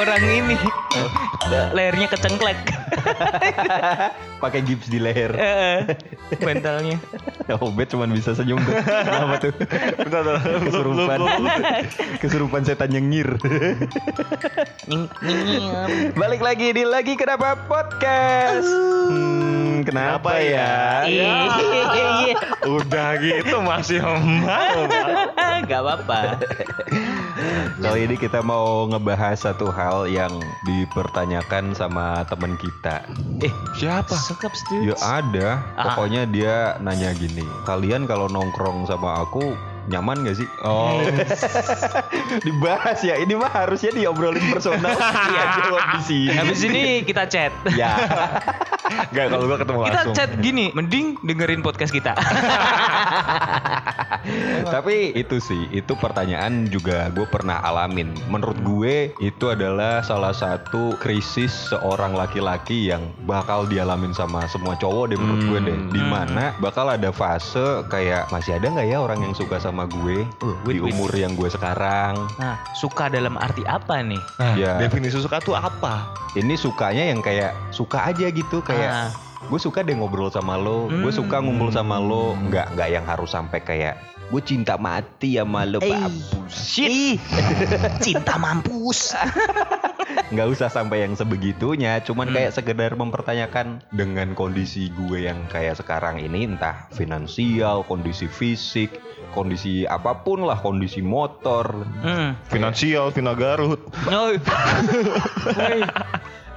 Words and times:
orang 0.00 0.24
ini. 0.24 0.56
Lehernya 1.76 2.08
kecengklek. 2.08 2.79
Pakai 4.42 4.60
gips 4.64 4.88
di 4.88 4.98
leher. 4.98 5.32
Eh, 5.36 5.80
Mentalnya. 6.42 6.96
Oh, 7.50 7.66
Bet 7.74 7.90
cuma 7.90 8.06
bisa 8.06 8.30
senyum 8.30 8.62
tuh. 8.62 8.78
Kenapa 8.78 9.34
tuh? 9.42 9.50
Bentar, 10.06 10.22
bentar. 10.22 10.38
Kesurupan. 10.62 11.18
Kesurupan 12.22 12.62
setan 12.62 12.94
nyengir. 12.94 13.26
Balik 16.14 16.38
lagi 16.46 16.70
di 16.70 16.86
lagi 16.86 17.18
kenapa 17.18 17.58
podcast? 17.66 18.70
Hmm, 19.10 19.82
kenapa, 19.82 20.38
Kenapa 20.38 20.46
ya? 20.46 21.02
ya? 21.10 21.34
Iya. 21.90 22.38
Udah 22.70 23.18
gitu 23.18 23.56
masih 23.66 23.98
mau. 23.98 24.86
Pak. 24.86 25.66
Gak 25.66 25.80
apa-apa. 25.82 26.20
Kali 27.82 28.00
ini 28.06 28.14
kita 28.14 28.46
mau 28.46 28.86
ngebahas 28.86 29.42
satu 29.42 29.74
hal 29.74 30.06
yang 30.06 30.30
dipertanyakan 30.68 31.74
sama 31.74 32.22
temen 32.30 32.54
kita. 32.60 32.79
Eh, 33.44 33.52
Siapa? 33.76 34.16
sekap 34.16 34.52
Ya 34.80 34.96
ada, 35.00 35.60
Ah. 35.76 35.92
pokoknya 35.92 36.24
dia 36.24 36.80
nanya 36.80 37.12
gini. 37.12 37.44
Kalian 37.64 38.08
kalau 38.08 38.24
nongkrong 38.26 38.88
sama 38.88 39.20
aku 39.20 39.52
nyaman 39.90 40.22
gak 40.22 40.38
sih? 40.38 40.48
Oh, 40.62 41.02
Dibahas 42.46 43.02
ya. 43.02 43.18
Ini 43.18 43.34
mah 43.34 43.50
harusnya 43.50 43.90
diobrolin 43.90 44.46
personal. 44.48 44.94
Iya 45.30 45.42
jawab 45.62 45.82
di 45.94 46.00
sini. 46.06 46.34
Habis 46.34 46.60
ini 46.66 46.82
kita 47.02 47.26
chat. 47.26 47.52
Ya. 47.74 47.94
enggak 49.10 49.26
kalau 49.30 49.46
gua 49.46 49.58
ketemu 49.62 49.78
Kita 49.86 50.00
langsung. 50.02 50.16
chat 50.16 50.30
gini, 50.42 50.66
mending 50.74 51.06
dengerin 51.22 51.62
podcast 51.62 51.94
kita. 51.94 52.14
Tapi 54.74 55.16
itu 55.16 55.40
sih, 55.40 55.70
itu 55.72 55.92
pertanyaan 55.96 56.68
juga 56.68 57.08
gue 57.14 57.24
pernah 57.26 57.62
alamin. 57.64 58.12
Menurut 58.28 58.58
gue 58.60 58.94
itu 59.22 59.44
adalah 59.48 60.04
salah 60.04 60.34
satu 60.34 60.94
krisis 61.00 61.72
seorang 61.72 62.12
laki-laki 62.14 62.92
yang 62.92 63.10
bakal 63.24 63.64
dialamin 63.64 64.12
sama 64.12 64.44
semua 64.50 64.76
cowok 64.76 65.14
deh 65.14 65.18
menurut 65.18 65.42
gue 65.46 65.58
deh. 65.72 65.78
Hmm. 65.78 65.90
Di 65.94 66.02
mana 66.02 66.44
bakal 66.60 66.90
ada 66.92 67.10
fase 67.14 67.86
kayak 67.88 68.28
masih 68.28 68.60
ada 68.60 68.66
nggak 68.70 68.88
ya 68.90 68.98
orang 69.00 69.24
yang 69.24 69.34
suka 69.34 69.56
sama 69.62 69.79
gue 69.84 70.24
Uh, 70.38 70.56
wait, 70.62 70.74
di 70.74 70.80
wait. 70.80 70.90
umur 70.90 71.12
yang 71.12 71.32
gue 71.32 71.46
sekarang. 71.46 72.16
Nah, 72.36 72.58
suka 72.72 73.06
dalam 73.06 73.36
arti 73.36 73.62
apa 73.62 74.00
nih? 74.00 74.20
Nah, 74.36 74.54
Ya. 74.54 74.72
definisi 74.76 75.16
suka 75.16 75.38
tuh 75.38 75.54
apa? 75.54 76.08
Ini 76.32 76.54
sukanya 76.54 77.04
yang 77.06 77.20
kayak 77.20 77.52
suka 77.70 78.04
aja 78.04 78.26
gitu 78.26 78.60
kayak 78.60 78.90
Ah, 78.90 79.08
gue 79.42 79.58
suka 79.58 79.80
deh 79.80 79.92
ngobrol 79.92 80.28
sama 80.28 80.54
lo, 80.54 80.86
gue 80.86 81.00
Hmm. 81.02 81.16
suka 81.16 81.38
ngumpul 81.38 81.68
sama 81.68 81.96
lo, 81.96 82.36
nggak 82.38 82.74
nggak 82.74 82.88
yang 82.88 83.04
harus 83.04 83.28
sampai 83.28 83.58
kayak 83.58 83.94
gue 84.30 84.40
cinta 84.40 84.74
mati 84.74 85.34
sama 85.34 85.62
lo, 85.62 85.78
Eh. 85.78 85.90
Pak. 85.90 86.10
Shit. 86.46 87.18
Cinta 87.98 88.34
mampus. 88.34 89.12
nggak 90.10 90.48
usah 90.48 90.66
sampai 90.66 91.02
yang 91.02 91.14
sebegitunya 91.14 91.98
cuman 92.00 92.26
Hmm. 92.26 92.34
kayak 92.34 92.52
sekedar 92.52 92.94
mempertanyakan 92.94 93.82
dengan 93.90 94.34
kondisi 94.34 94.90
gue 94.90 95.26
yang 95.26 95.46
kayak 95.46 95.74
sekarang 95.76 96.18
ini 96.18 96.46
entah 96.48 96.86
finansial 96.90 97.82
kondisi 97.82 98.26
fisik 98.26 98.94
kondisi 99.30 99.86
apa 99.86 100.18
pun 100.20 100.42
lah 100.42 100.58
kondisi 100.58 100.98
motor 101.00 101.86
Hmm. 102.00 102.34
Finansial, 102.46 103.10
Vina 103.10 103.34
Garut. 103.34 103.82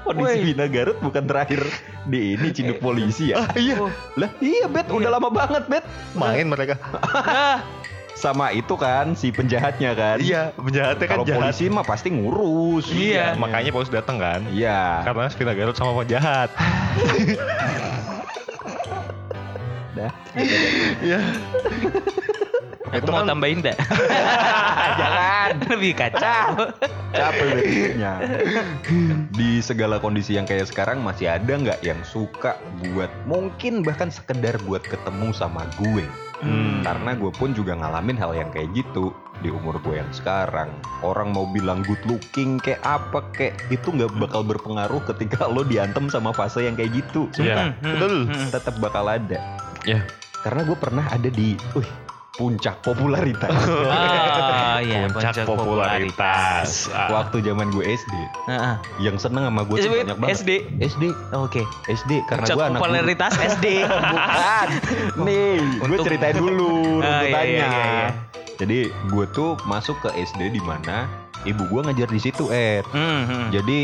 Kondisi 0.03 0.35
Woi. 0.35 0.45
Vina 0.45 0.67
Garut 0.67 0.97
bukan 0.99 1.23
terakhir 1.23 1.63
di 2.03 2.35
ini 2.35 2.47
ciduk 2.49 2.77
polisi 2.77 3.31
ya 3.31 3.47
iya. 3.55 3.79
Oh. 3.79 3.87
lah 4.13 4.27
iya 4.37 4.67
bet 4.67 4.87
udah 4.87 5.09
lama 5.09 5.27
banget 5.27 5.63
bet 5.65 5.83
Main 6.13 6.45
mereka. 6.45 6.75
Ah, 6.93 7.63
sama 8.13 8.51
itu 8.51 8.75
kan 8.75 9.11
si 9.13 9.31
penjahatnya 9.31 9.91
kan 9.93 10.17
Iya, 10.19 10.51
penjahatnya 10.53 11.05
kan 11.05 11.17
kalau 11.17 11.25
jahat. 11.25 11.39
polisi 11.39 11.65
mah 11.67 11.83
pasti 11.83 12.07
ngurus 12.07 12.87
Iya. 12.87 13.35
Makanya 13.35 13.71
polisi 13.71 13.91
datang 13.91 14.15
kan. 14.15 14.43
iya 14.47 15.01
Karena 15.01 15.27
Vina 15.27 15.53
Garut 15.53 15.75
sama 15.75 15.95
penjahat. 15.97 16.49
dah 19.93 20.11
Iya. 20.99 21.19
Aku 22.93 22.99
Itu 22.99 23.09
mau 23.09 23.19
kan- 23.19 23.29
tambahin 23.29 23.57
enggak? 23.59 23.77
jangan 24.99 25.49
Lebih 25.71 25.91
kacau. 25.95 26.49
capek 27.09 27.45
betulnya 27.51 28.13
di 29.31 29.59
segala 29.59 29.97
kondisi 29.97 30.33
yang 30.33 30.45
kayak 30.45 30.65
sekarang 30.65 30.99
masih 30.99 31.29
ada 31.29 31.49
nggak 31.51 31.81
yang 31.81 32.01
suka 32.03 32.57
buat 32.83 33.09
mungkin 33.23 33.81
bahkan 33.81 34.09
sekedar 34.09 34.57
buat 34.63 34.81
ketemu 34.81 35.29
sama 35.31 35.65
gue 35.77 36.05
Hmm. 36.39 36.83
karena 36.83 37.15
gue 37.15 37.31
pun 37.31 37.55
juga 37.55 37.71
ngalamin 37.73 38.19
hal 38.19 38.35
yang 38.35 38.51
kayak 38.51 38.67
gitu 38.73 39.15
di 39.39 39.47
umur 39.47 39.79
gue 39.79 39.95
yang 39.95 40.11
sekarang 40.11 40.67
orang 40.99 41.31
mau 41.31 41.47
bilang 41.47 41.79
good 41.81 42.03
looking 42.03 42.59
kayak 42.59 42.83
apa 42.83 43.23
kayak 43.31 43.55
itu 43.69 43.87
nggak 43.87 44.11
bakal 44.19 44.43
berpengaruh 44.43 44.99
ketika 45.07 45.47
lo 45.47 45.63
diantem 45.63 46.11
sama 46.11 46.35
fase 46.35 46.59
yang 46.61 46.75
kayak 46.75 46.91
gitu 46.93 47.31
Iya, 47.37 47.71
Hmm, 47.71 47.71
hmm, 47.71 47.87
betul. 47.87 48.15
hmm. 48.27 48.49
tetap 48.51 48.75
bakal 48.77 49.07
ada 49.07 49.39
Iya. 49.81 50.03
karena 50.43 50.61
gue 50.65 50.75
pernah 50.75 51.05
ada 51.07 51.29
di 51.31 51.55
wih, 51.71 51.87
puncak 52.33 52.81
popularitas 52.81 53.53
Ah, 53.85 54.81
iya, 54.83 55.05
Puncak 55.05 55.45
popularitas. 55.45 56.89
Ah. 56.89 57.05
waktu 57.13 57.39
zaman 57.39 57.69
gue 57.69 57.85
SD 57.85 58.13
Heeh. 58.47 58.75
yang 58.99 59.15
seneng 59.15 59.45
sama 59.45 59.61
gue 59.63 59.77
tuh 59.77 59.93
banyak 59.93 60.17
banget 60.17 60.33
SD. 60.35 60.49
SD 60.81 61.03
Oke. 61.31 61.61
SD 61.85 62.25
karena 62.25 62.41
Puncak 62.43 62.55
gue 62.55 62.65
anak 62.65 62.73
guru. 62.73 62.83
popularitas 62.83 63.33
SD. 63.37 63.65
bukan 63.85 64.67
nih 65.21 65.53
gue 65.61 65.85
Untuk- 65.87 66.05
ceritain 66.05 66.35
dulu 66.35 66.73
Ah, 66.99 67.21
iya, 67.21 67.21
runtutannya 67.21 67.45
iya, 67.45 67.67
iya, 67.69 67.85
iya. 67.85 68.09
jadi 68.55 68.79
gue 69.07 69.25
tuh 69.29 69.49
masuk 69.63 69.97
ke 69.99 70.09
SD 70.15 70.41
di 70.51 70.61
mana 70.61 71.05
ibu 71.43 71.61
gue 71.63 71.81
ngajar 71.83 72.07
di 72.07 72.19
situ 72.19 72.49
Ed 72.49 72.81
Hmm, 72.89 73.29
hmm. 73.29 73.47
jadi 73.51 73.79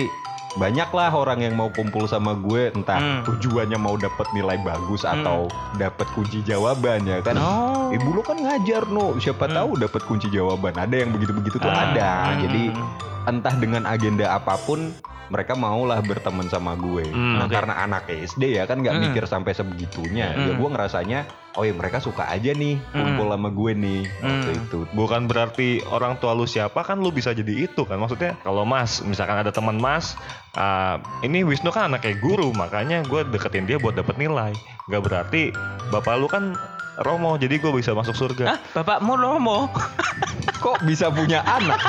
banyak 0.57 0.89
lah 0.89 1.13
orang 1.13 1.45
yang 1.45 1.53
mau 1.53 1.69
kumpul 1.69 2.09
sama 2.09 2.33
gue 2.33 2.73
entah 2.73 2.97
Hmm. 2.97 3.21
tujuannya 3.21 3.77
mau 3.77 3.93
dapat 3.93 4.25
nilai 4.33 4.57
bagus 4.59 5.05
Hmm. 5.05 5.21
atau 5.21 5.39
dapat 5.77 6.09
kunci 6.11 6.41
jawabannya 6.41 7.21
kan 7.21 7.37
Oh. 7.37 7.93
ibu 7.93 8.09
lu 8.09 8.25
kan 8.25 8.33
ngajar 8.35 8.89
no 8.89 9.13
siapa 9.21 9.45
Hmm. 9.45 9.53
tahu 9.53 9.69
dapat 9.77 10.01
kunci 10.03 10.27
jawaban 10.27 10.73
ada 10.73 10.95
yang 10.95 11.13
begitu 11.13 11.37
begitu 11.37 11.61
tuh 11.61 11.69
Ah, 11.69 11.93
ada 11.93 12.09
hmm, 12.33 12.39
jadi 12.41 12.63
hmm. 12.73 13.29
entah 13.29 13.55
dengan 13.55 13.83
agenda 13.85 14.25
apa 14.31 14.57
pun 14.59 14.89
mereka 15.29 15.53
maulah 15.53 16.01
berteman 16.01 16.45
sama 16.45 16.73
gue. 16.73 17.05
Hmm, 17.05 17.37
nah 17.37 17.45
oke. 17.45 17.53
karena 17.53 17.73
anak 17.79 18.05
SD 18.05 18.57
ya 18.57 18.65
kan 18.65 18.81
nggak 18.81 18.93
Hmm. 18.93 19.03
mikir 19.07 19.23
sampai 19.23 19.53
sebegitunya. 19.53 20.33
Ya 20.33 20.51
Hmm. 20.51 20.57
gue 20.57 20.69
ngerasanya, 20.69 21.19
oh 21.53 21.63
ya 21.63 21.71
mereka 21.71 21.97
suka 21.97 22.25
aja 22.25 22.51
nih 22.51 22.81
kumpul 22.91 23.29
sama 23.29 23.49
gue 23.49 23.71
nih 23.71 24.01
waktu 24.19 24.49
Hmm. 24.49 24.59
itu. 24.59 24.79
Bukan 24.91 25.21
berarti 25.25 25.69
orang 25.85 26.17
tua 26.17 26.33
lu 26.33 26.43
siapa 26.43 26.81
kan 26.81 26.97
lu 26.97 27.09
bisa 27.09 27.31
jadi 27.31 27.65
itu 27.65 27.81
kan 27.83 27.95
maksudnya 27.95 28.35
kalau 28.41 28.61
mas 28.63 28.99
misalkan 29.01 29.37
ada 29.37 29.49
teman 29.49 29.75
mas 29.75 30.17
ah, 30.53 30.97
ini 31.21 31.41
Wisnu 31.41 31.69
kan 31.69 31.87
anaknya 31.87 32.17
guru 32.17 32.49
makanya 32.51 33.01
gue 33.03 33.21
deketin 33.25 33.63
dia 33.63 33.77
buat 33.77 33.93
dapet 33.93 34.17
nilai 34.17 34.51
nggak 34.85 35.01
berarti 35.01 35.53
bapak 35.87 36.13
lu 36.15 36.25
kan 36.25 36.57
Romo 36.99 37.39
jadi 37.39 37.55
gue 37.63 37.71
bisa 37.71 37.95
masuk 37.95 38.11
surga 38.11 38.55
Hah, 38.55 38.59
bapakmu 38.75 39.15
Romo. 39.15 39.71
Kok 40.63 40.83
bisa 40.83 41.07
punya 41.07 41.39
anak? 41.47 41.79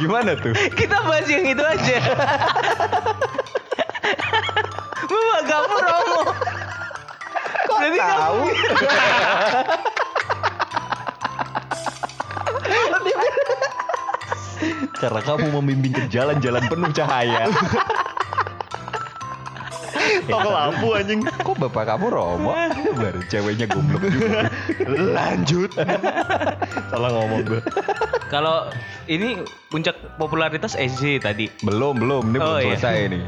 Gimana 0.00 0.32
tuh? 0.40 0.56
Kita 0.72 1.04
bahas 1.04 1.28
yang 1.28 1.44
itu 1.44 1.60
aja. 1.60 1.98
Bapak 5.36 5.40
kamu 5.52 5.76
Romo. 5.84 6.20
Kok 7.68 7.76
Berarti 7.76 7.98
tahu? 8.00 8.40
Karena 14.96 15.20
kamu 15.20 15.52
membimbing 15.60 15.92
ke 15.92 16.08
jalan-jalan 16.08 16.64
penuh 16.72 16.88
cahaya. 16.96 17.52
Toko 20.26 20.48
lampu 20.48 20.86
anjing 20.92 21.20
Kok 21.24 21.56
bapak 21.58 21.84
kamu 21.88 22.06
Romo? 22.08 22.52
Baru 22.94 23.20
ceweknya 23.24 23.66
goblok 23.66 24.02
juga. 24.04 24.50
lanjut 25.08 25.70
salah 26.88 27.10
ngomong 27.12 27.42
gue 27.44 27.60
Kalau 28.26 28.66
ini 29.06 29.38
puncak 29.68 29.94
popularitas 30.16 30.74
SD 30.74 31.20
tadi 31.20 31.46
Belum, 31.62 31.94
belum. 31.94 32.24
Ini 32.28 32.38
Oh, 32.38 32.58
belum 32.58 32.58
iya. 32.58 32.74
selesai 32.74 32.96
nih. 33.08 33.24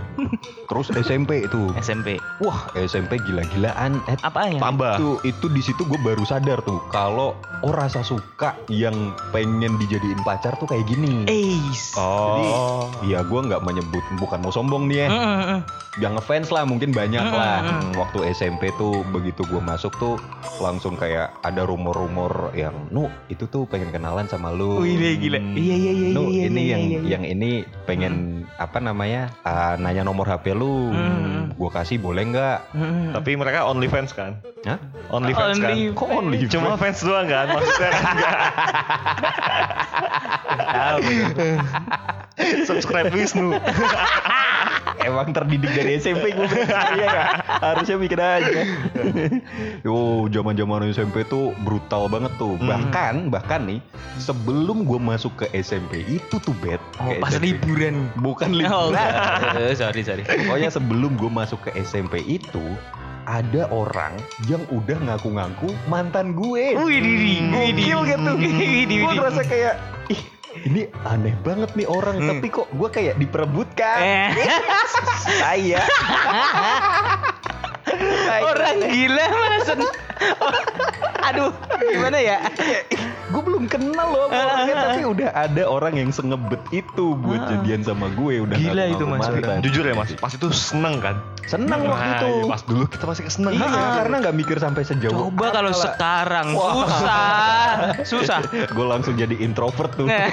Terus 0.67 0.87
SMP 0.93 1.31
itu. 1.43 1.71
SMP. 1.79 2.19
Wah, 2.39 2.71
SMP 2.73 3.19
gila-gilaan. 3.19 3.99
Eh, 4.07 4.15
Apanya? 4.21 4.63
tambah 4.63 4.95
itu 4.95 5.11
itu 5.27 5.47
di 5.49 5.59
situ 5.59 5.83
gue 5.83 5.99
baru 5.99 6.23
sadar 6.23 6.63
tuh 6.63 6.79
kalau 6.89 7.35
oh 7.59 7.73
rasa 7.73 8.01
suka 8.01 8.55
yang 8.69 8.95
pengen 9.29 9.75
dijadiin 9.77 10.23
pacar 10.23 10.55
tuh 10.55 10.65
kayak 10.65 10.87
gini. 10.87 11.27
Ace. 11.27 11.99
oh 11.99 12.87
Iya, 13.01 13.23
gue 13.23 13.41
nggak 13.43 13.59
menyebut 13.61 14.05
bukan 14.17 14.39
mau 14.39 14.51
sombong 14.51 14.87
nih 14.87 14.99
ya. 15.01 15.09
Mm, 15.09 15.19
mm, 15.19 15.43
mm. 15.45 15.61
Yang 15.99 16.13
ngefans 16.15 16.49
lah 16.49 16.63
mungkin 16.63 16.91
banyak 16.91 17.19
Hmm, 17.21 17.35
lah. 17.35 17.59
hmm. 17.59 17.75
Hmm, 17.81 17.93
Waktu 17.99 18.19
SMP 18.31 18.71
tuh 18.73 19.03
begitu 19.09 19.43
gue 19.43 19.59
masuk 19.59 19.91
tuh 19.99 20.15
langsung 20.59 20.95
kayak 20.95 21.35
ada 21.43 21.67
rumor-rumor 21.67 22.55
yang, 22.55 22.75
nu 22.89 23.11
itu 23.27 23.47
tuh 23.47 23.67
pengen 23.67 23.91
kenalan 23.91 24.31
sama 24.31 24.55
lu. 24.55 24.79
Wih, 24.79 24.95
gila, 24.95 25.11
gila. 25.19 25.39
Iya, 25.59 25.75
iya, 25.77 25.93
iya, 25.93 26.09
Nu 26.13 26.31
iya, 26.31 26.43
ini 26.47 26.61
iya, 26.61 26.71
yang 26.71 26.83
iya, 26.85 26.95
iya. 26.95 27.09
yang 27.11 27.25
ini 27.27 27.51
pengen 27.83 28.15
apa 28.55 28.79
namanya 28.79 29.35
ah, 29.43 29.75
nanya 29.75 30.07
nomor 30.07 30.23
HP 30.25 30.55
lu. 30.55 30.95
Hmm. 30.95 31.51
Gue 31.51 31.71
kasih 31.73 31.99
boleh 31.99 32.28
nggak? 32.29 32.59
Mm. 32.71 33.11
tapi 33.13 33.31
mereka 33.35 33.65
only 33.65 33.87
fans 33.87 34.11
kan 34.11 34.39
Hah? 34.63 34.79
only 35.09 35.33
fans 35.33 35.57
kan 35.57 35.71
Only- 35.71 35.91
Kok 35.91 36.09
only? 36.11 36.39
cuma 36.47 36.75
fans 36.75 36.99
doang 37.01 37.27
kan 37.27 37.47
maksudnya 37.49 37.91
kan 37.91 38.05
enggak 38.11 38.37
Tahu. 40.49 41.01
Subscribe 42.69 43.11
Wisnu. 43.11 43.51
Emang 44.99 45.31
terdidik 45.31 45.71
dari 45.71 45.95
SMP 45.97 46.33
gue 46.33 46.43
Iya 46.67 47.07
nggak? 47.07 47.29
Harusnya 47.61 47.97
bikin 47.97 48.19
aja 48.19 48.61
Yo 49.87 49.95
zaman 50.27 50.53
zaman 50.53 50.91
SMP 50.91 51.23
tuh 51.25 51.55
brutal 51.59 52.09
banget 52.09 52.35
tuh 52.35 52.59
Hmm. 52.59 52.67
Bahkan 52.67 53.15
Bahkan 53.31 53.61
nih 53.65 53.79
Sebelum 54.19 54.83
gue 54.83 54.99
masuk 54.99 55.33
ke 55.37 55.55
SMP 55.55 56.03
Itu 56.05 56.41
tuh 56.41 56.51
bet 56.57 56.83
Oh, 56.99 57.15
pas 57.17 57.31
SMP. 57.31 57.55
liburan. 57.55 58.11
Bukan 58.17 58.51
Oh, 58.51 58.59
liburan 58.59 58.91
enggak. 58.91 59.11
Eh, 59.63 59.75
sorry, 59.77 60.03
sorry. 60.03 60.23
Pokoknya 60.27 60.69
sebelum 60.69 61.15
gue 61.15 61.31
masuk 61.31 61.63
ke 61.63 61.79
SMP 61.79 62.18
itu 62.25 62.65
ada 63.29 63.69
orang 63.69 64.17
yang 64.49 64.65
udah 64.73 64.97
ngaku-ngaku 65.05 65.69
mantan 65.85 66.33
gue. 66.33 66.73
Wih, 66.81 66.99
diri. 67.05 67.37
Gokil 67.53 67.99
gitu. 68.09 68.31
Gue 69.05 69.13
ngerasa 69.13 69.43
kayak, 69.45 69.75
ih 70.09 70.23
ini 70.65 70.89
aneh 71.05 71.37
banget 71.45 71.71
nih 71.77 71.85
orang, 71.85 72.17
Hmm. 72.19 72.29
tapi 72.33 72.49
kok 72.49 72.67
gue 72.73 72.89
kayak 72.89 73.21
diperebutkan. 73.21 74.01
Eh, 74.01 74.29
Saya. 75.45 75.85
orang 78.41 78.77
gila 78.89 79.27
masa. 79.29 79.75
Aduh, 81.29 81.51
gimana 81.83 82.19
ya? 82.19 82.39
gue 83.29 83.43
belum 83.45 83.69
kenal 83.69 84.09
loh 84.09 84.25
sama 84.27 84.41
orangnya, 84.41 84.75
tapi 84.83 85.03
udah 85.05 85.29
ada 85.31 85.63
orang 85.65 85.95
yang 85.95 86.09
sengebet 86.09 86.63
itu 86.71 87.13
buat 87.15 87.37
Ah. 87.39 87.49
jadian 87.55 87.85
sama 87.85 88.09
gue. 88.11 88.41
Udah 88.41 88.57
Gila 88.57 88.85
itu, 88.89 89.05
Mas. 89.05 89.21
mantan. 89.23 89.61
Jujur 89.61 89.85
ya 89.85 89.93
mas, 89.93 90.11
pas 90.15 90.33
itu 90.33 90.49
seneng 90.49 90.97
kan? 90.99 91.21
Seneng 91.45 91.81
waktu 91.83 92.01
Nah, 92.03 92.17
itu. 92.19 92.29
iya, 92.39 92.45
Pas 92.47 92.63
dulu 92.63 92.85
kita 92.87 93.05
pasti 93.05 93.23
keseneng. 93.23 93.53
Iya, 93.55 93.69
karena 93.99 94.17
nggak 94.19 94.35
mikir 94.35 94.57
sampai 94.57 94.83
sejauh. 94.83 95.29
Coba 95.29 95.47
kalau 95.51 95.73
sekarang 95.73 96.49
Wah. 96.53 96.73
susah, 96.75 97.69
susah. 98.03 98.41
gue 98.77 98.87
langsung 98.87 99.13
jadi 99.15 99.33
introvert 99.35 99.93
tuh. 99.93 100.05
Nah. 100.05 100.29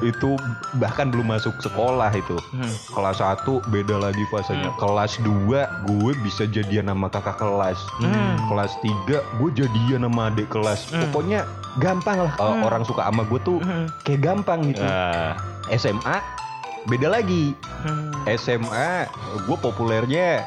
itu 0.00 0.40
bahkan 0.74 1.08
belum 1.08 1.28
masuk 1.30 1.52
sekolah 1.58 2.08
itu. 2.10 2.36
Hmm. 2.50 2.72
Kelas 2.90 3.20
1 3.20 3.44
beda 3.68 3.96
lagi 3.98 4.24
fasenya. 4.26 4.70
Hmm. 4.70 4.78
Kelas 4.78 5.12
2 5.20 5.60
gue 5.86 6.12
bisa 6.18 6.44
jadian 6.46 6.88
sama 6.88 7.08
kakak 7.08 7.36
kelas. 7.36 7.76
Hmm. 8.00 8.36
Kelas 8.46 8.72
3 8.80 9.20
gue 9.38 9.50
jadian 9.56 10.02
sama 10.02 10.28
adik 10.28 10.48
kelas. 10.48 10.88
Hmm. 10.88 11.08
Pokoknya 11.08 11.44
gampang 11.76 12.20
lah 12.20 12.32
Hmm. 12.34 12.60
orang 12.60 12.82
suka 12.82 13.02
sama 13.02 13.22
gue 13.22 13.38
tuh 13.40 13.58
Hmm. 13.58 13.86
kayak 14.02 14.20
gampang 14.20 14.60
gitu. 14.66 14.82
Nah, 14.82 15.38
SMA 15.70 16.16
beda 16.84 17.08
lagi. 17.08 17.54
Hmm. 17.80 18.12
SMA 18.28 19.08
gue 19.40 19.56
populernya 19.56 20.44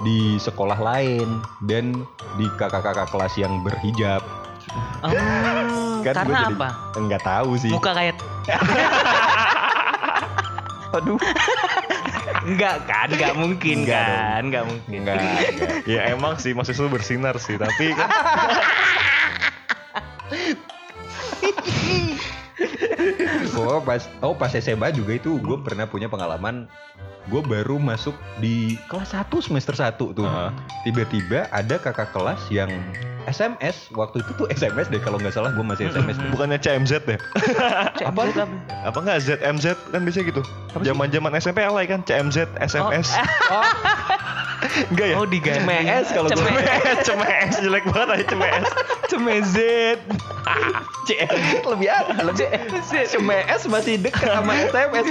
di 0.00 0.36
sekolah 0.36 0.76
lain 0.76 1.40
dan 1.62 2.04
di 2.34 2.46
kakak-kakak 2.54 3.08
kelas 3.08 3.34
yang 3.34 3.62
berhijab. 3.62 4.20
Oh, 5.00 5.10
Kan 6.04 6.14
karena 6.14 6.38
jadi- 6.44 6.54
apa? 6.54 6.68
Enggak 6.94 7.22
tahu 7.22 7.50
sih. 7.56 7.70
Muka 7.70 7.90
kayak 7.92 8.14
Aduh. 10.94 11.18
Enggak 12.44 12.76
kan, 12.86 13.08
enggak 13.08 13.34
mungkin 13.34 13.76
Enggak 13.84 14.04
kan, 14.04 14.40
enggak 14.48 14.64
mungkin. 14.68 14.98
Enggak. 15.02 15.16
enggak. 15.16 15.88
ya 15.88 16.00
emang 16.12 16.36
sih 16.36 16.52
Mas 16.52 16.68
Wisnu 16.68 16.92
bersinar 16.92 17.36
sih, 17.40 17.56
tapi 17.56 17.96
kan 17.96 18.08
Oh 23.54 23.78
pas 23.82 24.06
oh 24.22 24.34
pas 24.34 24.50
SMA 24.50 24.94
juga 24.94 25.18
itu 25.18 25.38
gue 25.38 25.56
pernah 25.62 25.86
punya 25.86 26.06
pengalaman 26.10 26.66
gue 27.28 27.40
baru 27.40 27.80
masuk 27.80 28.12
di 28.38 28.76
kelas 28.92 29.16
1 29.16 29.32
semester 29.40 29.74
1 29.76 29.96
tuh. 29.96 30.24
Heeh. 30.24 30.50
Tiba-tiba 30.88 31.48
ada 31.48 31.76
kakak 31.80 32.12
kelas 32.12 32.40
yang 32.52 32.68
SMS 33.24 33.88
waktu 33.96 34.20
itu 34.20 34.36
tuh 34.36 34.46
SMS 34.52 34.92
deh 34.92 35.00
kalau 35.00 35.16
nggak 35.16 35.32
salah 35.32 35.48
gue 35.56 35.64
masih 35.64 35.88
SMS 35.88 36.20
deh. 36.20 36.28
bukannya 36.28 36.60
CMZ 36.60 36.92
ya? 37.08 37.18
Apa? 38.04 38.22
Apa 38.84 38.98
enggak 39.00 39.18
ZMZ 39.24 39.66
kan 39.88 40.00
biasanya 40.04 40.24
gitu. 40.28 40.42
Zaman-zaman 40.84 41.32
SMP 41.40 41.64
alay 41.64 41.88
kan 41.88 42.04
CMZ, 42.04 42.52
SMS. 42.60 43.16
Oh, 43.48 43.64
Enggak 44.90 45.06
ya? 45.12 45.16
Oh, 45.20 45.26
diganti. 45.28 45.60
CMS 45.60 46.06
kalau 46.10 46.28
gua. 46.32 46.40
Cemes. 46.40 46.98
cemes 47.06 47.52
jelek 47.60 47.84
banget 47.88 48.08
aja 48.10 48.24
cemes. 48.32 48.66
Cemezet. 49.12 50.00
CMS 51.04 51.64
lebih 51.68 51.88
ada 51.88 52.16
lebih 52.24 52.48
CMS 52.84 53.60
masih 53.68 54.00
dekat 54.00 54.24
sama 54.24 54.52
SMS. 54.56 55.06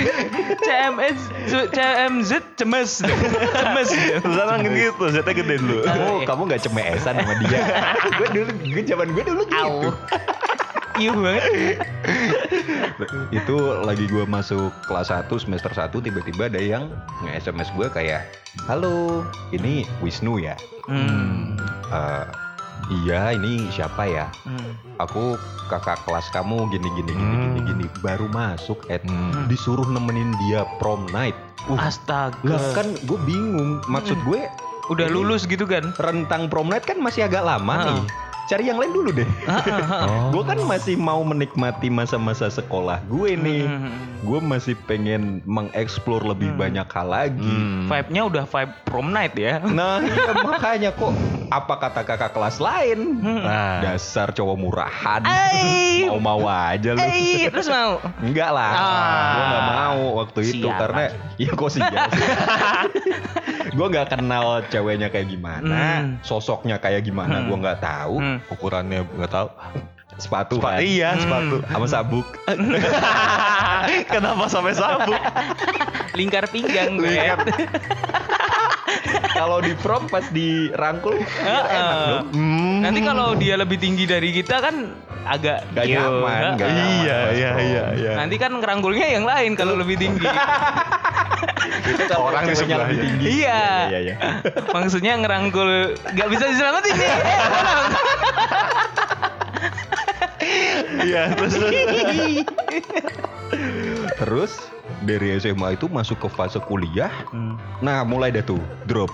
CMS, 0.61 1.19
C- 2.03 2.09
CMZ 2.25 2.31
cemes. 2.55 2.91
Cemes. 3.55 3.89
Terus 4.19 4.37
orang 4.37 4.59
gitu, 4.65 5.03
Z-nya 5.09 5.33
gede 5.33 5.55
dulu. 5.57 5.77
Oh, 5.87 6.19
kamu 6.21 6.41
nggak 6.45 6.61
cemesan 6.61 7.15
sama 7.15 7.33
dia? 7.39 7.59
gue 8.13 8.27
dulu, 8.29 8.51
gue 8.69 8.83
zaman 8.83 9.07
gue 9.09 9.23
dulu 9.23 9.41
gitu. 9.43 9.89
Iya 10.93 11.09
banget. 11.11 11.43
itu 13.31 13.55
lagi 13.81 14.05
gue 14.05 14.23
masuk 14.23 14.69
kelas 14.83 15.09
1 15.09 15.25
semester 15.33 15.71
1 15.71 15.89
tiba-tiba 15.89 16.45
ada 16.45 16.61
yang 16.61 16.85
nge-SMS 17.23 17.73
gue 17.73 17.87
kayak 17.89 18.29
halo 18.63 19.25
ini 19.49 19.81
Wisnu 19.99 20.37
ya 20.37 20.53
Hmm. 20.83 21.57
"Eh, 21.89 22.23
iya 22.91 23.31
ini 23.31 23.69
siapa 23.69 24.03
ya 24.03 24.27
Hmm. 24.43 24.75
aku 24.97 25.39
kakak 25.65 26.03
kelas 26.03 26.27
kamu 26.29 26.67
gini 26.69 26.87
gini 26.93 27.11
gini 27.11 27.23
Hmm. 27.33 27.43
gini 27.45 27.59
gini 27.65 27.85
baru 27.99 28.27
masuk 28.27 28.83
Ed 28.87 29.03
Hmm. 29.03 29.47
disuruh 29.47 29.85
nemenin 29.85 30.33
dia 30.41 30.67
prom 30.77 31.07
night 31.09 31.35
uh, 31.65 31.79
Astaga. 31.79 32.43
lah 32.43 32.63
kan 32.73 32.87
gue 32.99 33.19
bingung 33.23 33.79
maksud 33.85 34.17
Hmm. 34.17 34.27
gue 34.27 34.41
udah 34.89 35.07
lulus 35.07 35.47
gitu 35.47 35.63
kan? 35.63 35.95
rentang 35.95 36.51
prom 36.51 36.67
night 36.67 36.83
kan 36.83 36.99
masih 36.99 37.23
agak 37.23 37.41
lama 37.41 37.71
Ah. 37.73 37.83
nih 37.87 38.01
cari 38.43 38.63
yang 38.65 38.75
lain 38.75 38.91
dulu 38.91 39.09
deh 39.13 39.29
Oh. 40.03 40.29
gue 40.31 40.43
kan 40.43 40.59
masih 40.61 40.95
mau 40.95 41.21
menikmati 41.21 41.87
masa-masa 41.87 42.47
sekolah 42.47 42.99
gue 43.05 43.33
nih 43.33 43.63
Hmm. 43.63 43.91
gue 44.19 44.39
masih 44.39 44.75
pengen 44.81 45.39
mengeksplor 45.43 46.23
lebih 46.23 46.49
Hmm. 46.49 46.59
banyak 46.59 46.87
hal 46.87 47.07
lagi. 47.07 47.43
Hmm. 47.45 47.85
Vibe-nya 47.85 48.21
udah 48.23 48.43
vibe 48.45 48.73
prom 48.83 49.07
night 49.09 49.35
ya. 49.35 49.59
Nah 49.69 49.99
iya 49.99 50.31
makanya 50.37 50.89
kok 50.91 51.11
apa 51.49 51.73
kata 51.77 52.01
kakak 52.01 52.31
kelas 52.31 52.57
lain? 52.57 52.99
Hmm. 53.19 53.41
Nah, 53.41 53.79
Dasar 53.81 54.31
cowok 54.31 54.55
murahan. 54.55 55.21
Mau-mau 56.09 56.43
aja 56.45 56.93
lu. 56.93 56.99
Eh, 56.99 57.47
terus 57.47 57.67
mau? 57.67 57.99
Enggak 58.19 58.49
lah, 58.49 58.71
Ah. 58.71 59.29
gue 59.29 59.43
nggak 59.45 59.65
mau 59.69 59.99
waktu 60.17 60.39
itu 60.45 60.65
Sialan. 60.65 60.79
karena 60.79 61.03
ya 61.37 61.51
kok 61.51 61.69
sih 61.69 61.81
gue 63.73 63.87
nggak 63.87 64.07
kenal 64.09 64.45
ceweknya 64.67 65.07
kayak 65.09 65.27
gimana, 65.27 65.81
Hmm. 65.99 66.21
sosoknya 66.21 66.77
kayak 66.77 67.01
gimana, 67.01 67.41
Hmm. 67.41 67.47
gue 67.47 67.57
nggak 67.59 67.79
tahu. 67.79 68.15
Hmm. 68.17 68.32
Ukurannya 68.47 69.03
nggak 69.03 69.31
tahu. 69.31 69.49
Sepatu 70.13 70.61
Sepa- 70.61 70.77
kan, 70.77 70.79
iya, 70.79 71.09
Hmm. 71.11 71.21
sepatu. 71.21 71.55
sama 71.65 71.87
sabuk. 71.89 72.27
Kenapa 74.13 74.45
sampai 74.45 74.73
sabuk? 74.73 75.17
Lingkar 76.13 76.45
pinggang 76.47 76.95
gue. 76.95 77.09
Lingkar. 77.09 77.49
Kalau 79.33 79.57
di 79.59 79.73
prom 79.73 80.05
pas 80.05 80.23
dirangkul, 80.29 81.17
biar 81.17 81.65
Heeh. 81.65 81.73
enak 81.73 81.97
dong. 82.05 82.27
Hmm. 82.31 82.77
Nanti 82.79 82.99
kalau 83.01 83.33
dia 83.33 83.55
lebih 83.57 83.75
tinggi 83.75 84.05
dari 84.05 84.29
kita 84.31 84.61
kan 84.61 84.93
agak 85.23 85.65
Gak 85.71 85.85
Iya, 85.87 86.03
nyaman, 86.03 86.41
gak 86.53 86.67
nyaman 86.67 86.93
Iya, 86.93 87.19
iya, 87.31 87.51
iya, 87.57 87.83
iya. 87.95 88.11
Nanti 88.13 88.35
kan 88.37 88.53
ngerangkulnya 88.53 89.07
yang 89.09 89.25
lain 89.25 89.55
kalau 89.55 89.73
lebih 89.73 89.97
tinggi. 89.97 90.23
Itu 91.85 92.03
kalau 92.05 92.29
Orang 92.29 92.43
di 92.45 92.53
sebelahnya. 92.53 92.85
lebih 92.85 92.97
tinggi. 92.99 93.25
Iya. 93.39 93.63
Iya, 93.87 93.99
iya. 94.01 94.15
Maksudnya 94.69 95.13
ngerangkul 95.17 95.69
nggak 96.07 96.29
bisa 96.29 96.43
diselamatin 96.47 96.93
nih. 96.93 97.11
Iya, 101.03 101.35
terus 101.35 101.53
Terus 104.15 104.51
dari 105.01 105.35
SMA 105.37 105.75
itu 105.75 105.87
masuk 105.87 106.17
ke 106.17 106.29
fase 106.29 106.59
kuliah. 106.61 107.11
Hmm. 107.29 107.55
Nah, 107.79 108.03
mulai 108.03 108.31
dah 108.31 108.41
tuh 108.41 108.59
drop. 108.85 109.11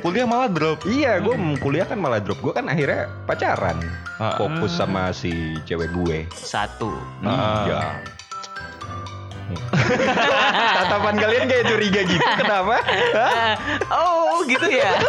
kuliah 0.00 0.24
malah 0.24 0.48
drop. 0.48 0.80
iya, 0.86 1.16
gue 1.18 1.32
kuliah 1.58 1.84
kan 1.84 1.96
malah 1.96 2.18
drop. 2.18 2.40
Gue 2.40 2.52
kan 2.52 2.66
akhirnya 2.66 3.08
pacaran. 3.24 3.80
Ah. 4.16 4.36
Fokus 4.36 4.72
Hmm. 4.74 4.80
sama 4.80 5.02
si 5.10 5.32
cewek 5.64 5.92
gue. 5.94 6.18
Satu. 6.30 6.92
Ah. 7.22 7.64
Iya. 7.64 7.80
Tatapan 10.76 11.14
kalian 11.14 11.44
kayak 11.46 11.64
curiga 11.70 12.00
gitu. 12.02 12.26
Kenapa? 12.42 12.82
Hah? 13.14 13.54
oh 13.94 14.42
gitu 14.46 14.66
ya. 14.66 14.90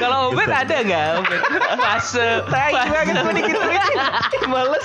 Kalau 0.00 0.28
Obet 0.30 0.52
ada 0.52 0.76
nggak 0.84 1.06
Obet? 1.24 1.40
Fase 1.80 2.44
Tai 2.52 2.72
banget 2.72 3.16
gue 3.24 3.34
dikit 3.34 3.56
Males. 4.52 4.84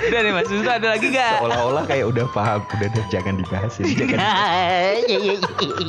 Udah 0.00 0.20
nih 0.20 0.32
Mas 0.32 0.50
ada 0.50 0.88
lagi 0.90 1.06
gak? 1.10 1.38
Seolah-olah 1.38 1.84
kayak 1.86 2.06
udah 2.08 2.26
paham, 2.30 2.60
udah 2.66 2.88
deh 2.90 3.04
jangan 3.08 3.34
dibahas 3.36 3.72
ya. 3.78 3.84
Jangan. 3.86 4.18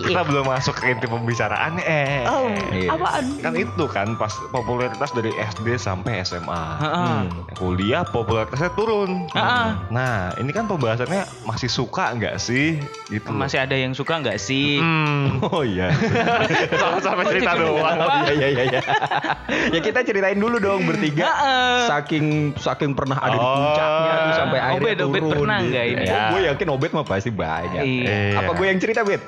Kita 0.05 0.21
belum 0.23 0.45
masuk 0.45 0.75
ke 0.77 0.91
inti 0.91 1.07
pembicaraan 1.07 1.79
eh. 1.81 2.23
Oh, 2.25 2.51
Iya. 2.71 2.93
apaan? 2.93 3.23
Kan 3.39 3.53
itu 3.55 3.85
kan 3.88 4.07
pas 4.15 4.33
popularitas 4.50 5.09
dari 5.11 5.31
SD 5.33 5.77
sampai 5.77 6.21
SMA. 6.21 6.63
Hmm. 6.77 7.25
Kuliah 7.55 8.05
popularitasnya 8.05 8.71
turun. 8.73 9.25
Heeh. 9.31 9.67
Nah, 9.89 10.35
ini 10.38 10.51
kan 10.51 10.65
pembahasannya 10.65 11.25
masih 11.43 11.67
suka 11.67 12.13
nggak 12.13 12.38
sih? 12.38 12.77
Gitu. 13.07 13.27
Masih 13.31 13.59
ada 13.59 13.73
yang 13.73 13.91
suka 13.91 14.19
nggak 14.19 14.38
sih? 14.38 14.77
Hmm. 14.77 15.41
Oh 15.41 15.63
iya. 15.63 15.89
Sama-sama 16.81 17.25
cerita 17.25 17.55
jadi 17.55 17.63
doang. 17.63 17.95
kenapa? 17.97 18.13
Oh, 18.27 18.33
iya 18.33 18.47
iya 18.50 18.63
iya. 18.69 18.81
ya 19.71 19.79
kita 19.79 20.03
ceritain 20.03 20.38
dulu 20.38 20.57
dong 20.57 20.85
bertiga. 20.85 21.25
Heeh. 21.25 21.77
Saking 21.88 22.25
saking 22.57 22.91
pernah 22.93 23.17
ada 23.17 23.33
di 23.33 23.39
Oh. 23.41 23.70
Puncaknya 23.71 24.13
tuh 24.13 24.33
sampai 24.35 24.59
akhirnya 24.59 24.91
Obed, 24.91 25.07
Obed 25.07 25.21
turun. 25.23 25.47
pernah 25.47 25.57
nggak 25.63 25.85
ini? 25.87 26.03
Ya, 26.03 26.19
gue 26.29 26.39
yakin 26.51 26.67
Obed 26.69 26.91
mah 26.91 27.05
pasti 27.07 27.31
banyak. 27.31 27.83
Iya. 27.83 28.19
Apa 28.43 28.51
gue 28.53 28.65
yang 28.67 28.79
cerita, 28.83 29.01
Bet? 29.07 29.23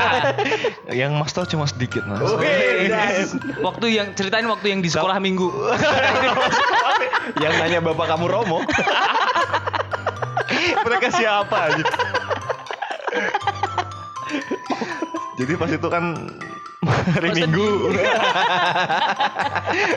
Yang 1.00 1.10
Mas 1.18 1.32
tahu 1.34 1.44
cuma 1.50 1.66
sedikit, 1.66 2.06
Mas. 2.06 2.22
Oh, 2.22 2.38
iya. 2.40 3.26
waktu 3.60 3.98
yang 3.98 4.14
ceritain 4.14 4.46
waktu 4.46 4.70
yang 4.70 4.80
di 4.80 4.88
sekolah 4.88 5.18
minggu. 5.18 5.50
yang 7.42 7.52
nanya 7.58 7.82
bapak 7.82 8.06
kamu 8.06 8.30
Romo. 8.30 8.62
Mereka 10.86 11.08
siapa 11.10 11.56
aja? 11.72 11.84
Jadi 15.36 15.52
pas 15.58 15.68
itu 15.68 15.88
kan 15.90 16.04
hari 17.14 17.30
Minggu. 17.34 17.70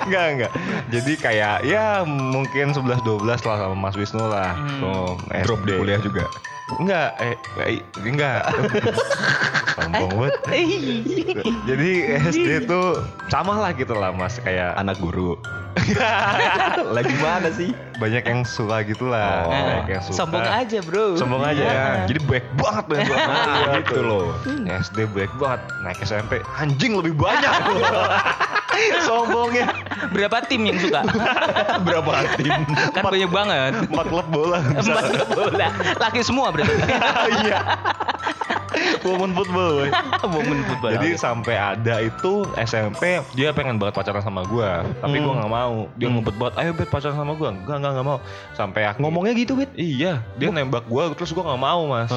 enggak, 0.06 0.26
enggak. 0.38 0.52
Jadi 0.94 1.14
kayak 1.18 1.66
ya 1.66 2.06
mungkin 2.06 2.74
11 2.74 3.02
12 3.02 3.26
lah 3.26 3.58
sama 3.58 3.76
Mas 3.76 3.98
Wisnu 3.98 4.26
lah. 4.30 4.54
Hmm. 4.54 4.86
Oh, 4.86 5.12
Drop 5.46 5.66
SD. 5.66 5.68
di 5.68 5.74
kuliah 5.78 6.00
juga. 6.02 6.26
Enggak, 6.78 7.10
eh, 7.18 7.36
eh 7.66 7.82
enggak. 8.06 8.46
Sombong 9.80 10.12
banget. 10.14 10.36
Jadi 11.66 11.92
SD 12.30 12.70
tuh 12.70 13.02
sama 13.34 13.58
lah 13.58 13.74
gitu 13.74 13.98
lah 13.98 14.14
Mas 14.14 14.38
kayak 14.38 14.78
Anak 14.78 15.02
guru. 15.02 15.34
Lagi 16.98 17.16
mana 17.22 17.50
sih? 17.54 17.72
banyak 18.00 18.24
yang 18.24 18.42
suka 18.48 18.80
gitu 18.88 19.12
lah. 19.12 19.44
Oh. 19.44 19.52
banyak 19.52 19.88
yang 19.92 20.04
suka. 20.08 20.16
Sombong 20.24 20.48
aja 20.48 20.78
bro. 20.80 21.20
Sombong 21.20 21.44
aja 21.44 21.64
ya. 21.64 21.88
Jadi 22.08 22.20
baik 22.26 22.48
banget 22.56 22.84
tuh 22.88 22.96
yang 22.96 23.08
sama 23.12 23.28
Nah, 23.28 23.44
dia 23.44 23.80
gitu 23.84 24.02
loh. 24.02 24.26
SD 24.66 24.98
baik 25.12 25.34
banget. 25.36 25.62
Naik 25.84 26.00
SMP 26.08 26.34
anjing 26.56 26.96
lebih 26.96 27.14
banyak. 27.20 27.52
Sombongnya. 29.08 29.68
Berapa 30.16 30.40
tim 30.48 30.64
yang 30.64 30.80
suka? 30.80 31.04
Berapa 31.86 32.12
tim? 32.40 32.64
kan 32.96 33.04
banyak 33.04 33.28
banget. 33.28 33.72
Empat 33.92 34.08
klub 34.08 34.28
bola. 34.32 34.64
Empat 34.64 35.28
bola. 35.36 35.68
Laki 36.00 36.24
semua 36.24 36.56
berarti. 36.56 36.80
Iya. 37.44 37.60
Women 39.04 39.32
football 39.32 39.70
boy. 39.80 39.90
Momen 40.30 40.60
football. 40.68 40.92
Jadi 40.96 41.10
sampai 41.16 41.56
ada 41.56 41.96
itu 42.04 42.44
SMP 42.60 43.24
dia 43.34 43.56
pengen 43.56 43.80
banget 43.80 43.96
pacaran 43.96 44.24
sama 44.24 44.44
gua, 44.46 44.84
tapi 45.00 45.20
gua 45.24 45.34
nggak 45.40 45.52
mau. 45.52 45.88
Dia 45.96 46.08
ngebet 46.12 46.36
banget, 46.36 46.54
ayo 46.60 46.72
bet 46.76 46.90
pacaran 46.92 47.18
sama 47.18 47.34
gua. 47.36 47.50
Enggak 47.56 47.78
enggak 47.80 47.92
nggak 48.00 48.08
mau. 48.08 48.20
Sampai 48.54 48.82
akhir 48.86 49.00
Ngomongnya 49.00 49.34
gitu, 49.34 49.56
Bet. 49.56 49.72
Iya, 49.80 50.20
dia 50.36 50.50
nembak 50.52 50.86
gua 50.92 51.12
terus 51.16 51.32
gua 51.32 51.54
nggak 51.54 51.62
mau 51.64 51.82
mas. 51.88 52.12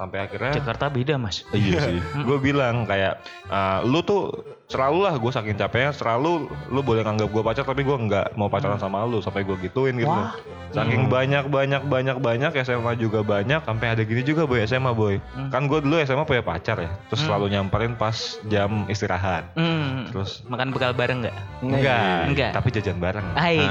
Sampai 0.00 0.18
akhirnya 0.24 0.52
Jakarta 0.56 0.88
beda 0.88 1.14
mas. 1.20 1.44
Iya 1.52 1.78
sih. 1.80 1.98
gue 2.24 2.38
bilang 2.40 2.88
kayak 2.88 3.20
"Ah, 3.52 3.84
lu 3.84 4.00
tuh 4.00 4.32
selalu 4.64 4.98
lah 5.02 5.14
gue 5.14 5.28
saking 5.28 5.54
capeknya 5.54 5.92
selalu 5.92 6.32
lu 6.66 6.80
boleh 6.80 7.00
nganggap 7.00 7.28
gue 7.28 7.42
pacar 7.42 7.64
tapi 7.64 7.80
gue 7.80 7.92
nggak 7.94 8.32
mau 8.34 8.48
pacaran 8.48 8.74
sama 8.76 9.04
lu 9.04 9.20
sampai 9.20 9.44
gue 9.44 9.56
gituin 9.60 9.92
gitu 9.94 10.08
Wah. 10.08 10.32
saking 10.70 11.06
banyak 11.06 11.46
banyak 11.46 11.84
banyak 11.84 12.16
banyak 12.16 12.50
SMA 12.58 12.96
juga 12.96 13.20
banyak 13.20 13.60
sampai 13.60 13.86
ada 13.90 14.02
gini 14.02 14.20
juga 14.20 14.44
boy 14.44 14.64
SMA 14.64 14.90
boy 14.90 15.20
Hmm. 15.30 15.50
kan 15.50 15.66
gue 15.66 15.78
dulu 15.78 16.00
SMA 16.00 16.24
punya 16.24 16.40
pacar 16.40 16.78
ya 16.78 16.90
terus 17.06 17.20
Hmm. 17.20 17.28
selalu 17.28 17.46
nyamperin 17.52 17.92
pas 17.92 18.16
jam 18.44 18.88
istirahat 18.88 19.52
Hmm. 19.52 20.08
terus 20.08 20.40
Makan 20.44 20.70
bekal 20.70 20.92
bareng 20.92 21.22
nggak? 21.22 21.36
enggak 21.60 22.18
Enggak. 22.26 22.50
tapi 22.52 22.68
jajan 22.70 22.96
bareng 22.96 23.26
Hai 23.36 23.60
Ah. 23.60 23.68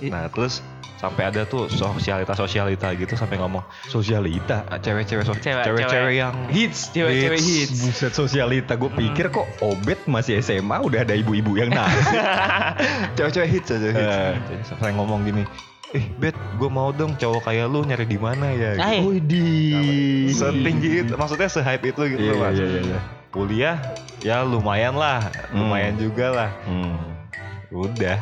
Jajan. 0.00 0.10
nah 0.10 0.26
terus 0.26 0.62
sampai 0.94 1.22
ada 1.26 1.42
tuh 1.44 1.66
sosialita 1.68 2.34
sosialita 2.34 2.90
gitu 2.92 3.14
sampai 3.14 3.38
ngomong 3.38 3.62
Sosialita. 3.84 4.66
cewek-cewek 4.78 5.22
so- 5.22 5.30
Cewek- 5.32 5.62
cewek-cewek 5.64 6.14
yang 6.16 6.34
hits, 6.48 6.90
cewek-cewek 6.90 7.38
hits. 7.38 7.78
Buset 7.80 8.10
sosialita. 8.12 8.74
Gue 8.74 8.90
pikir 8.92 9.30
kok 9.30 9.46
Obed 9.60 9.94
masih 10.04 10.38
SMA 10.38 10.74
udah 10.76 11.00
ada 11.00 11.14
ibu-ibu 11.14 11.54
yang 11.54 11.70
nasi. 11.70 12.02
cewek-cewek 13.16 13.46
hits 13.48 13.70
aja 13.70 13.88
hits. 13.88 14.16
Jadi 14.44 14.62
saya 14.66 14.92
ngomong 14.92 15.22
gini 15.22 15.46
eh 15.88 16.04
bet 16.12 16.36
gue 16.58 16.68
mau 16.68 16.90
dong 16.90 17.14
cowok 17.14 17.46
kayak 17.46 17.64
lu 17.64 17.80
nyari 17.80 18.04
di 18.04 18.18
mana 18.18 18.50
ya 18.50 18.74
gitu. 18.74 18.82
Hai. 18.82 18.98
Widih. 19.00 20.28
setinggi 20.30 20.90
itu 21.00 21.12
maksudnya 21.14 21.48
se-hype 21.48 21.80
itu 21.86 22.02
gitu 22.10 22.22
Iya, 22.24 22.32
mas 22.36 22.52
iya, 22.52 22.66
iya, 22.66 22.80
iya. 22.84 23.00
kuliah 23.28 23.76
ya 24.18 24.42
lumayan 24.42 24.92
lah 24.92 25.24
lumayan 25.50 25.96
juga 25.96 26.26
lah 26.28 26.50
Hmm. 26.62 27.16
Udah 27.68 28.16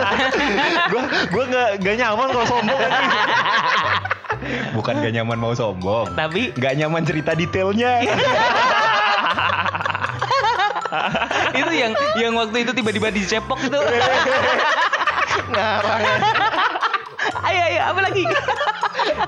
gue 0.90 1.02
gue 1.30 1.44
nggak 1.46 1.68
nggak 1.86 1.96
nyaman 2.02 2.26
kalau 2.34 2.46
sombong 2.50 2.82
Bukan 4.76 5.00
gak 5.00 5.14
nyaman 5.16 5.38
mau 5.40 5.56
sombong. 5.56 6.12
Tapi 6.14 6.52
Gak 6.56 6.76
nyaman 6.76 7.02
cerita 7.08 7.32
detailnya. 7.32 8.04
itu 11.56 11.72
yang 11.74 11.92
yang 12.14 12.32
waktu 12.38 12.62
itu 12.62 12.72
tiba-tiba 12.76 13.10
dicepok 13.10 13.58
itu. 13.58 13.74
ngarang 15.52 16.02
ayo 17.42 17.62
ayo 17.68 17.80
apa 17.92 18.00
lagi? 18.06 18.22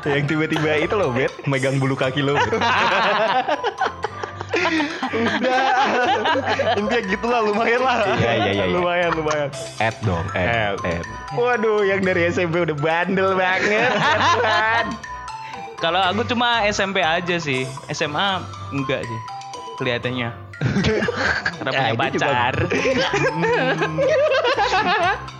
yang 0.06 0.24
tiba-tiba 0.28 0.70
itu 0.80 0.94
loh, 0.94 1.10
Bet. 1.10 1.32
Megang 1.48 1.82
bulu 1.82 1.98
kaki 1.98 2.22
lo. 2.22 2.38
Bet. 2.38 2.62
Udah 4.48 5.62
intinya 6.78 7.00
gitulah 7.04 7.40
lumayan 7.42 7.80
lah 7.80 7.96
Iya, 8.08 8.14
iya, 8.14 8.32
iya, 8.34 8.52
iya. 8.54 8.64
lumayan 8.70 9.10
lumayan 9.12 9.48
Ed 9.78 9.96
dong, 10.02 10.24
Ed. 10.32 10.46
Ed. 10.46 10.78
Ed. 10.98 11.06
Waduh, 11.32 11.80
yang 11.82 12.00
dari 12.00 12.26
SMP 12.26 12.60
udah 12.60 12.74
bandel 12.74 13.32
banget. 13.32 13.92
Kalau 15.78 16.00
aku 16.02 16.26
cuma 16.26 16.66
SMP 16.66 16.98
aja 16.98 17.36
sih. 17.36 17.62
SMA 17.88 18.42
enggak 18.70 19.00
sih. 19.00 19.20
Kelihatannya. 19.76 20.30
Karena 21.54 21.70
punya 21.70 22.10
juga- 22.10 22.26
pacar. 22.26 22.54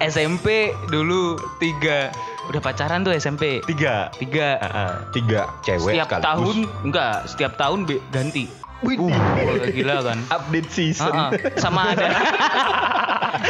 SMP 0.05 0.47
dulu 0.87 1.35
tiga. 1.59 2.15
Udah 2.47 2.61
pacaran 2.62 3.03
tuh 3.03 3.12
SMP. 3.12 3.61
tiga 3.67 4.09
Tiga. 4.15 4.57
Tiga 5.11 5.50
cewek 5.61 5.93
Setiap 5.93 6.07
sekaligus. 6.09 6.25
tahun 6.25 6.57
enggak, 6.83 7.17
setiap 7.27 7.53
tahun 7.57 7.79
ganti. 8.09 8.47
Wih, 8.78 8.94
Wah, 8.97 9.11
gila 9.66 9.97
kan. 10.02 10.18
update 10.28 10.70
season. 10.70 11.11
Heeh. 11.11 11.58
sama 11.58 11.92
ada 11.92 12.06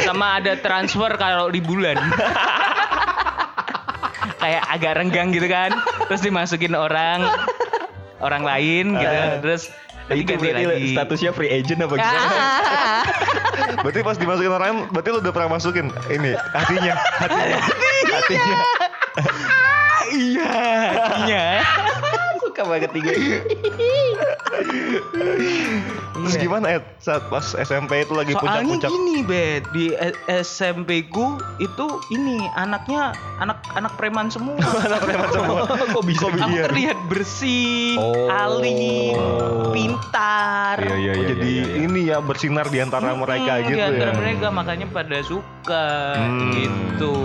sama 0.01 0.25
ada 0.37 0.57
transfer 0.57 1.11
kalau 1.15 1.47
di 1.47 1.61
bulan 1.61 1.97
kayak 4.39 4.63
agak 4.67 4.91
renggang 4.95 5.29
gitu 5.29 5.45
kan 5.45 5.69
terus 6.03 6.21
dimasukin 6.21 6.73
orang 6.73 7.29
orang 8.19 8.41
lain 8.41 8.95
gitu 8.95 9.05
Ah. 9.07 9.37
terus 9.37 9.69
Itu 10.09 10.25
ganti 10.25 10.41
berarti 10.43 10.65
lagi 10.65 10.89
statusnya 10.91 11.31
free 11.31 11.51
agent 11.51 11.79
apa 11.79 11.93
gimana? 11.93 12.17
Ah. 12.25 13.01
berarti 13.85 13.99
pas 14.01 14.17
dimasukin 14.17 14.49
orang 14.49 14.65
lain 14.65 14.77
berarti 14.89 15.09
lu 15.11 15.19
udah 15.19 15.29
pernah 15.29 15.49
masukin 15.51 15.87
ini 16.09 16.33
hatinya 16.49 16.93
hatinya 17.19 17.57
hatinya 18.09 18.57
iya 20.09 20.57
iya 21.21 21.45
Suka 21.61 21.88
banget 22.65 22.89
tiga. 22.91 23.11
terus 26.19 26.35
gimana 26.35 26.67
Ed 26.69 26.83
saat 26.99 27.23
pas 27.31 27.55
SMP 27.55 28.03
itu 28.03 28.11
lagi 28.11 28.35
soalnya 28.35 28.67
puncak-puncak 28.67 28.89
gini 28.91 29.15
bet 29.23 29.63
di 29.71 29.95
SMP 30.27 31.07
ku 31.07 31.39
itu 31.57 31.87
ini 32.11 32.43
anaknya 32.53 33.11
anak 33.39 33.63
anak 33.71 33.95
preman 33.95 34.27
semua 34.27 34.59
anak 34.87 34.99
preman 34.99 35.29
semua 35.37 35.57
Kok 35.89 36.03
bisa 36.03 36.27
Kok 36.27 36.35
Aku 36.37 36.57
terlihat 36.69 36.99
bersih, 37.07 37.95
Oh. 37.97 38.29
alim, 38.29 39.15
pintar. 39.73 40.77
Iya, 40.79 40.95
iya, 40.95 41.11
Oh, 41.11 41.17
iya. 41.17 41.27
jadi 41.27 41.49
iya, 41.49 41.63
iya. 41.65 41.75
ini 41.81 41.99
ya 42.05 42.17
bersinar 42.19 42.67
di 42.67 42.79
antara 42.79 43.11
mereka 43.13 43.57
Hmm, 43.57 43.65
gitu 43.65 43.75
di 43.75 43.81
antara 43.81 44.11
ya 44.11 44.17
mereka 44.17 44.47
makanya 44.51 44.87
pada 44.87 45.17
suka 45.23 45.87
Hmm. 46.15 46.51
gitu. 46.53 47.15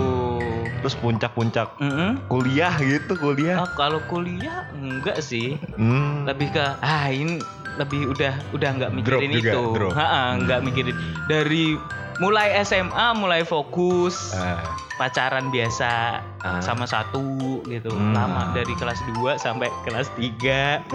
Terus 0.85 1.01
puncak-puncak 1.01 1.81
Mm-mm. 1.81 2.21
kuliah 2.29 2.69
gitu 2.77 3.17
kuliah 3.17 3.57
Ah, 3.57 3.73
kalau 3.73 3.97
kuliah 4.05 4.69
enggak 4.71 5.17
sih, 5.17 5.57
hmm. 5.73 6.29
lebih 6.29 6.53
ke 6.53 6.61
ah 6.77 7.09
ini 7.09 7.41
lebih 7.81 8.13
udah 8.13 8.37
udah 8.53 8.69
nggak 8.71 8.91
mikirin 8.93 9.17
Drop 9.25 9.33
juga, 9.33 9.49
itu, 9.49 9.61
drop. 9.73 9.91
Ha-ha, 9.97 10.37
nggak 10.37 10.61
mikirin 10.61 10.93
dari 11.25 11.73
mulai 12.21 12.53
SMA 12.61 13.17
mulai 13.17 13.41
fokus 13.41 14.37
Ah, 14.37 14.61
pacaran 14.95 15.49
biasa 15.49 16.21
Ah. 16.45 16.61
sama 16.61 16.85
satu 16.85 17.65
gitu 17.65 17.89
Hmm. 17.89 18.13
lama 18.13 18.53
dari 18.53 18.69
kelas 18.77 19.01
2 19.17 19.41
sampai 19.41 19.73
kelas 19.81 20.13
3 20.13 20.85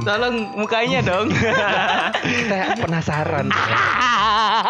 Tolong 0.00 0.36
mukanya 0.54 1.00
dong 1.00 1.28
Kita 2.38 2.56
penasaran. 2.78 3.46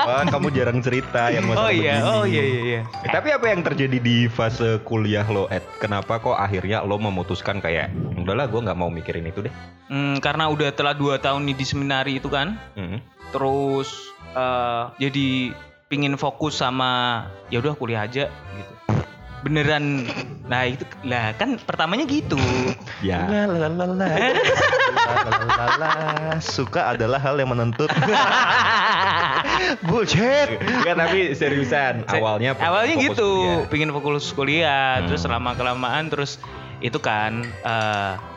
Wah, 0.00 0.24
kamu 0.24 0.48
jarang 0.50 0.78
cerita 0.78 1.28
yang 1.28 1.46
oh 1.46 1.52
masalah 1.52 1.70
iya 1.70 1.94
begini. 1.96 2.10
oh 2.10 2.24
iya 2.24 2.42
iya 2.44 2.60
iya 2.62 2.80
Eh, 3.00 3.10
Tapi 3.10 3.28
apa 3.30 3.46
yang 3.46 3.60
terjadi 3.62 3.98
di 3.98 4.26
fase 4.26 4.78
kuliah 4.82 5.24
lo, 5.24 5.46
Ed? 5.48 5.62
Kenapa 5.78 6.18
kok 6.18 6.34
akhirnya 6.34 6.80
lo 6.80 6.96
memutuskan 6.96 7.58
kayak, 7.58 7.88
udahlah 8.14 8.46
gue 8.46 8.60
nggak 8.60 8.76
mau 8.76 8.88
mikirin 8.88 9.24
itu 9.24 9.42
deh. 9.42 9.54
Hmm, 9.86 10.18
karena 10.18 10.46
udah 10.46 10.70
telah 10.70 10.92
dua 10.92 11.16
tahun 11.16 11.44
nih 11.44 11.56
di 11.56 11.64
seminari 11.64 12.12
itu 12.14 12.28
kan 12.28 12.58
Hmm. 12.72 13.00
terus 13.28 13.88
eh, 14.30 14.82
jadi 14.98 15.52
pingin 15.86 16.14
fokus 16.14 16.54
sama 16.54 17.24
ya 17.46 17.58
udah 17.58 17.72
kuliah 17.72 18.02
aja 18.02 18.28
gitu 18.28 18.74
beneran 19.38 20.08
nah 20.44 20.64
itu 20.64 20.82
lah 21.02 21.30
kan 21.32 21.54
pertamanya 21.58 22.02
gitu 22.04 22.38
Ya. 22.98 23.30
Lalalala. 23.30 24.10
Lalalala. 25.06 25.90
Suka 26.42 26.90
adalah 26.90 27.22
hal 27.22 27.38
yang 27.38 27.54
menuntut. 27.54 27.86
Bullshit. 29.86 30.58
Enggak 30.58 30.96
tapi 30.98 31.18
seriusan. 31.32 32.02
Awalnya 32.08 32.58
awalnya 32.58 32.98
gitu 32.98 33.28
kuliah. 33.38 33.70
pingin 33.70 33.90
fokus 33.92 34.34
kuliah 34.34 35.04
terus 35.06 35.22
Hmm. 35.22 35.38
lama 35.38 35.54
kelamaan 35.54 36.10
terus 36.10 36.42
itu 36.80 36.98
kan 36.98 37.42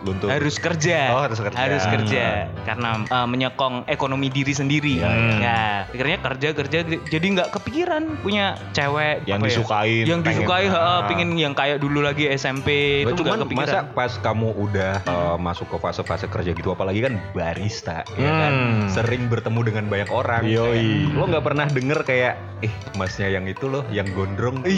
Luntur. 0.01 0.27
harus 0.27 0.57
kerja 0.57 0.99
Oh, 1.11 1.21
harus 1.21 1.37
kerja. 1.37 1.55
harus 1.55 1.83
kerja 1.83 2.25
karena 2.63 2.89
eh, 3.03 3.27
menyokong 3.27 3.85
ekonomi 3.85 4.27
diri 4.27 4.49
sendiri 4.51 4.97
Ya, 4.97 5.07
ya. 5.07 5.35
ya 5.37 5.61
akhirnya 5.85 6.17
kerja 6.19 6.47
kerja 6.51 6.77
jadi 7.03 7.25
nggak 7.31 7.49
kepikiran 7.51 8.03
punya 8.19 8.57
cewek 8.71 9.23
Yang 9.23 9.39
ya, 9.39 9.45
disukain, 9.47 10.03
yang 10.03 10.19
pengen- 10.19 10.41
disukai 10.41 10.65
Ah. 10.67 11.05
pingin 11.05 11.29
yang 11.35 11.53
kayak 11.53 11.77
dulu 11.77 12.01
lagi 12.01 12.25
SMP 12.27 12.67
Nggak, 13.01 13.11
itu 13.11 13.21
cuman 13.21 13.37
kepikiran 13.39 13.67
masa 13.67 13.79
pas 13.91 14.11
kamu 14.15 14.47
udah 14.55 14.93
uh, 15.05 15.37
masuk 15.37 15.67
ke 15.67 15.77
fase-fase 15.77 16.25
kerja 16.27 16.51
gitu 16.51 16.69
apalagi 16.69 17.01
kan 17.01 17.13
barista 17.31 18.01
ya 18.15 18.31
kan 18.31 18.53
Hmm. 18.53 18.87
sering 18.87 19.25
bertemu 19.27 19.59
dengan 19.63 19.85
banyak 19.85 20.09
orang 20.09 20.43
Yoi. 20.43 21.07
Kayak, 21.07 21.13
lo 21.13 21.23
nggak 21.27 21.43
pernah 21.43 21.65
denger 21.67 21.99
kayak 22.03 22.33
eh 22.61 22.69
masnya 22.93 23.27
yang 23.27 23.45
itu 23.45 23.65
loh 23.65 23.81
yang 23.89 24.05
gondrong 24.11 24.61
Ih, 24.63 24.77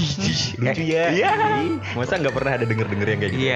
lucu 0.56 0.84
ya 0.86 1.12
Iya. 1.12 1.32
Masa 1.94 2.16
nggak 2.16 2.32
pernah 2.32 2.52
ada 2.54 2.64
denger 2.64 2.88
denger 2.88 3.08
yang 3.08 3.20
kayak 3.20 3.34
gitu 3.34 3.44
iya 3.44 3.53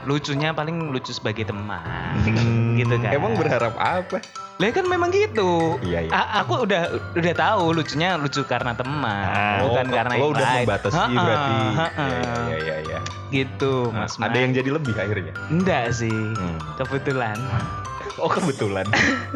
lucunya 0.00 0.50
paling 0.50 0.88
lucu 0.88 1.10
sebagai 1.10 1.44
teman 1.44 1.84
Hmm, 2.24 2.72
gitu 2.74 2.96
kan. 2.96 3.12
emang 3.12 3.36
berharap 3.36 3.76
apa? 3.76 4.24
Lah 4.56 4.68
kan 4.70 4.84
memang 4.84 5.08
gitu. 5.08 5.76
Iya, 5.80 6.04
iya. 6.04 6.10
A- 6.10 6.40
aku 6.40 6.64
udah 6.64 6.82
udah 7.14 7.34
tahu 7.34 7.72
lucunya 7.72 8.16
lucu 8.16 8.40
karena 8.42 8.72
teman 8.72 9.24
Ah, 9.26 9.60
bukan 9.62 9.84
Oh, 9.86 9.92
karena 9.94 10.12
lo 10.14 10.26
udah 10.30 10.48
membatasi 10.58 10.96
Ha-ha, 10.96 11.16
berarti. 11.18 11.54
Ha-ha. 11.74 12.06
ya, 12.06 12.28
ya, 12.40 12.56
ya, 12.58 12.76
ya. 12.86 12.98
gitu 13.30 13.88
Nah, 13.88 14.04
mas 14.04 14.16
ada 14.16 14.36
yang 14.36 14.52
jadi 14.52 14.70
lebih 14.70 14.92
akhirnya? 14.94 15.32
Enggak 15.48 15.92
sih 15.94 16.12
Hmm. 16.12 16.56
kebetulan. 16.76 17.36
Oh 18.16 18.28
kebetulan. 18.28 18.84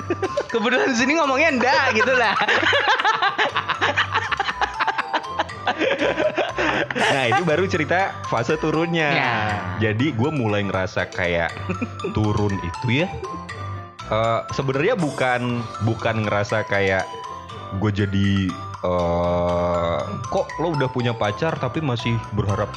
Kebetulan 0.53 0.93
sini 0.93 1.13
ngomongnya 1.15 1.51
enggak 1.53 1.85
gitu 1.95 2.13
lah 2.13 2.37
Nah 6.95 7.25
ini 7.27 7.43
baru 7.43 7.65
cerita 7.65 8.13
fase 8.25 8.55
turunnya. 8.55 9.09
Ya. 9.11 9.35
Jadi 9.81 10.13
gue 10.13 10.31
mulai 10.31 10.63
ngerasa 10.63 11.09
kayak 11.09 11.53
turun 12.13 12.55
itu 12.57 13.03
ya. 13.03 13.09
eh, 14.07 14.41
Sebenarnya 14.51 14.95
bukan 14.95 15.65
bukan 15.83 16.25
ngerasa 16.25 16.65
kayak 16.65 17.05
gue 17.75 17.91
jadi 17.91 18.31
eh 18.85 19.99
kok 20.29 20.47
lo 20.59 20.71
udah 20.71 20.87
punya 20.87 21.11
pacar 21.11 21.57
tapi 21.57 21.81
masih 21.81 22.15
berharap 22.31 22.69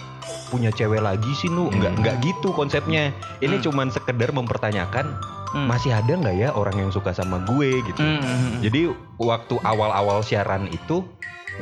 punya 0.47 0.71
cewek 0.71 0.99
lagi 0.99 1.27
sih 1.35 1.47
nu 1.47 1.67
nggak 1.67 1.91
Hmm. 1.91 1.99
nggak 1.99 2.15
gitu 2.23 2.49
konsepnya 2.49 3.11
ini 3.37 3.59
Hmm. 3.59 3.65
cuman 3.65 3.87
sekedar 3.89 4.31
mempertanyakan 4.31 5.19
Hmm. 5.49 5.67
masih 5.67 5.91
ada 5.91 6.07
nggak 6.09 6.35
ya 6.37 6.49
orang 6.51 6.79
yang 6.79 6.89
suka 6.89 7.11
sama 7.11 7.43
gue 7.43 7.83
gitu 7.83 7.99
Hmm. 7.99 8.63
jadi 8.63 8.89
waktu 9.17 9.59
awal-awal 9.61 10.23
siaran 10.23 10.65
itu 10.69 11.03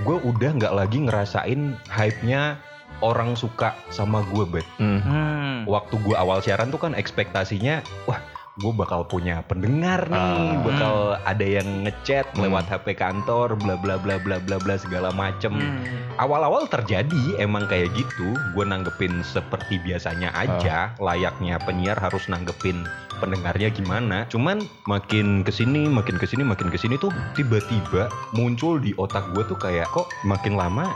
gue 0.03 0.17
udah 0.19 0.51
nggak 0.59 0.73
lagi 0.75 1.07
ngerasain 1.07 1.79
hype-nya 1.87 2.59
orang 2.99 3.35
suka 3.39 3.75
sama 3.93 4.23
gue 4.33 4.43
bet. 4.47 4.67
Hmm. 4.79 4.99
Hmm. 4.99 5.57
Waktu 5.69 5.95
gue 6.03 6.15
awal 6.15 6.43
siaran 6.43 6.71
tuh 6.71 6.81
kan 6.81 6.91
ekspektasinya, 6.97 7.79
wah 8.09 8.19
gue 8.55 8.71
bakal 8.71 9.03
punya 9.03 9.43
pendengar 9.43 10.07
nih, 10.07 10.15
Ah. 10.15 10.63
bakal 10.63 10.95
ada 11.19 11.43
yang 11.43 11.83
ngechat 11.83 12.23
Hmm. 12.31 12.47
lewat 12.47 12.71
HP 12.71 12.95
kantor, 12.95 13.59
bla 13.59 13.75
bla 13.75 13.99
bla 13.99 14.15
bla 14.15 14.39
bla 14.39 14.55
bla 14.55 14.75
segala 14.79 15.11
macem. 15.11 15.51
Hmm. 15.51 15.83
Awal-awal 16.15 16.71
terjadi 16.71 17.35
emang 17.35 17.67
kayak 17.67 17.91
gitu, 17.91 18.31
gue 18.55 18.63
nanggepin 18.63 19.19
seperti 19.21 19.75
biasanya 19.83 20.31
aja, 20.31 20.95
layaknya 20.97 21.59
penyiar 21.59 21.99
harus 21.99 22.31
nanggepin 22.31 22.87
pendengarnya 23.19 23.67
gimana. 23.69 24.23
Cuman 24.31 24.63
makin 24.87 25.43
ke 25.43 25.51
sini, 25.51 25.91
makin 25.91 26.15
ke 26.15 26.23
sini, 26.23 26.47
makin 26.47 26.71
ke 26.71 26.79
sini 26.79 26.95
tuh 26.95 27.11
tiba-tiba 27.35 28.07
muncul 28.31 28.79
di 28.79 28.95
otak 28.95 29.35
gue 29.35 29.43
tuh 29.43 29.59
kayak 29.59 29.91
kok 29.91 30.07
makin 30.23 30.55
lama 30.55 30.87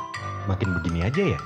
makin 0.47 0.71
begini 0.79 1.03
aja 1.03 1.35
ya. 1.35 1.39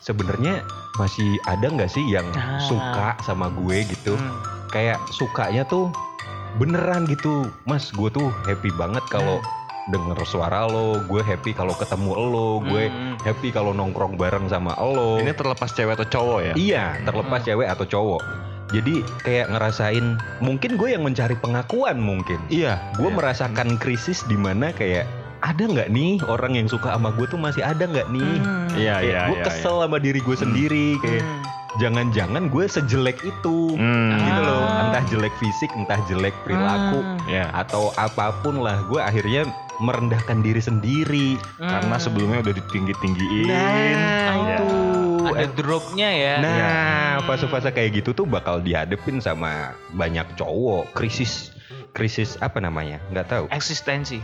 Sebenarnya 0.00 0.60
masih 1.00 1.40
ada 1.48 1.64
nggak 1.64 1.88
sih 1.88 2.04
yang 2.04 2.28
Ah. 2.36 2.60
suka 2.60 3.16
sama 3.24 3.48
gue 3.48 3.88
gitu? 3.88 4.20
Hmm. 4.20 4.52
Kayak 4.74 4.98
sukanya 5.08 5.62
tuh 5.62 5.94
beneran 6.58 7.06
gitu, 7.06 7.46
Mas. 7.62 7.88
Gue 7.88 8.10
tuh 8.10 8.34
happy 8.42 8.74
banget 8.74 9.06
kalau 9.06 9.38
denger 9.86 10.18
suara 10.24 10.66
lo, 10.66 10.98
gue 11.04 11.20
happy 11.20 11.52
kalau 11.52 11.76
ketemu 11.76 12.10
lo, 12.10 12.50
gue 12.58 12.88
Hmm. 12.88 13.14
happy 13.22 13.52
kalau 13.52 13.70
nongkrong 13.70 14.16
bareng 14.16 14.48
sama 14.48 14.74
lo. 14.74 15.20
Ini 15.20 15.30
terlepas 15.30 15.70
cewek 15.70 15.94
atau 15.94 16.08
cowok 16.08 16.40
ya? 16.42 16.54
Iya, 16.56 16.84
terlepas 17.04 17.40
Hmm. 17.40 17.48
cewek 17.52 17.68
atau 17.68 17.84
cowok. 17.84 18.22
Jadi 18.72 18.94
kayak 19.22 19.52
ngerasain 19.52 20.18
mungkin 20.40 20.74
gue 20.74 20.88
yang 20.90 21.04
mencari 21.04 21.36
pengakuan 21.36 22.00
mungkin. 22.00 22.40
Iya. 22.48 22.80
Gue 22.96 23.12
Iya. 23.12 23.14
merasakan 23.14 23.78
krisis 23.78 24.24
di 24.24 24.34
mana 24.34 24.72
kayak 24.72 25.04
ada 25.44 25.62
nggak 25.62 25.92
nih 25.92 26.16
orang 26.24 26.56
yang 26.56 26.66
suka 26.66 26.96
sama 26.96 27.12
gue 27.12 27.28
tuh 27.28 27.36
masih 27.36 27.60
ada 27.60 27.84
nggak 27.84 28.08
nih? 28.08 28.34
Hmm. 28.40 28.66
Iya, 28.74 28.94
Kayak 28.98 29.04
iya, 29.04 29.20
gue 29.28 29.36
iya, 29.36 29.44
kesel 29.46 29.76
sama 29.78 29.98
diri 30.00 30.18
gue 30.18 30.34
sendiri 30.34 30.86
kayak 30.98 31.22
Hmm. 31.22 31.42
Jangan-jangan 31.76 32.48
gue 32.48 32.64
sejelek 32.64 33.18
itu. 33.22 33.74
Hmm. 33.74 34.14
Gitu 34.14 34.40
loh, 34.40 34.62
Ah. 34.62 34.88
entah 34.88 35.04
jelek 35.08 35.34
fisik, 35.38 35.70
entah 35.74 35.98
jelek 36.06 36.34
perilaku 36.42 37.00
Hmm. 37.02 37.18
Ya. 37.26 37.50
atau 37.50 37.90
apa 37.94 38.30
pun 38.40 38.60
lah, 38.60 38.84
gue 38.86 39.00
akhirnya 39.00 39.48
merendahkan 39.76 40.38
diri 40.38 40.62
sendiri. 40.62 41.28
Karena 41.58 41.98
Hmm. 41.98 42.02
sebelumnya 42.02 42.46
udah 42.46 42.54
ditinggi-tinggiin. 42.54 43.48
Nah, 43.50 44.34
Ya. 44.34 44.58
itu. 44.58 44.72
ada 45.24 45.50
dropnya 45.50 46.08
ya 46.14 46.34
Nah, 46.38 46.54
Hmm. 47.18 47.26
fase-fase 47.26 47.74
kayak 47.74 47.90
gitu 47.98 48.14
tuh 48.14 48.22
bakal 48.22 48.62
dihadepin 48.62 49.18
sama 49.18 49.74
banyak 49.90 50.22
cowok. 50.36 50.94
Krisis, 50.94 51.50
krisis 51.94 52.34
apa 52.38 52.58
namanya? 52.58 52.98
Nggak 53.08 53.26
tahu. 53.28 53.44
eksistensi 53.48 54.18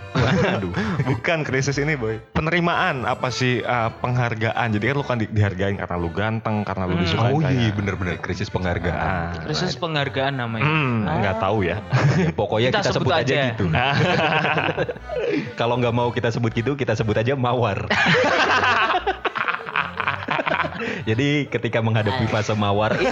Aduh. 0.50 0.74
Bukan 1.08 1.40
krisis 1.40 1.78
ini 1.78 1.94
boy. 1.94 2.18
Penerimaan 2.34 3.06
apa 3.06 3.30
sih 3.30 3.62
uh, 3.62 3.94
penghargaan. 3.96 4.74
Jadi 4.74 4.84
kan 4.84 4.94
lu 4.94 5.04
kan 5.04 5.16
di- 5.16 5.30
dihargain 5.30 5.78
karena 5.78 5.94
lu 5.94 6.10
ganteng, 6.10 6.62
karena 6.62 6.84
lu 6.84 6.98
Hmm. 6.98 7.04
disukai. 7.06 7.30
Oh 7.30 7.40
iya, 7.40 7.70
bener-bener 7.70 8.18
krisis 8.18 8.48
penghargaan. 8.48 8.90
Ah. 8.92 9.30
krisis 9.40 9.72
penghargaan 9.74 10.34
namanya 10.36 10.66
Hmm, 10.66 11.06
Ah. 11.06 11.16
nggak 11.20 11.36
tahu 11.38 11.58
ya. 11.62 11.78
Ya, 12.18 12.34
pokoknya 12.34 12.68
Kita 12.68 12.82
kita, 12.82 12.90
sebut 12.90 13.06
sebut, 13.06 13.12
aja, 13.14 13.32
aja. 13.32 13.44
gitu. 13.48 13.64
Kalau 15.54 15.78
nggak 15.78 15.94
mau 15.94 16.10
kita 16.10 16.28
sebut 16.28 16.50
gitu, 16.50 16.74
kita 16.74 16.92
sebut 16.92 17.14
aja 17.14 17.32
mawar. 17.34 17.86
Jadi 21.04 21.48
ketika 21.48 21.78
menghadapi 21.84 22.24
fase 22.28 22.52
mawar 22.54 22.96
ini, 22.96 23.10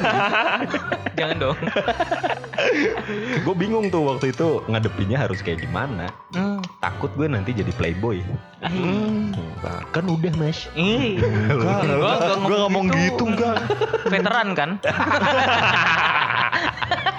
jangan 1.18 1.36
dong 1.38 1.58
gue 3.46 3.54
bingung 3.54 3.86
tuh 3.88 4.02
waktu 4.04 4.34
itu 4.34 4.62
ngadepinnya 4.66 5.18
harus 5.18 5.40
kayak 5.40 5.62
gimana. 5.62 6.10
Hmm. 6.34 6.60
Takut 6.82 7.10
gue 7.14 7.30
nanti 7.30 7.54
jadi 7.54 7.70
playboy. 7.74 8.20
Ah, 8.62 8.70
Nah, 9.58 9.82
kan 9.90 10.06
udah 10.06 10.32
mas. 10.38 10.70
Ih, 10.78 11.18
gua 12.46 12.56
ngomong 12.66 12.90
gitu 12.94 13.26
enggak. 13.26 13.58
Veteran 14.06 14.54
kan? 14.54 14.70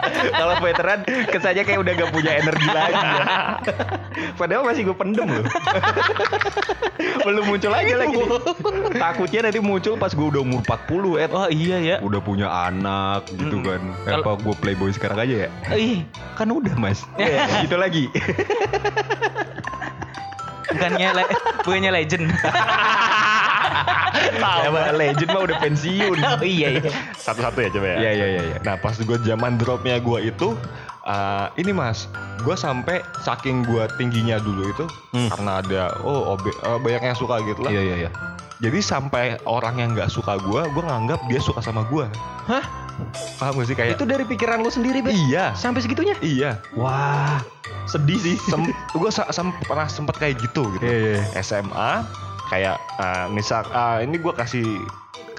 Kalau 0.10 0.56
veteran 0.60 1.00
kesannya 1.28 1.64
kayak 1.64 1.80
udah 1.80 1.94
gak 1.96 2.12
punya 2.12 2.32
energi 2.36 2.68
lagi 2.68 2.98
ya. 2.98 3.24
Padahal 4.36 4.64
masih 4.64 4.84
gue 4.84 4.96
pendem 4.96 5.28
loh. 5.28 5.46
Belum 7.22 7.44
muncul 7.46 7.72
aja 7.72 7.96
lagi 7.96 8.16
nih. 8.16 8.30
Takutnya 8.94 9.40
nanti 9.46 9.60
muncul 9.60 9.96
pas 9.96 10.12
gue 10.12 10.28
udah 10.28 10.42
umur 10.42 10.60
40 10.62 11.20
Ed. 11.20 11.32
Oh 11.32 11.48
iya 11.48 11.78
ya. 11.80 11.96
Udah 12.00 12.20
punya 12.20 12.48
anak 12.48 13.30
gitu 13.32 13.56
Hmm. 13.56 13.66
kan. 13.66 13.82
Kalau- 14.04 14.24
Apa 14.26 14.32
gue 14.40 14.56
playboy 14.58 14.92
sekarang 14.92 15.20
aja 15.20 15.36
ya? 15.46 15.50
Ih, 15.72 16.04
Kan 16.36 16.50
udah 16.50 16.76
mas. 16.76 17.04
gitu 17.64 17.76
lagi. 17.76 18.08
Bukannya 20.72 21.10
le- 21.14 21.32
bukannya 21.62 21.92
legend. 21.92 22.26
Sama 24.40 24.92
legend 24.94 25.30
mah 25.30 25.42
udah 25.44 25.58
pensiun. 25.60 26.18
oh 26.30 26.42
iya 26.42 26.68
iya. 26.76 26.92
Satu-satu 27.16 27.60
ya 27.60 27.70
coba 27.72 27.88
ya. 27.88 27.98
Iya 28.00 28.12
iya 28.14 28.28
iya. 28.28 28.42
iya. 28.46 28.58
Nah 28.62 28.76
pas 28.76 28.96
gue 28.96 29.18
zaman 29.20 29.56
dropnya 29.56 29.98
gue 29.98 30.20
itu 30.26 30.56
uh, 31.04 31.48
ini 31.56 31.72
mas, 31.72 32.08
gue 32.40 32.56
sampai 32.56 33.00
saking 33.22 33.64
gue 33.64 33.84
tingginya 33.96 34.38
dulu 34.38 34.64
itu 34.68 34.86
Hmm. 35.10 35.26
karena 35.28 35.52
ada 35.60 35.82
oh 36.00 36.36
obe, 36.36 36.54
uh, 36.64 36.78
banyak 36.78 37.02
yang 37.04 37.18
suka 37.18 37.42
gitu 37.44 37.62
lah. 37.62 37.72
Iya 37.72 37.82
iya 37.84 37.96
iya. 38.06 38.12
Jadi 38.60 38.80
sampai 38.80 39.40
orang 39.48 39.80
yang 39.80 39.90
nggak 39.96 40.12
suka 40.12 40.36
gue, 40.38 40.62
gue 40.68 40.84
nganggap 40.84 41.24
dia 41.26 41.40
suka 41.40 41.64
sama 41.64 41.88
gue. 41.88 42.04
Hah? 42.46 42.64
Paham 43.40 43.56
gak 43.56 43.68
sih 43.72 43.78
kayak? 43.80 43.96
Itu 43.96 44.04
dari 44.04 44.28
pikiran 44.28 44.60
lu 44.60 44.68
sendiri, 44.68 45.00
Bet? 45.00 45.16
Iya, 45.16 45.56
Sampai 45.56 45.80
segitunya? 45.80 46.20
iya. 46.20 46.60
Wah, 46.76 47.40
sedih 47.88 48.20
sih. 48.20 48.36
Sem 48.36 48.68
gue 49.00 49.10
sa 49.10 49.32
sem- 49.32 49.56
pernah 49.64 49.88
sempet 49.88 50.20
kayak 50.20 50.44
gitu 50.44 50.68
gitu. 50.76 50.84
Iya, 50.84 51.24
iya. 51.24 51.40
SMA 51.40 52.04
kayak 52.52 52.76
eh, 53.00 53.26
misal 53.32 53.64
eh, 53.64 54.04
ini 54.04 54.20
gue 54.20 54.34
kasih 54.36 54.68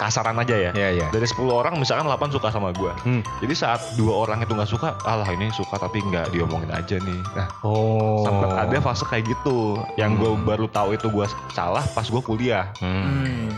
kasaran 0.01 0.33
aja 0.41 0.57
ya. 0.57 0.71
Iya, 0.73 0.89
iya. 0.97 1.07
Dari 1.13 1.29
10 1.29 1.45
orang 1.53 1.77
misalkan 1.77 2.09
8 2.09 2.33
suka 2.33 2.49
sama 2.49 2.73
gue. 2.73 2.89
Hmm. 3.05 3.21
Jadi 3.45 3.53
saat 3.53 3.85
dua 4.01 4.25
orang 4.25 4.41
itu 4.41 4.57
nggak 4.57 4.71
suka, 4.71 4.97
alah 5.05 5.29
ini 5.29 5.53
suka 5.53 5.77
tapi 5.77 6.01
nggak 6.01 6.33
diomongin 6.33 6.73
aja 6.73 6.97
nih. 6.97 7.21
Nah, 7.37 7.53
Oh. 7.61 8.25
sempet 8.25 8.49
ada 8.49 8.77
fase 8.81 9.05
kayak 9.05 9.29
gitu. 9.29 9.77
Yang 10.01 10.11
gue 10.17 10.31
Hmm. 10.33 10.45
baru 10.49 10.67
tahu 10.73 10.97
itu 10.97 11.13
gue 11.13 11.27
salah 11.53 11.85
pas 11.93 12.09
gue 12.09 12.23
kuliah. 12.25 12.73
Hmm. 12.81 13.29
Hmm. 13.29 13.53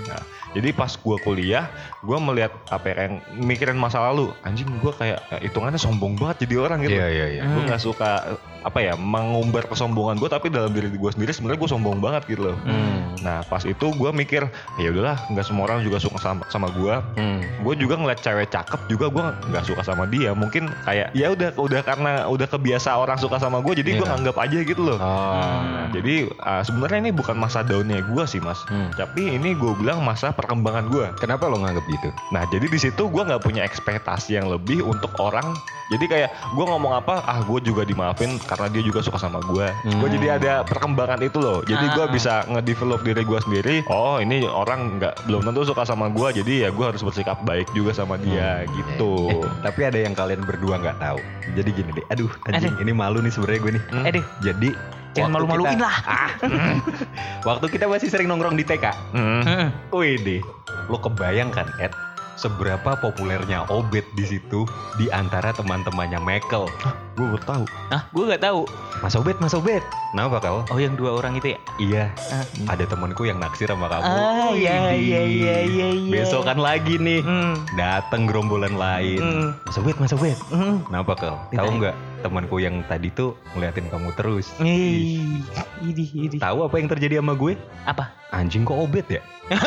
Jadi 0.53 0.69
pas 0.77 0.93
gue 0.93 1.17
kuliah, 1.25 1.65
gue 2.05 2.19
melihat 2.21 2.53
apa 2.69 2.85
ya, 2.85 2.95
kayak 2.99 3.13
mikirin 3.41 3.79
masa 3.79 4.05
lalu. 4.05 4.37
Anjing 4.45 4.69
gue 4.69 4.93
kayak 4.93 5.25
eh, 5.33 5.49
hitungannya 5.49 5.81
sombong 5.81 6.19
banget 6.19 6.45
jadi 6.45 6.55
orang 6.61 6.85
gitu. 6.85 6.93
Iya, 6.93 7.09
iya, 7.09 7.27
iya. 7.39 7.43
Gue 7.49 7.63
nggak 7.65 7.81
suka 7.81 8.37
eh, 8.37 8.39
apa 8.63 8.79
ya 8.79 8.95
mengumbar 8.95 9.67
kesombongan 9.67 10.19
gue, 10.19 10.31
tapi 10.31 10.47
dalam 10.49 10.71
diri 10.71 10.89
gue 10.89 11.11
sendiri 11.11 11.31
sebenarnya 11.31 11.61
gue 11.61 11.71
sombong 11.71 11.99
banget 11.99 12.23
gitu 12.31 12.51
loh. 12.51 12.57
Hmm. 12.63 13.15
Nah 13.23 13.43
pas 13.47 13.63
itu 13.63 13.87
gue 13.91 14.11
mikir 14.11 14.47
ya 14.79 14.89
udahlah 14.91 15.19
nggak 15.31 15.45
semua 15.45 15.67
orang 15.67 15.83
juga 15.83 15.99
suka 15.99 16.19
sama 16.19 16.43
sama 16.49 16.69
gue. 16.71 16.95
Hmm. 17.19 17.41
Gue 17.63 17.75
juga 17.75 17.99
ngeliat 17.99 18.23
cewek 18.23 18.51
cakep 18.51 18.81
juga 18.87 19.07
gue 19.11 19.25
nggak 19.51 19.65
suka 19.67 19.83
sama 19.83 20.07
dia. 20.07 20.33
Mungkin 20.33 20.71
kayak 20.87 21.11
ya 21.13 21.31
udah 21.31 21.55
udah 21.59 21.81
karena 21.83 22.13
udah 22.27 22.47
kebiasa 22.47 22.95
orang 22.95 23.19
suka 23.19 23.37
sama 23.37 23.59
gue, 23.61 23.79
jadi 23.79 23.99
gue 23.99 24.07
Iya. 24.07 24.11
nganggap 24.15 24.37
aja 24.39 24.59
gitu 24.63 24.83
loh. 24.83 24.99
Oh. 24.99 25.35
Nah, 25.63 25.89
jadi 25.91 26.27
uh, 26.39 26.63
sebenarnya 26.63 26.99
ini 27.09 27.13
bukan 27.13 27.37
masa 27.37 27.63
daunnya 27.63 28.03
gue 28.03 28.25
sih 28.27 28.39
mas, 28.39 28.63
Hmm. 28.67 28.91
tapi 28.95 29.35
ini 29.35 29.55
gue 29.55 29.73
bilang 29.77 30.03
masa 30.03 30.31
perkembangan 30.31 30.87
gue. 30.89 31.07
Kenapa 31.19 31.47
lo 31.47 31.59
nganggap 31.59 31.85
gitu? 31.87 32.09
Nah 32.31 32.43
jadi 32.49 32.67
di 32.67 32.79
situ 32.79 33.07
gue 33.07 33.23
nggak 33.23 33.43
punya 33.43 33.63
ekspektasi 33.63 34.39
yang 34.39 34.47
lebih 34.49 34.83
untuk 34.83 35.11
orang. 35.19 35.55
Jadi 35.91 36.09
kayak 36.09 36.31
gue 36.57 36.65
ngomong 36.65 36.97
apa, 36.97 37.21
ah 37.23 37.45
gue 37.45 37.61
juga 37.61 37.85
dimaafin 37.85 38.41
karena 38.53 38.69
dia 38.69 38.83
juga 38.83 39.01
suka 39.01 39.17
sama 39.17 39.41
gue. 39.41 39.67
Gue 39.91 39.97
Hmm. 40.03 40.13
jadi 40.13 40.27
ada 40.37 40.53
perkembangan 40.63 41.19
itu 41.19 41.39
loh. 41.39 41.61
Jadi 41.63 41.89
gue 41.89 42.05
Ah. 42.05 42.07
bisa 42.07 42.45
ngedevelop 42.47 43.01
diri 43.01 43.23
gue 43.23 43.39
sendiri. 43.41 43.77
Oh 43.87 44.19
ini 44.19 44.45
orang 44.45 44.99
nggak 44.99 45.25
belum 45.25 45.41
tentu 45.43 45.65
suka 45.65 45.83
sama 45.83 46.07
gue, 46.09 46.29
jadi 46.35 46.53
ya 46.59 46.69
gue 46.69 46.85
harus 46.85 47.01
bersikap 47.01 47.41
baik 47.43 47.73
juga 47.73 47.91
sama 47.93 48.15
dia 48.17 48.69
gitu. 48.69 49.33
Eh, 49.33 49.49
tapi 49.63 49.81
ada 49.83 49.97
yang 49.97 50.13
kalian 50.13 50.43
berdua 50.43 50.77
nggak 50.77 50.99
tahu. 50.99 51.19
Jadi 51.53 51.71
gini 51.73 51.91
deh. 51.93 52.05
Aduh, 52.09 52.29
anjing, 52.45 52.77
ini 52.77 52.93
malu 52.93 53.19
nih 53.19 53.29
sebenarnya 53.29 53.61
gue 53.61 53.73
nih. 53.73 53.85
Hmm. 53.89 54.05
Eh 54.05 54.13
deh, 54.13 54.25
Jadi 54.43 54.69
jangan 55.13 55.31
malu-maluin 55.35 55.73
kita- 55.73 55.83
lah. 55.83 55.97
Waktu 57.49 57.67
kita 57.69 57.85
masih 57.87 58.09
sering 58.09 58.27
nongkrong 58.27 58.55
di 58.55 58.63
TK. 58.63 58.85
Hmm. 59.13 59.43
Hmm. 59.43 59.69
Wih 59.91 60.17
deh, 60.19 60.41
lo 60.87 60.97
kebayang 60.97 61.49
kan 61.49 61.69
Ed? 61.79 61.93
Seberapa 62.35 62.97
populernya 62.97 63.69
Obet 63.69 64.09
di 64.13 64.25
situ 64.25 64.65
di 64.97 65.07
antara 65.09 65.53
teman-temannya 65.53 66.19
Michael. 66.19 66.67
Gue 67.13 67.29
baru 67.29 67.45
tahu. 67.45 67.65
Nah, 67.87 68.09
gue 68.09 68.25
nggak 68.25 68.43
tahu. 68.43 68.65
Mas 68.99 69.15
Obet, 69.15 69.37
Mas 69.37 69.53
Obet. 69.53 69.85
Kenapa 70.11 70.41
kal? 70.41 70.65
Oh, 70.67 70.77
yang 70.77 70.93
dua 70.93 71.13
orang 71.15 71.37
itu 71.37 71.53
ya? 71.53 71.59
Iya, 71.77 72.05
Ah. 72.31 72.45
ada 72.69 72.85
temanku 72.85 73.25
yang 73.25 73.37
naksir 73.37 73.65
sama 73.67 73.85
kamu. 73.87 74.05
Ah, 74.05 74.53
iya, 74.53 74.77
Widih. 74.87 75.01
iya, 75.01 75.21
iya, 75.23 75.57
iya, 75.63 75.89
iya. 75.93 76.13
Besok 76.15 76.45
kan 76.45 76.57
lagi 76.57 76.97
nih, 76.97 77.21
Hmm. 77.21 77.57
dateng 77.75 78.25
gerombolan 78.25 78.75
lain. 78.75 79.19
Hmm. 79.19 79.49
Mas 79.63 79.77
Obet, 79.77 79.97
Mas 79.99 80.13
Obet. 80.13 80.37
Hmm. 80.49 80.85
Kenapa 80.85 81.13
kal? 81.15 81.35
Tahu 81.47 81.53
Ditanya. 81.53 81.77
nggak 81.79 81.95
temanku 82.23 82.57
yang 82.59 82.77
tadi 82.87 83.09
tuh 83.11 83.37
ngeliatin 83.53 83.89
kamu 83.89 84.09
terus? 84.13 84.47
Ih, 84.59 85.41
ini, 85.81 86.05
ini. 86.15 86.37
Tahu 86.39 86.59
apa 86.63 86.77
yang 86.77 86.89
terjadi 86.89 87.19
sama 87.19 87.33
gue? 87.35 87.57
Apa? 87.85 88.13
Anjing 88.31 88.65
kok 88.65 88.77
Obet 88.79 89.05
ya? 89.11 89.21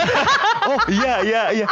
Oh 0.65 0.81
iya 0.89 1.21
iya 1.21 1.41
iya. 1.53 1.67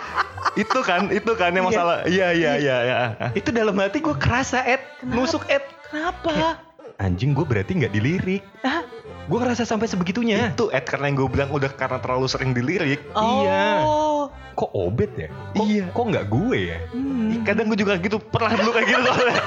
Itu 0.53 0.79
kan, 0.81 1.09
itu 1.09 1.31
kan 1.33 1.49
yang 1.49 1.65
Iya. 1.65 1.73
masalah. 1.73 1.97
Iya 2.05 2.27
iya 2.31 2.51
iya 2.55 2.77
iya. 2.83 2.97
Itu 3.33 3.49
dalam 3.49 3.73
hati 3.75 3.97
gue 3.99 4.13
kerasa 4.13 4.61
Ed, 4.61 4.81
nusuk 5.03 5.45
Ed. 5.47 5.65
Kenapa? 5.89 6.61
Anjing 7.01 7.33
gue 7.33 7.41
berarti 7.41 7.73
nggak 7.73 7.89
dilirik. 7.89 8.45
Hah? 8.61 8.85
Gue 9.25 9.41
ngerasa 9.41 9.65
sampai 9.65 9.89
sebegitunya. 9.89 10.53
Itu 10.53 10.69
Ed 10.69 10.85
karena 10.85 11.09
yang 11.09 11.17
gue 11.17 11.29
bilang 11.31 11.49
udah 11.49 11.73
karena 11.73 11.97
terlalu 11.97 12.29
sering 12.29 12.53
dilirik. 12.53 13.01
Iya. 13.11 13.81
Oh. 13.81 14.29
Kok 14.53 14.71
Obet 14.77 15.09
ya? 15.17 15.29
Kok, 15.57 15.65
Iya. 15.65 15.85
Kok 15.89 16.05
nggak 16.13 16.25
gue 16.29 16.57
ya? 16.69 16.77
Hmm. 16.93 17.41
Kadang 17.41 17.65
gue 17.73 17.77
juga 17.79 17.97
gitu, 17.97 18.21
pernah 18.21 18.53
dulu 18.53 18.69
kayak 18.71 18.87
gitu 18.87 19.01
soalnya. 19.01 19.41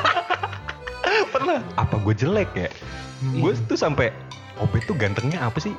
pernah. 1.34 1.58
Apa 1.78 1.96
gue 2.02 2.14
jelek 2.18 2.50
ya? 2.58 2.68
Gue 3.38 3.54
tuh 3.70 3.78
sampai 3.78 4.10
Obet 4.58 4.82
tuh 4.84 4.96
gantengnya 4.98 5.44
apa 5.44 5.60
sih? 5.60 5.76